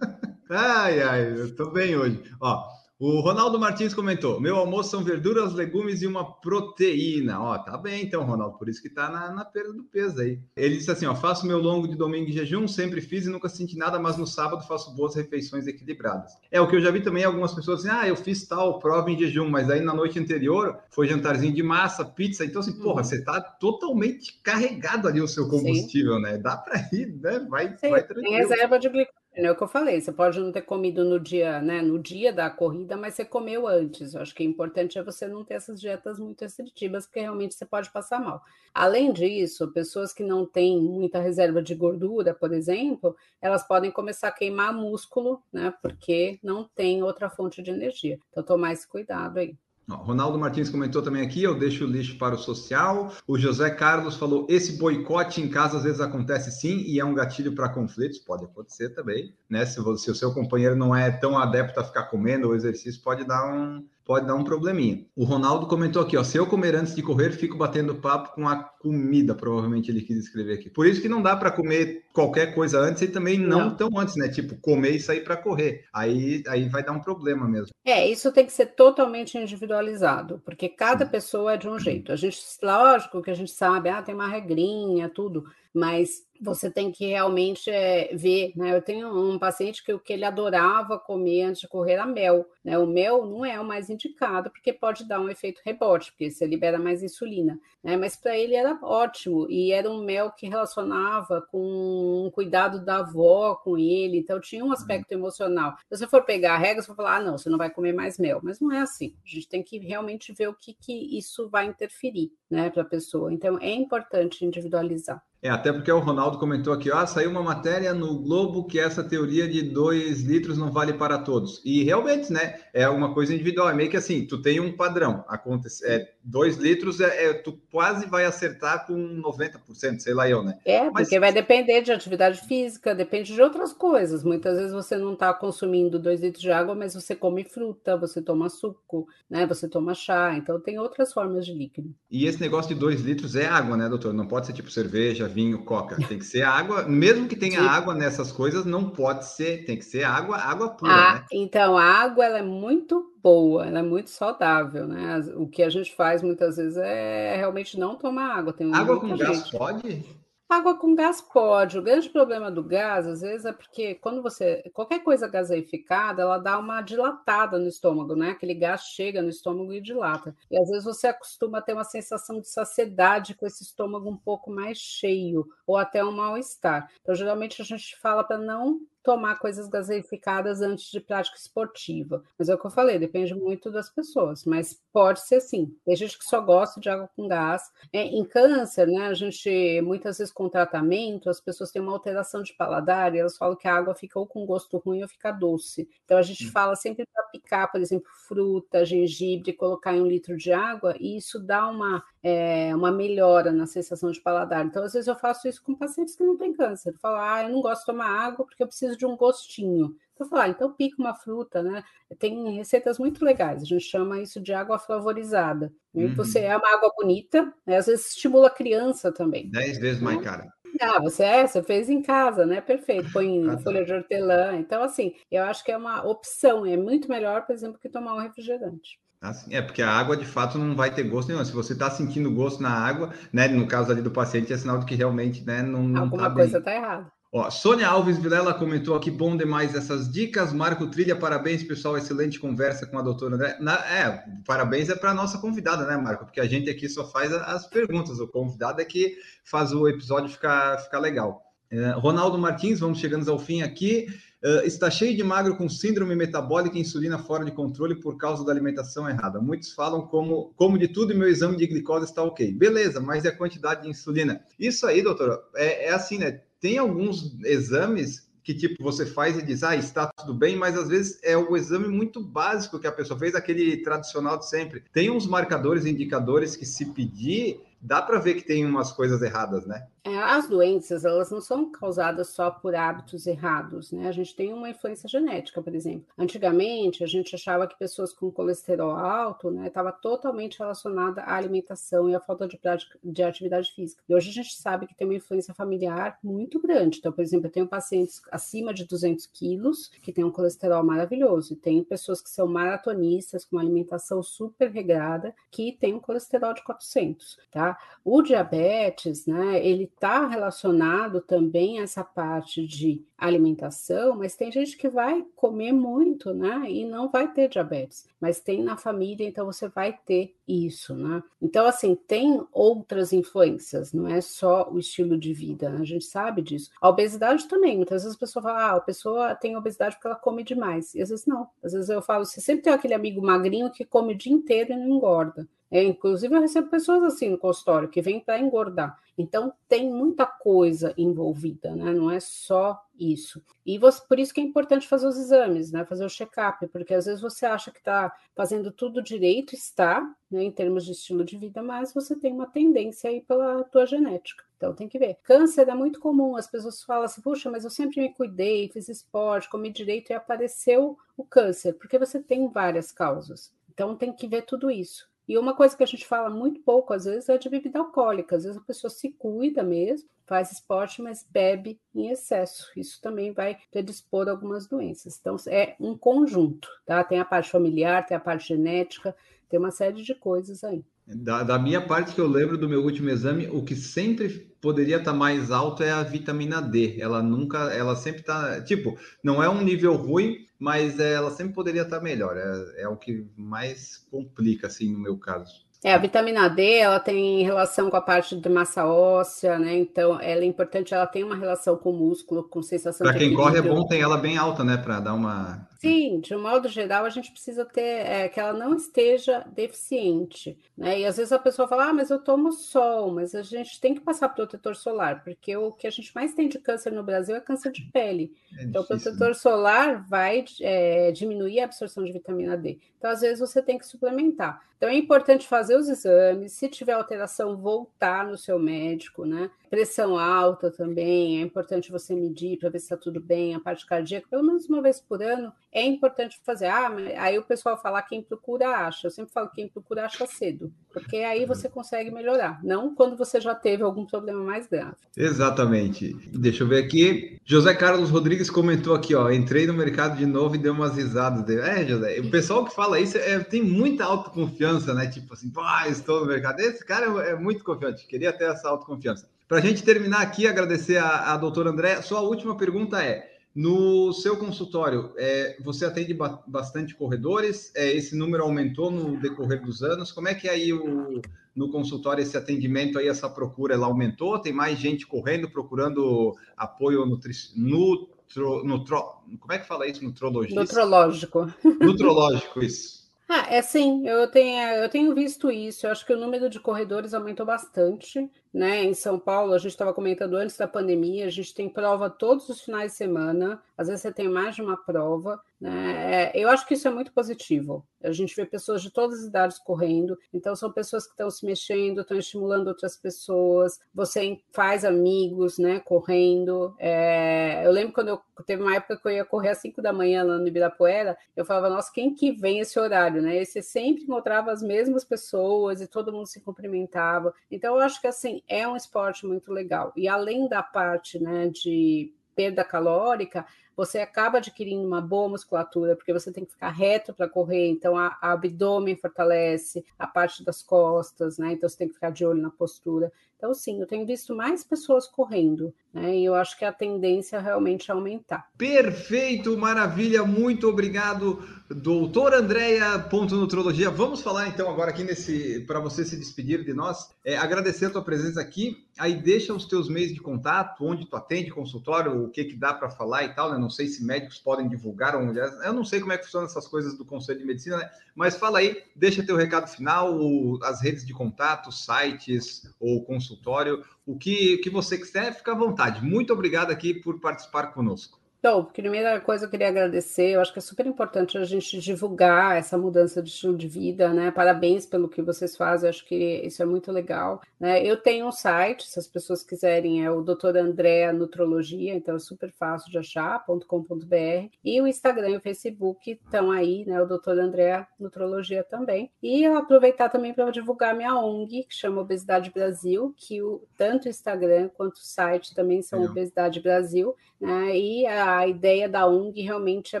ai, 0.50 1.00
ai, 1.02 1.38
eu 1.38 1.46
estou 1.46 1.70
bem 1.70 1.96
hoje. 1.96 2.20
Ó, 2.40 2.64
o 3.00 3.20
Ronaldo 3.20 3.58
Martins 3.58 3.94
comentou: 3.94 4.38
meu 4.38 4.56
almoço 4.56 4.90
são 4.90 5.02
verduras, 5.02 5.54
legumes 5.54 6.02
e 6.02 6.06
uma 6.06 6.38
proteína. 6.38 7.40
Ó, 7.40 7.56
tá 7.56 7.78
bem 7.78 8.04
então, 8.04 8.22
Ronaldo, 8.24 8.58
por 8.58 8.68
isso 8.68 8.82
que 8.82 8.90
tá 8.90 9.08
na, 9.08 9.32
na 9.32 9.42
perda 9.42 9.72
do 9.72 9.84
peso 9.84 10.20
aí. 10.20 10.38
Ele 10.54 10.76
disse 10.76 10.90
assim: 10.90 11.06
ó, 11.06 11.14
faço 11.14 11.46
meu 11.46 11.58
longo 11.58 11.88
de 11.88 11.96
domingo 11.96 12.28
em 12.28 12.32
jejum, 12.32 12.68
sempre 12.68 13.00
fiz 13.00 13.24
e 13.24 13.30
nunca 13.30 13.48
senti 13.48 13.74
nada, 13.78 13.98
mas 13.98 14.18
no 14.18 14.26
sábado 14.26 14.66
faço 14.68 14.94
boas 14.94 15.14
refeições 15.14 15.66
equilibradas. 15.66 16.32
É 16.50 16.60
o 16.60 16.68
que 16.68 16.76
eu 16.76 16.80
já 16.82 16.90
vi 16.90 17.00
também 17.00 17.24
algumas 17.24 17.54
pessoas 17.54 17.80
assim: 17.80 17.88
ah, 17.88 18.06
eu 18.06 18.16
fiz 18.16 18.46
tal 18.46 18.78
prova 18.78 19.10
em 19.10 19.18
jejum, 19.18 19.48
mas 19.48 19.70
aí 19.70 19.80
na 19.80 19.94
noite 19.94 20.18
anterior 20.18 20.78
foi 20.90 21.08
jantarzinho 21.08 21.54
de 21.54 21.62
massa, 21.62 22.04
pizza. 22.04 22.44
Então, 22.44 22.60
assim, 22.60 22.78
porra, 22.78 22.98
uhum. 22.98 23.04
você 23.04 23.24
tá 23.24 23.40
totalmente 23.40 24.38
carregado 24.42 25.08
ali 25.08 25.22
o 25.22 25.28
seu 25.28 25.48
combustível, 25.48 26.16
Sim. 26.16 26.22
né? 26.22 26.36
Dá 26.36 26.54
para 26.54 26.86
ir, 26.92 27.18
né? 27.18 27.46
Vai, 27.48 27.74
Sim, 27.78 27.88
vai 27.88 28.02
tranquilo. 28.02 28.28
Tem 28.28 28.36
reserva 28.36 28.78
de 28.78 28.90
glicose 28.90 29.19
é 29.32 29.50
o 29.50 29.56
que 29.56 29.62
eu 29.62 29.68
falei, 29.68 30.00
você 30.00 30.12
pode 30.12 30.40
não 30.40 30.52
ter 30.52 30.62
comido 30.62 31.04
no 31.04 31.18
dia, 31.18 31.60
né, 31.62 31.80
no 31.80 31.98
dia 31.98 32.32
da 32.32 32.50
corrida, 32.50 32.96
mas 32.96 33.14
você 33.14 33.24
comeu 33.24 33.66
antes. 33.66 34.14
Eu 34.14 34.22
acho 34.22 34.34
que 34.34 34.44
o 34.44 34.48
importante 34.48 34.98
é 34.98 35.02
você 35.02 35.26
não 35.28 35.44
ter 35.44 35.54
essas 35.54 35.80
dietas 35.80 36.18
muito 36.18 36.42
restritivas, 36.42 37.06
porque 37.06 37.20
realmente 37.20 37.54
você 37.54 37.64
pode 37.64 37.90
passar 37.90 38.20
mal. 38.20 38.42
Além 38.74 39.12
disso, 39.12 39.72
pessoas 39.72 40.12
que 40.12 40.24
não 40.24 40.44
têm 40.44 40.80
muita 40.80 41.20
reserva 41.20 41.62
de 41.62 41.74
gordura, 41.74 42.34
por 42.34 42.52
exemplo, 42.52 43.16
elas 43.40 43.66
podem 43.66 43.90
começar 43.90 44.28
a 44.28 44.32
queimar 44.32 44.74
músculo, 44.74 45.42
né, 45.52 45.72
porque 45.80 46.38
não 46.42 46.68
tem 46.74 47.02
outra 47.02 47.30
fonte 47.30 47.62
de 47.62 47.70
energia. 47.70 48.18
Então, 48.30 48.42
tomar 48.42 48.72
esse 48.72 48.86
cuidado 48.86 49.38
aí. 49.38 49.56
Ronaldo 49.88 50.38
Martins 50.38 50.70
comentou 50.70 51.02
também 51.02 51.22
aqui, 51.22 51.42
eu 51.42 51.58
deixo 51.58 51.84
o 51.84 51.88
lixo 51.88 52.16
para 52.16 52.34
o 52.34 52.38
social. 52.38 53.12
O 53.26 53.38
José 53.38 53.70
Carlos 53.70 54.16
falou: 54.16 54.46
esse 54.48 54.78
boicote 54.78 55.40
em 55.40 55.48
casa 55.48 55.78
às 55.78 55.84
vezes 55.84 56.00
acontece 56.00 56.50
sim 56.50 56.84
e 56.86 57.00
é 57.00 57.04
um 57.04 57.14
gatilho 57.14 57.54
para 57.54 57.68
conflitos, 57.68 58.18
pode 58.18 58.44
acontecer 58.44 58.90
também, 58.90 59.34
né? 59.48 59.66
Se, 59.66 59.80
você, 59.80 60.04
se 60.04 60.10
o 60.10 60.14
seu 60.14 60.32
companheiro 60.32 60.76
não 60.76 60.94
é 60.94 61.10
tão 61.10 61.38
adepto 61.38 61.80
a 61.80 61.84
ficar 61.84 62.04
comendo 62.04 62.48
o 62.48 62.54
exercício, 62.54 63.02
pode 63.02 63.24
dar 63.24 63.52
um, 63.52 63.84
pode 64.10 64.26
dar 64.26 64.34
um 64.34 64.42
probleminha. 64.42 65.06
O 65.14 65.22
Ronaldo 65.22 65.68
comentou 65.68 66.02
aqui, 66.02 66.16
ó, 66.16 66.24
se 66.24 66.36
eu 66.36 66.44
comer 66.44 66.74
antes 66.74 66.96
de 66.96 67.00
correr, 67.00 67.30
fico 67.30 67.56
batendo 67.56 67.94
papo 67.94 68.34
com 68.34 68.48
a 68.48 68.56
comida, 68.56 69.36
provavelmente 69.36 69.88
ele 69.88 70.00
quis 70.00 70.18
escrever 70.18 70.54
aqui. 70.54 70.68
Por 70.68 70.84
isso 70.84 71.00
que 71.00 71.08
não 71.08 71.22
dá 71.22 71.36
para 71.36 71.52
comer 71.52 72.06
qualquer 72.12 72.52
coisa 72.52 72.80
antes 72.80 73.02
e 73.02 73.06
também 73.06 73.38
não, 73.38 73.66
não. 73.68 73.76
tão 73.76 73.88
antes, 73.96 74.16
né? 74.16 74.28
Tipo, 74.28 74.56
comer 74.56 74.96
e 74.96 75.00
sair 75.00 75.22
para 75.22 75.36
correr. 75.36 75.84
Aí, 75.94 76.42
aí 76.48 76.68
vai 76.68 76.82
dar 76.82 76.90
um 76.90 77.00
problema 77.00 77.46
mesmo. 77.46 77.68
É, 77.84 78.04
isso 78.04 78.32
tem 78.32 78.44
que 78.44 78.52
ser 78.52 78.74
totalmente 78.74 79.38
individualizado, 79.38 80.42
porque 80.44 80.68
cada 80.68 81.06
pessoa 81.06 81.54
é 81.54 81.56
de 81.56 81.68
um 81.68 81.78
jeito. 81.78 82.10
A 82.10 82.16
gente, 82.16 82.36
lógico 82.60 83.22
que 83.22 83.30
a 83.30 83.34
gente 83.34 83.52
sabe, 83.52 83.90
ah, 83.90 84.02
tem 84.02 84.16
uma 84.16 84.26
regrinha, 84.26 85.08
tudo, 85.08 85.44
mas 85.72 86.24
você 86.40 86.70
tem 86.70 86.90
que 86.90 87.06
realmente 87.06 87.70
é, 87.70 88.14
ver, 88.14 88.52
né? 88.56 88.74
Eu 88.74 88.80
tenho 88.80 89.14
um 89.14 89.38
paciente 89.38 89.84
que 89.84 89.92
o 89.92 89.98
que 89.98 90.12
ele 90.12 90.24
adorava 90.24 90.98
comer 90.98 91.42
antes 91.42 91.60
de 91.60 91.68
correr 91.68 91.92
era 91.92 92.06
mel, 92.06 92.46
né? 92.64 92.78
O 92.78 92.86
mel 92.86 93.26
não 93.26 93.44
é 93.44 93.60
o 93.60 93.64
mais 93.64 93.90
indicado 93.90 94.50
porque 94.50 94.72
pode 94.72 95.06
dar 95.06 95.20
um 95.20 95.28
efeito 95.28 95.60
rebote, 95.64 96.10
porque 96.12 96.30
você 96.30 96.46
libera 96.46 96.78
mais 96.78 97.02
insulina, 97.02 97.60
né? 97.82 97.96
Mas 97.96 98.16
para 98.16 98.36
ele 98.38 98.54
era 98.54 98.78
ótimo 98.82 99.46
e 99.50 99.70
era 99.72 99.90
um 99.90 100.02
mel 100.02 100.32
que 100.32 100.48
relacionava 100.48 101.42
com 101.50 102.26
um 102.26 102.30
cuidado 102.30 102.82
da 102.84 102.98
avó 102.98 103.54
com 103.56 103.76
ele, 103.76 104.18
então 104.18 104.40
tinha 104.40 104.64
um 104.64 104.68
uhum. 104.68 104.72
aspecto 104.72 105.12
emocional. 105.12 105.76
Se 105.88 105.98
você 105.98 106.06
for 106.06 106.24
pegar 106.24 106.54
a 106.54 106.58
regra, 106.58 106.82
você 106.82 106.88
vai 106.88 106.96
falar, 106.96 107.16
ah, 107.16 107.22
não, 107.22 107.36
você 107.36 107.50
não 107.50 107.58
vai 107.58 107.70
comer 107.70 107.92
mais 107.92 108.18
mel, 108.18 108.40
mas 108.42 108.60
não 108.60 108.72
é 108.72 108.80
assim. 108.80 109.14
A 109.24 109.28
gente 109.28 109.48
tem 109.48 109.62
que 109.62 109.78
realmente 109.78 110.32
ver 110.32 110.48
o 110.48 110.54
que, 110.54 110.72
que 110.72 111.18
isso 111.18 111.48
vai 111.50 111.66
interferir, 111.66 112.32
né, 112.50 112.70
para 112.70 112.82
a 112.82 112.86
pessoa. 112.86 113.32
Então 113.32 113.58
é 113.58 113.72
importante 113.72 114.44
individualizar. 114.44 115.22
É, 115.42 115.48
até 115.48 115.72
porque 115.72 115.90
o 115.90 115.98
Ronaldo 115.98 116.38
comentou 116.38 116.70
aqui, 116.72 116.90
ó, 116.90 117.06
saiu 117.06 117.30
uma 117.30 117.42
matéria 117.42 117.94
no 117.94 118.18
Globo 118.18 118.66
que 118.66 118.78
essa 118.78 119.02
teoria 119.02 119.48
de 119.48 119.62
2 119.62 120.20
litros 120.20 120.58
não 120.58 120.70
vale 120.70 120.92
para 120.92 121.18
todos. 121.18 121.62
E 121.64 121.82
realmente, 121.82 122.30
né, 122.30 122.60
é 122.74 122.86
uma 122.88 123.14
coisa 123.14 123.32
individual, 123.32 123.70
é 123.70 123.74
meio 123.74 123.88
que 123.88 123.96
assim, 123.96 124.26
tu 124.26 124.42
tem 124.42 124.60
um 124.60 124.76
padrão, 124.76 125.24
acontece, 125.28 125.86
é, 125.86 126.12
2 126.22 126.56
litros, 126.58 127.00
é, 127.00 127.30
é, 127.30 127.32
tu 127.32 127.58
quase 127.72 128.06
vai 128.06 128.26
acertar 128.26 128.86
com 128.86 128.94
90%, 128.94 130.00
sei 130.00 130.12
lá 130.12 130.28
eu, 130.28 130.42
né? 130.42 130.58
É, 130.64 130.90
Mas... 130.90 131.04
porque 131.04 131.18
vai 131.18 131.32
depender 131.32 131.80
de 131.80 131.90
atividade 131.90 132.42
física, 132.46 132.94
depende 132.94 133.32
de 133.32 133.40
outras 133.40 133.72
coisas. 133.72 134.22
Muitas 134.22 134.58
vezes 134.58 134.72
você 134.72 134.98
não 134.98 135.14
está 135.14 135.32
consumindo 135.32 135.98
2 135.98 136.20
litros 136.20 136.42
de 136.42 136.52
água, 136.52 136.74
mas 136.74 136.92
você 136.92 137.16
come 137.16 137.44
fruta, 137.44 137.96
você 137.96 138.20
toma 138.20 138.50
suco, 138.50 139.06
né, 139.28 139.46
você 139.46 139.66
toma 139.66 139.94
chá, 139.94 140.34
então 140.36 140.60
tem 140.60 140.78
outras 140.78 141.14
formas 141.14 141.46
de 141.46 141.54
líquido. 141.54 141.94
E 142.10 142.26
esse 142.26 142.40
negócio 142.40 142.74
de 142.74 142.78
2 142.78 143.00
litros 143.00 143.36
é 143.36 143.46
água, 143.46 143.74
né, 143.74 143.88
doutor? 143.88 144.12
Não 144.12 144.26
pode 144.26 144.46
ser 144.46 144.52
tipo 144.52 144.70
cerveja, 144.70 145.29
vinho, 145.30 145.64
coca. 145.64 145.96
Tem 146.06 146.18
que 146.18 146.24
ser 146.24 146.42
água, 146.42 146.82
mesmo 146.82 147.28
que 147.28 147.36
tenha 147.36 147.62
água 147.62 147.94
nessas 147.94 148.30
coisas, 148.30 148.64
não 148.64 148.90
pode 148.90 149.26
ser, 149.26 149.64
tem 149.64 149.76
que 149.76 149.84
ser 149.84 150.04
água, 150.04 150.36
água 150.36 150.70
pura. 150.70 150.92
Ah, 150.92 151.14
né? 151.14 151.24
Então, 151.32 151.78
a 151.78 151.84
água 151.84 152.24
ela 152.24 152.38
é 152.38 152.42
muito 152.42 153.12
boa, 153.22 153.66
ela 153.66 153.78
é 153.78 153.82
muito 153.82 154.10
saudável, 154.10 154.86
né? 154.86 155.18
O 155.36 155.46
que 155.46 155.62
a 155.62 155.70
gente 155.70 155.94
faz 155.94 156.22
muitas 156.22 156.56
vezes 156.56 156.76
é 156.76 157.36
realmente 157.36 157.78
não 157.78 157.94
tomar 157.94 158.36
água. 158.36 158.52
Tem 158.52 158.74
água 158.74 159.00
com 159.00 159.16
gás 159.16 159.50
pode? 159.50 160.04
Água 160.50 160.76
com 160.76 160.96
gás 160.96 161.20
pode. 161.20 161.78
O 161.78 161.82
grande 161.82 162.10
problema 162.10 162.50
do 162.50 162.64
gás, 162.64 163.06
às 163.06 163.20
vezes, 163.20 163.44
é 163.44 163.52
porque 163.52 163.94
quando 163.94 164.20
você. 164.20 164.68
Qualquer 164.74 164.98
coisa 165.04 165.28
gaseificada, 165.28 166.22
ela 166.22 166.38
dá 166.38 166.58
uma 166.58 166.82
dilatada 166.82 167.56
no 167.56 167.68
estômago, 167.68 168.16
né? 168.16 168.30
Aquele 168.30 168.54
gás 168.54 168.80
chega 168.82 169.22
no 169.22 169.28
estômago 169.28 169.72
e 169.72 169.80
dilata. 169.80 170.34
E 170.50 170.58
às 170.58 170.68
vezes 170.68 170.84
você 170.84 171.06
acostuma 171.06 171.62
ter 171.62 171.72
uma 171.72 171.84
sensação 171.84 172.40
de 172.40 172.48
saciedade 172.48 173.34
com 173.34 173.46
esse 173.46 173.62
estômago 173.62 174.10
um 174.10 174.16
pouco 174.16 174.50
mais 174.50 174.76
cheio, 174.76 175.46
ou 175.64 175.76
até 175.76 176.04
um 176.04 176.10
mal-estar. 176.10 176.90
Então, 177.00 177.14
geralmente, 177.14 177.62
a 177.62 177.64
gente 177.64 177.96
fala 178.00 178.24
para 178.24 178.36
não 178.36 178.80
tomar 179.02 179.38
coisas 179.38 179.68
gaseificadas 179.68 180.60
antes 180.60 180.90
de 180.90 181.00
prática 181.00 181.36
esportiva. 181.36 182.22
Mas 182.38 182.48
é 182.48 182.54
o 182.54 182.58
que 182.58 182.66
eu 182.66 182.70
falei, 182.70 182.98
depende 182.98 183.34
muito 183.34 183.70
das 183.70 183.88
pessoas, 183.88 184.44
mas 184.44 184.80
pode 184.92 185.20
ser 185.20 185.40
sim. 185.40 185.74
Tem 185.84 185.96
gente 185.96 186.18
que 186.18 186.24
só 186.24 186.40
gosta 186.40 186.80
de 186.80 186.88
água 186.88 187.08
com 187.16 187.26
gás. 187.28 187.62
É, 187.92 188.02
em 188.02 188.24
câncer, 188.24 188.86
né, 188.86 189.06
a 189.06 189.14
gente, 189.14 189.80
muitas 189.82 190.18
vezes 190.18 190.32
com 190.32 190.48
tratamento, 190.48 191.30
as 191.30 191.40
pessoas 191.40 191.70
têm 191.70 191.82
uma 191.82 191.92
alteração 191.92 192.42
de 192.42 192.52
paladar 192.54 193.14
e 193.14 193.18
elas 193.18 193.36
falam 193.36 193.56
que 193.56 193.68
a 193.68 193.74
água 193.74 193.94
fica 193.94 194.18
ou 194.18 194.26
com 194.26 194.44
gosto 194.44 194.78
ruim 194.78 195.02
ou 195.02 195.08
fica 195.08 195.32
doce. 195.32 195.88
Então 196.04 196.18
a 196.18 196.22
gente 196.22 196.46
hum. 196.46 196.50
fala 196.50 196.76
sempre 196.76 197.06
para 197.12 197.24
picar, 197.24 197.70
por 197.70 197.80
exemplo, 197.80 198.10
fruta, 198.26 198.84
gengibre, 198.84 199.52
colocar 199.52 199.94
em 199.94 200.00
um 200.00 200.06
litro 200.06 200.36
de 200.36 200.52
água 200.52 200.94
e 200.98 201.16
isso 201.16 201.38
dá 201.38 201.68
uma, 201.68 202.02
é, 202.22 202.74
uma 202.74 202.90
melhora 202.90 203.52
na 203.52 203.66
sensação 203.66 204.10
de 204.10 204.20
paladar. 204.20 204.64
Então, 204.64 204.82
às 204.82 204.92
vezes 204.92 205.08
eu 205.08 205.16
faço 205.16 205.48
isso 205.48 205.62
com 205.62 205.74
pacientes 205.74 206.16
que 206.16 206.24
não 206.24 206.36
têm 206.36 206.52
câncer. 206.52 206.94
Falo, 207.00 207.16
ah, 207.16 207.42
eu 207.42 207.50
não 207.50 207.60
gosto 207.60 207.80
de 207.80 207.86
tomar 207.86 208.08
água 208.08 208.44
porque 208.44 208.62
eu 208.62 208.66
preciso 208.66 208.89
preciso 208.90 208.96
de 208.96 209.06
um 209.06 209.16
gostinho. 209.16 209.94
Então, 210.14 210.28
falar, 210.28 210.44
ah, 210.44 210.48
então 210.48 210.72
pica 210.72 210.96
uma 210.98 211.14
fruta, 211.14 211.62
né? 211.62 211.82
Tem 212.18 212.54
receitas 212.56 212.98
muito 212.98 213.24
legais, 213.24 213.62
a 213.62 213.64
gente 213.64 213.84
chama 213.84 214.20
isso 214.20 214.40
de 214.40 214.52
água 214.52 214.78
flavorizada. 214.78 215.72
Uhum. 215.94 216.14
Você 216.14 216.40
é 216.40 216.56
uma 216.56 216.74
água 216.74 216.92
bonita, 216.96 217.52
né? 217.66 217.78
às 217.78 217.86
vezes 217.86 218.08
estimula 218.08 218.48
a 218.48 218.54
criança 218.54 219.10
também. 219.10 219.50
Dez 219.50 219.78
vezes 219.78 220.02
mais 220.02 220.20
cara. 220.20 220.46
Ah, 220.80 221.00
você 221.00 221.24
é, 221.24 221.46
você 221.46 221.62
fez 221.62 221.90
em 221.90 222.00
casa, 222.00 222.46
né? 222.46 222.60
Perfeito. 222.60 223.10
Põe 223.12 223.48
ah, 223.48 223.58
folha 223.58 223.84
de 223.84 223.92
hortelã. 223.92 224.56
Então, 224.56 224.82
assim, 224.82 225.14
eu 225.30 225.42
acho 225.44 225.64
que 225.64 225.72
é 225.72 225.76
uma 225.76 226.06
opção. 226.06 226.64
É 226.64 226.76
muito 226.76 227.08
melhor, 227.08 227.44
por 227.44 227.52
exemplo, 227.52 227.78
que 227.78 227.88
tomar 227.88 228.14
um 228.14 228.20
refrigerante. 228.20 228.98
Assim, 229.20 229.54
é, 229.54 229.60
porque 229.60 229.82
a 229.82 229.90
água 229.90 230.16
de 230.16 230.24
fato 230.24 230.56
não 230.56 230.74
vai 230.74 230.94
ter 230.94 231.02
gosto 231.02 231.28
nenhum. 231.28 231.44
Se 231.44 231.52
você 231.52 231.74
está 231.74 231.90
sentindo 231.90 232.32
gosto 232.32 232.62
na 232.62 232.70
água, 232.70 233.12
né? 233.32 233.48
No 233.48 233.66
caso 233.66 233.90
ali 233.90 234.00
do 234.00 234.10
paciente, 234.10 234.52
é 234.52 234.56
sinal 234.56 234.78
de 234.78 234.86
que 234.86 234.94
realmente 234.94 235.44
né, 235.44 235.60
não. 235.60 235.82
não 235.82 236.02
Alguma 236.02 236.28
tá 236.28 236.34
coisa 236.34 236.58
está 236.58 236.74
errada. 236.74 237.12
Ó, 237.32 237.48
Sônia 237.48 237.86
Alves 237.86 238.18
Vilela 238.18 238.52
comentou 238.52 238.96
aqui, 238.96 239.08
bom 239.08 239.36
demais 239.36 239.72
essas 239.76 240.10
dicas. 240.10 240.52
Marco 240.52 240.88
Trilha, 240.88 241.14
parabéns, 241.14 241.62
pessoal. 241.62 241.96
Excelente 241.96 242.40
conversa 242.40 242.86
com 242.86 242.98
a 242.98 243.02
doutora 243.02 243.36
André. 243.36 243.56
Na, 243.60 243.74
é, 243.74 244.24
parabéns 244.44 244.88
é 244.88 244.96
para 244.96 245.12
a 245.12 245.14
nossa 245.14 245.38
convidada, 245.38 245.86
né, 245.86 245.96
Marco? 245.96 246.24
Porque 246.24 246.40
a 246.40 246.46
gente 246.46 246.68
aqui 246.68 246.88
só 246.88 247.08
faz 247.08 247.32
as 247.32 247.68
perguntas. 247.68 248.18
O 248.18 248.26
convidado 248.26 248.80
é 248.80 248.84
que 248.84 249.16
faz 249.44 249.72
o 249.72 249.86
episódio 249.86 250.28
ficar, 250.28 250.78
ficar 250.78 250.98
legal. 250.98 251.40
É, 251.70 251.90
Ronaldo 251.90 252.36
Martins, 252.36 252.80
vamos 252.80 252.98
chegando 252.98 253.30
ao 253.30 253.38
fim 253.38 253.62
aqui. 253.62 254.08
Uh, 254.42 254.66
está 254.66 254.90
cheio 254.90 255.14
de 255.16 255.22
magro 255.22 255.54
com 255.54 255.68
síndrome 255.68 256.16
metabólica 256.16 256.78
e 256.78 256.80
insulina 256.80 257.18
fora 257.18 257.44
de 257.44 257.52
controle 257.52 257.94
por 257.94 258.16
causa 258.16 258.44
da 258.44 258.50
alimentação 258.50 259.08
errada. 259.08 259.38
Muitos 259.38 259.72
falam 259.72 260.06
como, 260.06 260.52
como 260.56 260.78
de 260.78 260.88
tudo 260.88 261.12
e 261.12 261.16
meu 261.16 261.28
exame 261.28 261.56
de 261.56 261.66
glicose 261.66 262.06
está 262.06 262.24
ok. 262.24 262.50
Beleza, 262.54 263.00
mas 263.00 263.24
e 263.24 263.28
a 263.28 263.36
quantidade 263.36 263.82
de 263.82 263.90
insulina? 263.90 264.42
Isso 264.58 264.84
aí, 264.84 265.00
doutora, 265.00 265.38
é, 265.54 265.88
é 265.88 265.92
assim, 265.92 266.18
né? 266.18 266.40
Tem 266.60 266.78
alguns 266.78 267.38
exames 267.44 268.28
que 268.42 268.54
tipo 268.54 268.82
você 268.82 269.06
faz 269.06 269.38
e 269.38 269.42
diz, 269.42 269.62
ah, 269.62 269.76
está 269.76 270.08
tudo 270.08 270.34
bem, 270.34 270.56
mas 270.56 270.76
às 270.76 270.88
vezes 270.88 271.18
é 271.22 271.36
o 271.36 271.56
exame 271.56 271.88
muito 271.88 272.22
básico 272.22 272.78
que 272.78 272.86
a 272.86 272.92
pessoa 272.92 273.18
fez, 273.18 273.34
aquele 273.34 273.78
tradicional 273.78 274.38
de 274.38 274.48
sempre. 274.48 274.82
Tem 274.92 275.10
uns 275.10 275.26
marcadores, 275.26 275.86
indicadores 275.86 276.56
que 276.56 276.66
se 276.66 276.86
pedir, 276.86 277.60
dá 277.80 278.00
para 278.02 278.18
ver 278.18 278.34
que 278.34 278.42
tem 278.42 278.64
umas 278.64 278.92
coisas 278.92 279.22
erradas, 279.22 279.66
né? 279.66 279.86
É, 280.02 280.16
as 280.16 280.48
doenças, 280.48 281.04
elas 281.04 281.30
não 281.30 281.42
são 281.42 281.70
causadas 281.70 282.28
só 282.28 282.50
por 282.50 282.74
hábitos 282.74 283.26
errados, 283.26 283.92
né? 283.92 284.08
A 284.08 284.12
gente 284.12 284.34
tem 284.34 284.52
uma 284.52 284.70
influência 284.70 285.06
genética, 285.06 285.60
por 285.60 285.74
exemplo. 285.74 286.06
Antigamente, 286.16 287.04
a 287.04 287.06
gente 287.06 287.34
achava 287.34 287.66
que 287.66 287.78
pessoas 287.78 288.12
com 288.12 288.30
colesterol 288.30 288.92
alto, 288.92 289.50
né, 289.50 289.66
estava 289.66 289.92
totalmente 289.92 290.58
relacionada 290.58 291.20
à 291.22 291.34
alimentação 291.34 292.08
e 292.08 292.14
à 292.14 292.20
falta 292.20 292.48
de 292.48 292.56
prática 292.56 292.98
de 293.04 293.22
atividade 293.22 293.72
física. 293.72 294.02
E 294.08 294.14
hoje 294.14 294.30
a 294.30 294.32
gente 294.32 294.54
sabe 294.54 294.86
que 294.86 294.94
tem 294.94 295.06
uma 295.06 295.14
influência 295.14 295.52
familiar 295.52 296.18
muito 296.22 296.58
grande. 296.60 296.98
Então, 296.98 297.12
por 297.12 297.22
exemplo, 297.22 297.48
eu 297.48 297.52
tenho 297.52 297.68
pacientes 297.68 298.22
acima 298.30 298.72
de 298.72 298.86
200 298.86 299.26
quilos 299.26 299.88
que 300.02 300.12
têm 300.12 300.24
um 300.24 300.32
colesterol 300.32 300.82
maravilhoso. 300.82 301.52
E 301.52 301.56
tem 301.56 301.84
pessoas 301.84 302.22
que 302.22 302.30
são 302.30 302.46
maratonistas, 302.46 303.44
com 303.44 303.56
uma 303.56 303.62
alimentação 303.62 304.22
super 304.22 304.70
regrada, 304.70 305.34
que 305.50 305.72
têm 305.72 305.94
um 305.94 306.00
colesterol 306.00 306.54
de 306.54 306.64
400, 306.64 307.38
tá? 307.50 307.78
O 308.02 308.22
diabetes, 308.22 309.26
né, 309.26 309.64
ele 309.64 309.89
está 309.94 310.26
relacionado 310.26 311.20
também 311.20 311.78
a 311.78 311.82
essa 311.82 312.02
parte 312.02 312.66
de 312.66 313.04
alimentação, 313.16 314.16
mas 314.16 314.34
tem 314.34 314.50
gente 314.50 314.76
que 314.76 314.88
vai 314.88 315.22
comer 315.36 315.72
muito, 315.72 316.32
né? 316.32 316.64
E 316.68 316.84
não 316.84 317.10
vai 317.10 317.30
ter 317.32 317.48
diabetes, 317.48 318.06
mas 318.18 318.40
tem 318.40 318.62
na 318.62 318.76
família, 318.76 319.26
então 319.26 319.44
você 319.44 319.68
vai 319.68 319.92
ter 320.06 320.34
isso, 320.48 320.94
né? 320.94 321.22
Então, 321.40 321.66
assim, 321.66 321.94
tem 321.94 322.42
outras 322.50 323.12
influências, 323.12 323.92
não 323.92 324.06
é 324.08 324.20
só 324.20 324.70
o 324.70 324.78
estilo 324.78 325.18
de 325.18 325.34
vida, 325.34 325.68
né? 325.68 325.80
a 325.80 325.84
gente 325.84 326.04
sabe 326.06 326.40
disso. 326.40 326.70
A 326.80 326.88
obesidade 326.88 327.46
também, 327.46 327.76
muitas 327.76 328.02
vezes 328.02 328.16
a 328.16 328.20
pessoa 328.20 328.42
fala, 328.42 328.58
ah, 328.70 328.76
a 328.76 328.80
pessoa 328.80 329.34
tem 329.34 329.56
obesidade 329.56 329.96
porque 329.96 330.08
ela 330.08 330.16
come 330.16 330.42
demais, 330.42 330.94
e 330.94 331.02
às 331.02 331.10
vezes 331.10 331.26
não. 331.26 331.48
Às 331.62 331.72
vezes 331.72 331.90
eu 331.90 332.00
falo, 332.00 332.24
você 332.24 332.40
sempre 332.40 332.62
tem 332.62 332.72
aquele 332.72 332.94
amigo 332.94 333.20
magrinho 333.20 333.70
que 333.70 333.84
come 333.84 334.14
o 334.14 334.16
dia 334.16 334.32
inteiro 334.32 334.72
e 334.72 334.76
não 334.76 334.88
engorda. 334.88 335.46
É, 335.70 335.82
inclusive, 335.84 336.34
eu 336.34 336.40
recebo 336.40 336.68
pessoas 336.68 337.02
assim 337.04 337.28
no 337.30 337.38
consultório 337.38 337.88
que 337.88 338.02
vêm 338.02 338.18
para 338.18 338.40
engordar. 338.40 338.98
Então, 339.16 339.52
tem 339.68 339.88
muita 339.88 340.26
coisa 340.26 340.94
envolvida, 340.96 341.76
né? 341.76 341.92
Não 341.92 342.10
é 342.10 342.18
só 342.18 342.80
isso. 342.98 343.42
E 343.64 343.78
você, 343.78 344.02
por 344.08 344.18
isso 344.18 344.32
que 344.32 344.40
é 344.40 344.44
importante 344.44 344.88
fazer 344.88 345.06
os 345.06 345.18
exames, 345.18 345.70
né? 345.70 345.84
Fazer 345.84 346.04
o 346.04 346.08
check-up, 346.08 346.66
porque 346.68 346.94
às 346.94 347.04
vezes 347.04 347.20
você 347.20 347.46
acha 347.46 347.70
que 347.70 347.78
está 347.78 348.12
fazendo 348.34 348.72
tudo 348.72 349.02
direito, 349.02 349.54
está, 349.54 350.00
né, 350.30 350.42
em 350.42 350.50
termos 350.50 350.84
de 350.84 350.92
estilo 350.92 351.24
de 351.24 351.36
vida, 351.36 351.62
mas 351.62 351.92
você 351.92 352.16
tem 352.16 352.32
uma 352.32 352.46
tendência 352.46 353.10
aí 353.10 353.20
pela 353.20 353.62
tua 353.64 353.86
genética. 353.86 354.42
Então 354.56 354.74
tem 354.74 354.88
que 354.88 354.98
ver. 354.98 355.18
Câncer 355.22 355.68
é 355.68 355.74
muito 355.74 356.00
comum, 356.00 356.36
as 356.36 356.46
pessoas 356.46 356.82
falam 356.82 357.04
assim, 357.04 357.20
puxa, 357.20 357.50
mas 357.50 357.64
eu 357.64 357.70
sempre 357.70 358.00
me 358.00 358.14
cuidei, 358.14 358.68
fiz 358.68 358.88
esporte, 358.88 359.50
comi 359.50 359.70
direito 359.70 360.10
e 360.10 360.14
apareceu 360.14 360.96
o 361.16 361.24
câncer, 361.24 361.74
porque 361.74 361.98
você 361.98 362.22
tem 362.22 362.48
várias 362.48 362.90
causas. 362.90 363.52
Então 363.72 363.96
tem 363.96 364.12
que 364.12 364.26
ver 364.26 364.42
tudo 364.42 364.70
isso. 364.70 365.09
E 365.30 365.38
uma 365.38 365.54
coisa 365.54 365.76
que 365.76 365.82
a 365.84 365.86
gente 365.86 366.04
fala 366.04 366.28
muito 366.28 366.60
pouco, 366.62 366.92
às 366.92 367.04
vezes, 367.04 367.28
é 367.28 367.38
de 367.38 367.48
bebida 367.48 367.78
alcoólica. 367.78 368.34
Às 368.34 368.42
vezes 368.42 368.58
a 368.58 368.64
pessoa 368.64 368.90
se 368.90 369.12
cuida 369.12 369.62
mesmo, 369.62 370.08
faz 370.26 370.50
esporte, 370.50 371.00
mas 371.00 371.24
bebe 371.30 371.80
em 371.94 372.10
excesso. 372.10 372.68
Isso 372.76 373.00
também 373.00 373.30
vai 373.32 373.56
predispor 373.70 374.28
algumas 374.28 374.66
doenças. 374.66 375.16
Então, 375.20 375.36
é 375.46 375.76
um 375.78 375.96
conjunto, 375.96 376.68
tá? 376.84 377.04
Tem 377.04 377.20
a 377.20 377.24
parte 377.24 377.48
familiar, 377.48 378.04
tem 378.04 378.16
a 378.16 378.20
parte 378.20 378.48
genética, 378.48 379.14
tem 379.48 379.60
uma 379.60 379.70
série 379.70 380.02
de 380.02 380.16
coisas 380.16 380.64
aí. 380.64 380.84
Da, 381.06 381.42
da, 381.42 381.58
minha 381.58 381.80
parte, 381.80 382.14
que 382.14 382.20
eu 382.20 382.28
lembro 382.28 382.56
do 382.56 382.68
meu 382.68 382.82
último 382.82 383.10
exame, 383.10 383.48
o 383.48 383.64
que 383.64 383.74
sempre 383.74 384.28
poderia 384.60 384.98
estar 384.98 385.12
tá 385.12 385.16
mais 385.16 385.50
alto 385.50 385.82
é 385.82 385.90
a 385.90 386.02
vitamina 386.02 386.60
D. 386.60 387.00
Ela 387.00 387.22
nunca, 387.22 387.58
ela 387.72 387.96
sempre 387.96 388.20
está, 388.20 388.60
tipo, 388.60 388.96
não 389.22 389.42
é 389.42 389.48
um 389.48 389.62
nível 389.62 389.96
ruim, 389.96 390.46
mas 390.58 391.00
ela 391.00 391.30
sempre 391.30 391.54
poderia 391.54 391.82
estar 391.82 391.98
tá 391.98 392.02
melhor. 392.02 392.36
É, 392.36 392.82
é 392.82 392.88
o 392.88 392.96
que 392.96 393.26
mais 393.36 394.06
complica, 394.10 394.68
assim, 394.68 394.92
no 394.92 394.98
meu 394.98 395.18
caso. 395.18 395.68
É, 395.82 395.94
a 395.94 395.98
vitamina 395.98 396.46
D, 396.46 396.74
ela 396.74 397.00
tem 397.00 397.42
relação 397.42 397.88
com 397.88 397.96
a 397.96 398.02
parte 398.02 398.36
de 398.36 398.48
massa 398.50 398.84
óssea, 398.84 399.58
né? 399.58 399.78
Então, 399.78 400.20
ela 400.20 400.42
é 400.42 400.44
importante, 400.44 400.92
ela 400.92 401.06
tem 401.06 401.24
uma 401.24 401.34
relação 401.34 401.74
com 401.74 401.90
o 401.90 401.96
músculo, 401.96 402.44
com 402.44 402.62
sensação 402.62 403.06
Para 403.06 403.18
quem 403.18 403.34
corre 403.34 403.58
é 403.58 403.62
bom 403.62 403.86
ter 403.86 403.98
ela 403.98 404.18
bem 404.18 404.36
alta, 404.36 404.62
né? 404.62 404.76
Para 404.76 405.00
dar 405.00 405.14
uma 405.14 405.66
Sim, 405.80 406.20
de 406.20 406.34
um 406.34 406.42
modo 406.42 406.68
geral, 406.68 407.06
a 407.06 407.08
gente 407.08 407.32
precisa 407.32 407.64
ter 407.64 407.80
é, 407.80 408.28
que 408.28 408.38
ela 408.38 408.52
não 408.52 408.76
esteja 408.76 409.46
deficiente, 409.50 410.58
né? 410.76 411.00
E 411.00 411.06
às 411.06 411.16
vezes 411.16 411.32
a 411.32 411.38
pessoa 411.38 411.66
fala, 411.66 411.88
ah, 411.88 411.92
mas 411.94 412.10
eu 412.10 412.18
tomo 412.22 412.52
sol, 412.52 413.10
mas 413.10 413.34
a 413.34 413.42
gente 413.42 413.80
tem 413.80 413.94
que 413.94 414.00
passar 414.02 414.28
protetor 414.28 414.76
solar, 414.76 415.24
porque 415.24 415.56
o 415.56 415.72
que 415.72 415.86
a 415.86 415.90
gente 415.90 416.14
mais 416.14 416.34
tem 416.34 416.50
de 416.50 416.58
câncer 416.58 416.92
no 416.92 417.02
Brasil 417.02 417.34
é 417.34 417.40
câncer 417.40 417.72
de 417.72 417.80
pele. 417.90 418.30
É 418.58 418.64
então, 418.64 418.82
o 418.82 418.86
protetor 418.86 419.28
né? 419.28 419.32
solar 419.32 420.06
vai 420.06 420.44
é, 420.60 421.12
diminuir 421.12 421.60
a 421.60 421.64
absorção 421.64 422.04
de 422.04 422.12
vitamina 422.12 422.58
D. 422.58 422.78
Então, 422.98 423.10
às 423.10 423.22
vezes, 423.22 423.40
você 423.40 423.62
tem 423.62 423.78
que 423.78 423.86
suplementar. 423.86 424.62
Então, 424.76 424.88
é 424.88 424.94
importante 424.94 425.46
fazer 425.46 425.76
os 425.76 425.88
exames, 425.88 426.52
se 426.52 426.68
tiver 426.68 426.92
alteração, 426.92 427.56
voltar 427.56 428.26
no 428.26 428.36
seu 428.36 428.58
médico, 428.58 429.24
né? 429.24 429.50
Pressão 429.68 430.18
alta 430.18 430.70
também, 430.70 431.38
é 431.38 431.42
importante 431.42 431.90
você 431.90 432.14
medir 432.14 432.58
para 432.58 432.70
ver 432.70 432.78
se 432.78 432.86
está 432.86 432.96
tudo 432.96 433.20
bem, 433.20 433.54
a 433.54 433.60
parte 433.60 433.86
cardíaca, 433.86 434.26
pelo 434.28 434.42
menos 434.42 434.68
uma 434.68 434.82
vez 434.82 434.98
por 434.98 435.22
ano, 435.22 435.52
é 435.72 435.84
importante 435.84 436.40
fazer. 436.44 436.66
Ah, 436.66 436.90
aí 437.18 437.38
o 437.38 437.44
pessoal 437.44 437.80
fala 437.80 438.02
quem 438.02 438.22
procura 438.22 438.68
acha. 438.68 439.06
Eu 439.06 439.10
sempre 439.10 439.32
falo 439.32 439.48
quem 439.50 439.68
procura 439.68 440.04
acha 440.04 440.26
cedo, 440.26 440.72
porque 440.92 441.18
aí 441.18 441.46
você 441.46 441.68
consegue 441.68 442.10
melhorar, 442.10 442.60
não 442.62 442.94
quando 442.94 443.16
você 443.16 443.40
já 443.40 443.54
teve 443.54 443.82
algum 443.82 444.04
problema 444.04 444.42
mais 444.42 444.66
grave. 444.66 444.96
Exatamente. 445.16 446.14
Deixa 446.32 446.64
eu 446.64 446.68
ver 446.68 446.84
aqui. 446.84 447.38
José 447.44 447.74
Carlos 447.74 448.10
Rodrigues 448.10 448.50
comentou 448.50 448.94
aqui, 448.94 449.14
ó, 449.14 449.30
entrei 449.30 449.66
no 449.66 449.74
mercado 449.74 450.16
de 450.16 450.26
novo 450.26 450.54
e 450.54 450.58
deu 450.58 450.72
umas 450.72 450.96
risadas. 450.96 451.48
É, 451.48 451.86
José, 451.86 452.20
o 452.20 452.30
pessoal 452.30 452.64
que 452.64 452.74
fala 452.74 453.00
isso 453.00 453.16
é, 453.16 453.38
tem 453.40 453.62
muita 453.62 454.04
autoconfiança 454.04 454.90
né? 454.94 455.06
Tipo 455.06 455.34
assim, 455.34 455.52
ah, 455.58 455.88
estou 455.88 456.20
no 456.20 456.26
mercado. 456.26 456.60
Esse 456.60 456.84
cara 456.84 457.06
é, 457.24 457.30
é 457.30 457.36
muito 457.36 457.64
confiante, 457.64 458.06
queria 458.06 458.32
ter 458.32 458.44
essa 458.44 458.68
autoconfiança. 458.68 459.28
Para 459.48 459.58
a 459.58 459.60
gente 459.60 459.82
terminar 459.82 460.20
aqui, 460.20 460.46
agradecer 460.46 460.98
a, 460.98 461.32
a 461.32 461.36
doutora 461.36 461.70
André, 461.70 462.00
sua 462.02 462.20
última 462.20 462.56
pergunta 462.56 463.02
é: 463.02 463.28
no 463.54 464.12
seu 464.12 464.36
consultório, 464.36 465.12
é, 465.16 465.56
você 465.60 465.84
atende 465.84 466.14
ba 466.14 466.42
bastante 466.46 466.94
corredores? 466.94 467.72
É, 467.74 467.90
esse 467.92 468.16
número 468.16 468.44
aumentou 468.44 468.90
no 468.90 469.18
decorrer 469.20 469.60
dos 469.62 469.82
anos? 469.82 470.12
Como 470.12 470.28
é 470.28 470.34
que 470.34 470.48
é 470.48 470.52
aí 470.52 470.72
o, 470.72 471.20
no 471.54 471.70
consultório 471.70 472.22
esse 472.22 472.36
atendimento 472.36 472.98
aí, 472.98 473.08
essa 473.08 473.28
procura, 473.28 473.74
ela 473.74 473.86
aumentou? 473.86 474.38
Tem 474.38 474.52
mais 474.52 474.78
gente 474.78 475.06
correndo, 475.06 475.50
procurando 475.50 476.36
apoio 476.56 477.04
nutri 477.04 477.32
nutro, 477.56 478.64
nutro, 478.64 478.96
como 479.40 479.52
é 479.52 479.58
que 479.58 479.66
fala 479.66 479.86
isso? 479.86 480.04
Nutrologista? 480.04 480.60
Nutrológico. 480.60 481.52
Nutrológico, 481.80 482.62
isso. 482.62 483.00
Ah, 483.28 483.46
é 483.48 483.62
sim, 483.62 484.06
eu 484.08 484.28
tenho, 484.28 484.60
eu 484.74 484.88
tenho 484.88 485.14
visto 485.14 485.50
isso. 485.50 485.86
Eu 485.86 485.92
acho 485.92 486.04
que 486.04 486.12
o 486.12 486.18
número 486.18 486.50
de 486.50 486.58
corredores 486.58 487.14
aumentou 487.14 487.46
bastante 487.46 488.28
né? 488.52 488.84
Em 488.84 488.94
São 488.94 489.18
Paulo, 489.18 489.52
a 489.52 489.58
gente 489.58 489.70
estava 489.70 489.94
comentando 489.94 490.34
antes 490.34 490.56
da 490.56 490.66
pandemia, 490.66 491.26
a 491.26 491.30
gente 491.30 491.54
tem 491.54 491.68
prova 491.68 492.10
todos 492.10 492.48
os 492.48 492.60
finais 492.60 492.92
de 492.92 492.98
semana, 492.98 493.62
às 493.76 493.88
vezes 493.88 494.02
você 494.02 494.12
tem 494.12 494.28
mais 494.28 494.56
de 494.56 494.62
uma 494.62 494.76
prova, 494.76 495.40
né? 495.60 496.30
É, 496.32 496.32
eu 496.34 496.48
acho 496.48 496.66
que 496.66 496.74
isso 496.74 496.88
é 496.88 496.90
muito 496.90 497.12
positivo. 497.12 497.86
A 498.02 498.12
gente 498.12 498.34
vê 498.34 498.46
pessoas 498.46 498.82
de 498.82 498.90
todas 498.90 499.20
as 499.20 499.26
idades 499.26 499.58
correndo, 499.58 500.18
então 500.32 500.56
são 500.56 500.72
pessoas 500.72 501.04
que 501.04 501.12
estão 501.12 501.30
se 501.30 501.44
mexendo, 501.44 502.00
estão 502.00 502.16
estimulando 502.16 502.68
outras 502.68 502.96
pessoas, 502.96 503.78
você 503.94 504.40
faz 504.52 504.84
amigos, 504.84 505.58
né? 505.58 505.80
Correndo. 505.80 506.74
É... 506.78 507.64
eu 507.64 507.70
lembro 507.70 507.92
quando 507.92 508.08
eu 508.08 508.20
teve 508.46 508.62
uma 508.62 508.74
época 508.74 508.96
que 508.96 509.06
eu 509.06 509.12
ia 509.12 509.24
correr 509.24 509.50
às 509.50 509.58
5 509.58 509.82
da 509.82 509.92
manhã 509.92 510.24
lá 510.24 510.38
no 510.38 510.48
Ibirapuera, 510.48 511.16
eu 511.36 511.44
falava, 511.44 511.68
nossa, 511.68 511.92
quem 511.92 512.14
que 512.14 512.32
vem 512.32 512.60
esse 512.60 512.78
horário, 512.78 513.20
né? 513.20 513.40
E 513.40 513.44
você 513.44 513.60
sempre 513.60 514.04
encontrava 514.04 514.50
as 514.50 514.62
mesmas 514.62 515.04
pessoas 515.04 515.80
e 515.80 515.86
todo 515.86 516.12
mundo 516.12 516.26
se 516.26 516.40
cumprimentava. 516.40 517.34
Então, 517.50 517.74
eu 517.74 517.80
acho 517.82 518.00
que 518.00 518.06
assim, 518.06 518.39
é 518.48 518.66
um 518.66 518.76
esporte 518.76 519.26
muito 519.26 519.52
legal. 519.52 519.92
E 519.96 520.08
além 520.08 520.48
da 520.48 520.62
parte 520.62 521.18
né, 521.18 521.48
de 521.48 522.12
perda 522.34 522.64
calórica, 522.64 523.44
você 523.76 523.98
acaba 523.98 524.38
adquirindo 524.38 524.86
uma 524.86 525.00
boa 525.00 525.28
musculatura, 525.28 525.96
porque 525.96 526.12
você 526.12 526.32
tem 526.32 526.44
que 526.44 526.52
ficar 526.52 526.70
reto 526.70 527.14
para 527.14 527.28
correr, 527.28 527.68
então 527.68 527.96
a, 527.96 528.18
a, 528.20 528.32
abdômen 528.32 528.96
fortalece, 528.96 529.84
a 529.98 530.06
parte 530.06 530.44
das 530.44 530.62
costas, 530.62 531.38
né? 531.38 531.52
Então 531.52 531.68
você 531.68 531.78
tem 531.78 531.88
que 531.88 531.94
ficar 531.94 532.10
de 532.10 532.24
olho 532.24 532.40
na 532.40 532.50
postura. 532.50 533.10
Então, 533.40 533.54
sim, 533.54 533.80
eu 533.80 533.86
tenho 533.86 534.04
visto 534.04 534.36
mais 534.36 534.62
pessoas 534.62 535.06
correndo, 535.06 535.72
né? 535.94 536.14
E 536.14 536.26
eu 536.26 536.34
acho 536.34 536.58
que 536.58 536.64
a 536.64 536.70
tendência 536.70 537.40
realmente 537.40 537.90
é 537.90 537.94
aumentar. 537.94 538.50
Perfeito, 538.58 539.56
maravilha, 539.56 540.22
muito 540.26 540.68
obrigado, 540.68 541.42
doutor 541.70 542.34
Andréia, 542.34 542.98
ponto 542.98 543.34
Nutrologia. 543.34 543.88
Vamos 543.88 544.20
falar 544.20 544.48
então 544.48 544.68
agora 544.68 544.90
aqui 544.90 545.02
nesse, 545.02 545.60
para 545.60 545.80
você 545.80 546.04
se 546.04 546.18
despedir 546.18 546.62
de 546.66 546.74
nós, 546.74 547.14
é, 547.24 547.34
agradecer 547.38 547.86
a 547.86 547.90
tua 547.90 548.04
presença 548.04 548.42
aqui, 548.42 548.84
aí 548.98 549.14
deixa 549.14 549.54
os 549.54 549.64
teus 549.64 549.88
meios 549.88 550.12
de 550.12 550.20
contato, 550.20 550.84
onde 550.84 551.06
tu 551.06 551.16
atende, 551.16 551.50
consultório, 551.50 552.24
o 552.24 552.28
que 552.28 552.44
que 552.44 552.56
dá 552.56 552.74
para 552.74 552.90
falar 552.90 553.24
e 553.24 553.34
tal, 553.34 553.50
né? 553.50 553.56
Não 553.56 553.70
sei 553.70 553.88
se 553.88 554.04
médicos 554.04 554.38
podem 554.38 554.68
divulgar, 554.68 555.16
ou 555.16 555.22
eu 555.22 555.72
não 555.72 555.84
sei 555.84 555.98
como 555.98 556.12
é 556.12 556.18
que 556.18 556.24
funcionam 556.24 556.46
essas 556.46 556.68
coisas 556.68 556.94
do 556.98 557.06
Conselho 557.06 557.38
de 557.38 557.46
Medicina, 557.46 557.78
né? 557.78 557.90
Mas 558.14 558.36
fala 558.36 558.58
aí, 558.58 558.82
deixa 558.94 559.24
teu 559.24 559.36
recado 559.36 559.66
final, 559.66 560.18
as 560.62 560.82
redes 560.82 561.06
de 561.06 561.14
contato, 561.14 561.72
sites 561.72 562.70
ou 562.78 563.02
consultório 563.02 563.29
consultório, 563.30 563.84
o 564.04 564.16
que, 564.16 564.58
que 564.58 564.70
você 564.70 564.98
quiser, 564.98 565.34
fica 565.34 565.52
à 565.52 565.54
vontade. 565.54 566.04
Muito 566.04 566.32
obrigado 566.32 566.70
aqui 566.70 566.94
por 566.94 567.20
participar 567.20 567.68
conosco. 567.68 568.19
Então, 568.40 568.64
primeira 568.64 569.20
coisa 569.20 569.44
eu 569.44 569.50
queria 569.50 569.68
agradecer, 569.68 570.30
eu 570.30 570.40
acho 570.40 570.50
que 570.50 570.58
é 570.58 570.62
super 570.62 570.86
importante 570.86 571.36
a 571.36 571.44
gente 571.44 571.78
divulgar 571.78 572.56
essa 572.56 572.78
mudança 572.78 573.22
de 573.22 573.28
estilo 573.28 573.54
de 573.54 573.68
vida, 573.68 574.14
né? 574.14 574.30
Parabéns 574.30 574.86
pelo 574.86 575.10
que 575.10 575.20
vocês 575.20 575.54
fazem, 575.54 575.90
acho 575.90 576.06
que 576.06 576.16
isso 576.16 576.62
é 576.62 576.64
muito 576.64 576.90
legal. 576.90 577.42
Né? 577.60 577.84
Eu 577.84 577.98
tenho 577.98 578.26
um 578.26 578.32
site, 578.32 578.88
se 578.88 578.98
as 578.98 579.06
pessoas 579.06 579.42
quiserem, 579.42 580.02
é 580.02 580.10
o 580.10 580.22
Dr. 580.22 580.56
André 580.56 581.12
Nutrologia, 581.12 581.92
então 581.94 582.16
é 582.16 582.18
super 582.18 582.50
fácil 582.50 582.90
de 582.90 582.96
achar, 582.96 583.44
.com.br, 583.44 584.48
e 584.64 584.80
o 584.80 584.86
Instagram 584.86 585.28
e 585.28 585.36
o 585.36 585.40
Facebook 585.42 586.12
estão 586.12 586.50
aí, 586.50 586.86
né? 586.86 586.98
O 587.02 587.06
Dr. 587.06 587.38
André 587.38 587.86
Nutrologia 587.98 588.64
também. 588.64 589.12
E 589.22 589.44
eu 589.44 589.54
aproveitar 589.58 590.08
também 590.08 590.32
para 590.32 590.50
divulgar 590.50 590.96
minha 590.96 591.14
ONG, 591.14 591.64
que 591.64 591.74
chama 591.74 592.00
Obesidade 592.00 592.50
Brasil, 592.50 593.14
que 593.18 593.42
o, 593.42 593.62
tanto 593.76 594.06
o 594.06 594.08
Instagram 594.08 594.70
quanto 594.70 594.94
o 594.94 595.04
site 595.04 595.54
também 595.54 595.82
são 595.82 596.02
Obesidade 596.02 596.58
Brasil, 596.58 597.14
né? 597.38 597.76
E 597.76 598.06
a 598.06 598.29
a 598.38 598.46
ideia 598.48 598.88
da 598.88 599.06
ONG 599.06 599.40
realmente 599.42 599.96
é 599.96 600.00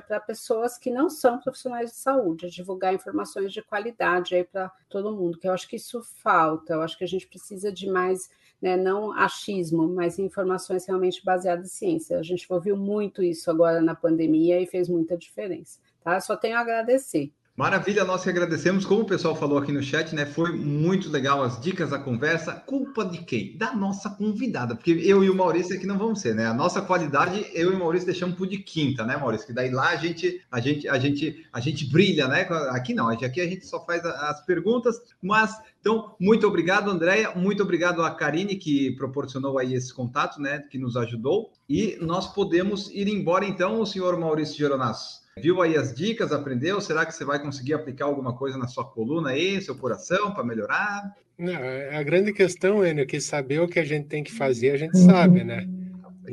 para 0.00 0.20
pessoas 0.20 0.78
que 0.78 0.90
não 0.90 1.08
são 1.08 1.38
profissionais 1.38 1.90
de 1.90 1.96
saúde, 1.96 2.46
é 2.46 2.48
divulgar 2.48 2.94
informações 2.94 3.52
de 3.52 3.62
qualidade 3.62 4.34
aí 4.34 4.44
para 4.44 4.70
todo 4.88 5.14
mundo, 5.14 5.38
que 5.38 5.48
eu 5.48 5.52
acho 5.52 5.68
que 5.68 5.76
isso 5.76 6.02
falta, 6.02 6.74
eu 6.74 6.82
acho 6.82 6.96
que 6.98 7.04
a 7.04 7.08
gente 7.08 7.26
precisa 7.26 7.72
de 7.72 7.88
mais, 7.88 8.30
né, 8.60 8.76
não 8.76 9.12
achismo, 9.12 9.88
mas 9.88 10.18
informações 10.18 10.86
realmente 10.86 11.24
baseadas 11.24 11.66
em 11.66 11.68
ciência. 11.68 12.18
A 12.18 12.22
gente 12.22 12.46
ouviu 12.52 12.76
muito 12.76 13.22
isso 13.22 13.50
agora 13.50 13.80
na 13.80 13.94
pandemia 13.94 14.60
e 14.60 14.66
fez 14.66 14.88
muita 14.88 15.16
diferença. 15.16 15.78
Tá? 16.02 16.20
Só 16.20 16.36
tenho 16.36 16.56
a 16.56 16.60
agradecer. 16.60 17.32
Maravilha, 17.60 18.04
nós 18.04 18.22
que 18.22 18.30
agradecemos. 18.30 18.86
Como 18.86 19.02
o 19.02 19.04
pessoal 19.04 19.36
falou 19.36 19.58
aqui 19.58 19.70
no 19.70 19.82
chat, 19.82 20.14
né? 20.14 20.24
Foi 20.24 20.50
muito 20.50 21.10
legal 21.10 21.42
as 21.42 21.60
dicas 21.60 21.90
da 21.90 21.98
conversa. 21.98 22.54
Culpa 22.54 23.04
de 23.04 23.18
quem? 23.18 23.54
Da 23.54 23.74
nossa 23.74 24.08
convidada, 24.08 24.74
porque 24.74 24.92
eu 24.92 25.22
e 25.22 25.28
o 25.28 25.34
Maurício 25.34 25.76
aqui 25.76 25.86
não 25.86 25.98
vamos 25.98 26.22
ser, 26.22 26.34
né? 26.34 26.46
A 26.46 26.54
nossa 26.54 26.80
qualidade, 26.80 27.44
eu 27.52 27.70
e 27.70 27.74
o 27.74 27.78
Maurício 27.78 28.06
deixamos 28.06 28.34
por 28.34 28.46
de 28.46 28.56
quinta, 28.56 29.04
né, 29.04 29.14
Maurício? 29.14 29.46
Que 29.46 29.52
daí 29.52 29.70
lá 29.70 29.90
a 29.90 29.96
gente, 29.96 30.42
a 30.50 30.58
gente, 30.58 30.88
a 30.88 30.98
gente, 30.98 31.46
a 31.52 31.60
gente 31.60 31.84
brilha, 31.84 32.26
né? 32.28 32.48
Aqui 32.70 32.94
não, 32.94 33.10
aqui 33.10 33.42
a 33.42 33.46
gente 33.46 33.66
só 33.66 33.84
faz 33.84 34.02
as 34.06 34.42
perguntas, 34.46 34.96
mas 35.20 35.54
então, 35.80 36.14
muito 36.20 36.46
obrigado, 36.46 36.90
Andréia. 36.90 37.32
Muito 37.34 37.62
obrigado 37.62 38.02
a 38.02 38.10
Karine, 38.10 38.56
que 38.56 38.90
proporcionou 38.92 39.58
aí 39.58 39.74
esse 39.74 39.94
contato, 39.94 40.40
né? 40.40 40.62
Que 40.70 40.78
nos 40.78 40.96
ajudou. 40.96 41.50
E 41.68 41.96
nós 42.02 42.32
podemos 42.34 42.90
ir 42.90 43.08
embora, 43.08 43.46
então, 43.46 43.80
o 43.80 43.86
senhor 43.86 44.18
Maurício 44.18 44.58
Geronasso. 44.58 45.20
Viu 45.38 45.62
aí 45.62 45.76
as 45.76 45.94
dicas, 45.94 46.32
aprendeu? 46.32 46.80
Será 46.82 47.06
que 47.06 47.12
você 47.12 47.24
vai 47.24 47.40
conseguir 47.40 47.72
aplicar 47.72 48.04
alguma 48.04 48.36
coisa 48.36 48.58
na 48.58 48.68
sua 48.68 48.84
coluna 48.84 49.30
aí, 49.30 49.60
seu 49.62 49.74
coração, 49.74 50.32
para 50.34 50.44
melhorar? 50.44 51.14
Não, 51.38 51.54
a 51.98 52.02
grande 52.02 52.34
questão, 52.34 52.84
Enio, 52.84 53.04
é 53.04 53.06
que 53.06 53.18
saber 53.18 53.60
o 53.60 53.68
que 53.68 53.78
a 53.78 53.84
gente 53.84 54.06
tem 54.06 54.22
que 54.22 54.32
fazer, 54.32 54.72
a 54.72 54.76
gente 54.76 54.98
sabe, 54.98 55.42
né? 55.42 55.66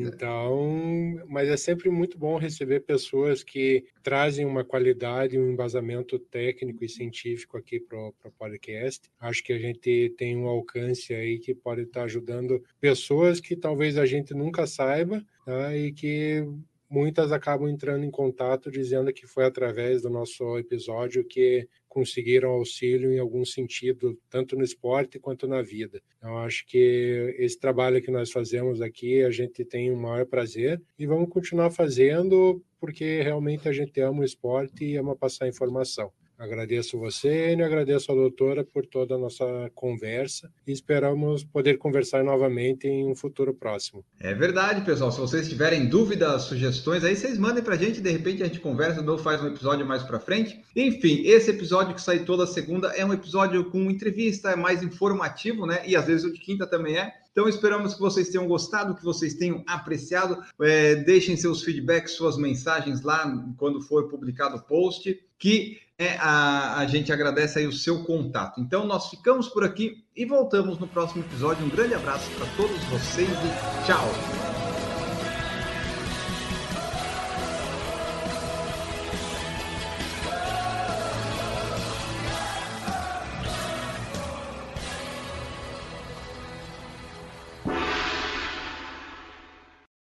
É. 0.03 0.07
Então, 0.07 1.19
mas 1.27 1.49
é 1.49 1.57
sempre 1.57 1.89
muito 1.89 2.17
bom 2.17 2.37
receber 2.37 2.81
pessoas 2.81 3.43
que 3.43 3.85
trazem 4.03 4.45
uma 4.45 4.63
qualidade, 4.63 5.37
um 5.37 5.51
embasamento 5.51 6.19
técnico 6.19 6.83
e 6.83 6.89
científico 6.89 7.57
aqui 7.57 7.79
para 7.79 7.97
o 7.97 8.13
podcast. 8.37 9.09
Acho 9.19 9.43
que 9.43 9.53
a 9.53 9.59
gente 9.59 10.13
tem 10.17 10.37
um 10.37 10.47
alcance 10.47 11.13
aí 11.13 11.39
que 11.39 11.53
pode 11.53 11.81
estar 11.81 12.03
ajudando 12.03 12.63
pessoas 12.79 13.39
que 13.39 13.55
talvez 13.55 13.97
a 13.97 14.05
gente 14.05 14.33
nunca 14.33 14.67
saiba 14.67 15.25
tá? 15.45 15.75
e 15.75 15.91
que 15.91 16.45
muitas 16.89 17.31
acabam 17.31 17.67
entrando 17.67 18.05
em 18.05 18.11
contato 18.11 18.71
dizendo 18.71 19.11
que 19.11 19.27
foi 19.27 19.45
através 19.45 20.01
do 20.01 20.09
nosso 20.09 20.57
episódio 20.57 21.23
que 21.23 21.67
conseguiram 21.97 22.51
auxílio 22.51 23.11
em 23.11 23.17
algum 23.17 23.43
sentido, 23.43 24.15
tanto 24.29 24.55
no 24.55 24.63
esporte 24.63 25.17
quanto 25.17 25.47
na 25.47 25.63
vida. 25.63 25.99
Então, 26.19 26.37
acho 26.37 26.63
que 26.67 27.33
esse 27.39 27.59
trabalho 27.59 27.99
que 27.99 28.11
nós 28.11 28.31
fazemos 28.31 28.81
aqui, 28.81 29.23
a 29.23 29.31
gente 29.31 29.65
tem 29.65 29.89
o 29.91 29.97
maior 29.97 30.23
prazer 30.27 30.79
e 30.99 31.07
vamos 31.07 31.27
continuar 31.27 31.71
fazendo 31.71 32.63
porque 32.79 33.23
realmente 33.23 33.67
a 33.67 33.73
gente 33.73 33.99
ama 33.99 34.21
o 34.21 34.23
esporte 34.23 34.85
e 34.85 34.95
ama 34.95 35.15
passar 35.15 35.47
informação. 35.47 36.11
Agradeço 36.37 36.99
você, 36.99 37.55
e 37.55 37.63
agradeço 37.63 38.11
a 38.11 38.15
doutora 38.15 38.63
por 38.63 38.85
toda 38.85 39.15
a 39.15 39.17
nossa 39.17 39.71
conversa 39.73 40.51
e 40.67 40.71
esperamos 40.71 41.43
poder 41.43 41.77
conversar 41.77 42.23
novamente 42.23 42.87
em 42.87 43.09
um 43.09 43.15
futuro 43.15 43.55
próximo. 43.55 44.05
É 44.19 44.35
verdade, 44.35 44.81
pessoal. 44.81 45.11
Se 45.11 45.19
vocês 45.19 45.49
tiverem 45.49 45.87
dúvidas, 45.87 46.43
sugestões, 46.43 47.03
aí 47.03 47.15
vocês 47.15 47.39
mandem 47.39 47.63
para 47.63 47.73
a 47.73 47.77
gente, 47.77 47.99
de 47.99 48.11
repente 48.11 48.43
a 48.43 48.45
gente 48.45 48.59
conversa 48.59 49.01
ou 49.01 49.17
faz 49.17 49.41
um 49.41 49.47
episódio 49.47 49.83
mais 49.83 50.03
para 50.03 50.19
frente. 50.19 50.61
Enfim, 50.75 51.23
esse 51.25 51.49
episódio 51.49 51.95
que 51.95 52.01
sai 52.01 52.19
toda 52.19 52.45
segunda 52.45 52.89
é 52.89 53.03
um 53.03 53.13
episódio 53.13 53.65
com 53.71 53.89
entrevista, 53.89 54.51
é 54.51 54.55
mais 54.55 54.83
informativo, 54.83 55.65
né? 55.65 55.81
E 55.87 55.95
às 55.95 56.05
vezes 56.05 56.23
o 56.23 56.31
de 56.31 56.39
quinta 56.39 56.67
também 56.67 56.97
é. 56.97 57.11
Então 57.31 57.47
esperamos 57.47 57.93
que 57.93 57.99
vocês 57.99 58.29
tenham 58.29 58.47
gostado, 58.47 58.95
que 58.95 59.03
vocês 59.03 59.33
tenham 59.35 59.63
apreciado. 59.67 60.43
É, 60.61 60.95
deixem 60.95 61.35
seus 61.35 61.63
feedbacks, 61.63 62.13
suas 62.13 62.37
mensagens 62.37 63.01
lá 63.01 63.31
quando 63.57 63.81
for 63.81 64.07
publicado 64.07 64.57
o 64.57 64.61
post, 64.63 65.19
que 65.37 65.79
a, 66.19 66.79
a 66.79 66.85
gente 66.85 67.11
agradece 67.11 67.59
aí 67.59 67.67
o 67.67 67.71
seu 67.71 68.03
contato. 68.03 68.61
Então, 68.61 68.85
nós 68.85 69.09
ficamos 69.09 69.47
por 69.47 69.63
aqui 69.63 70.03
e 70.15 70.25
voltamos 70.25 70.77
no 70.77 70.87
próximo 70.87 71.23
episódio. 71.23 71.65
Um 71.65 71.69
grande 71.69 71.95
abraço 71.95 72.29
para 72.31 72.45
todos 72.55 72.83
vocês 72.85 73.29
e 73.29 73.85
tchau! 73.85 74.46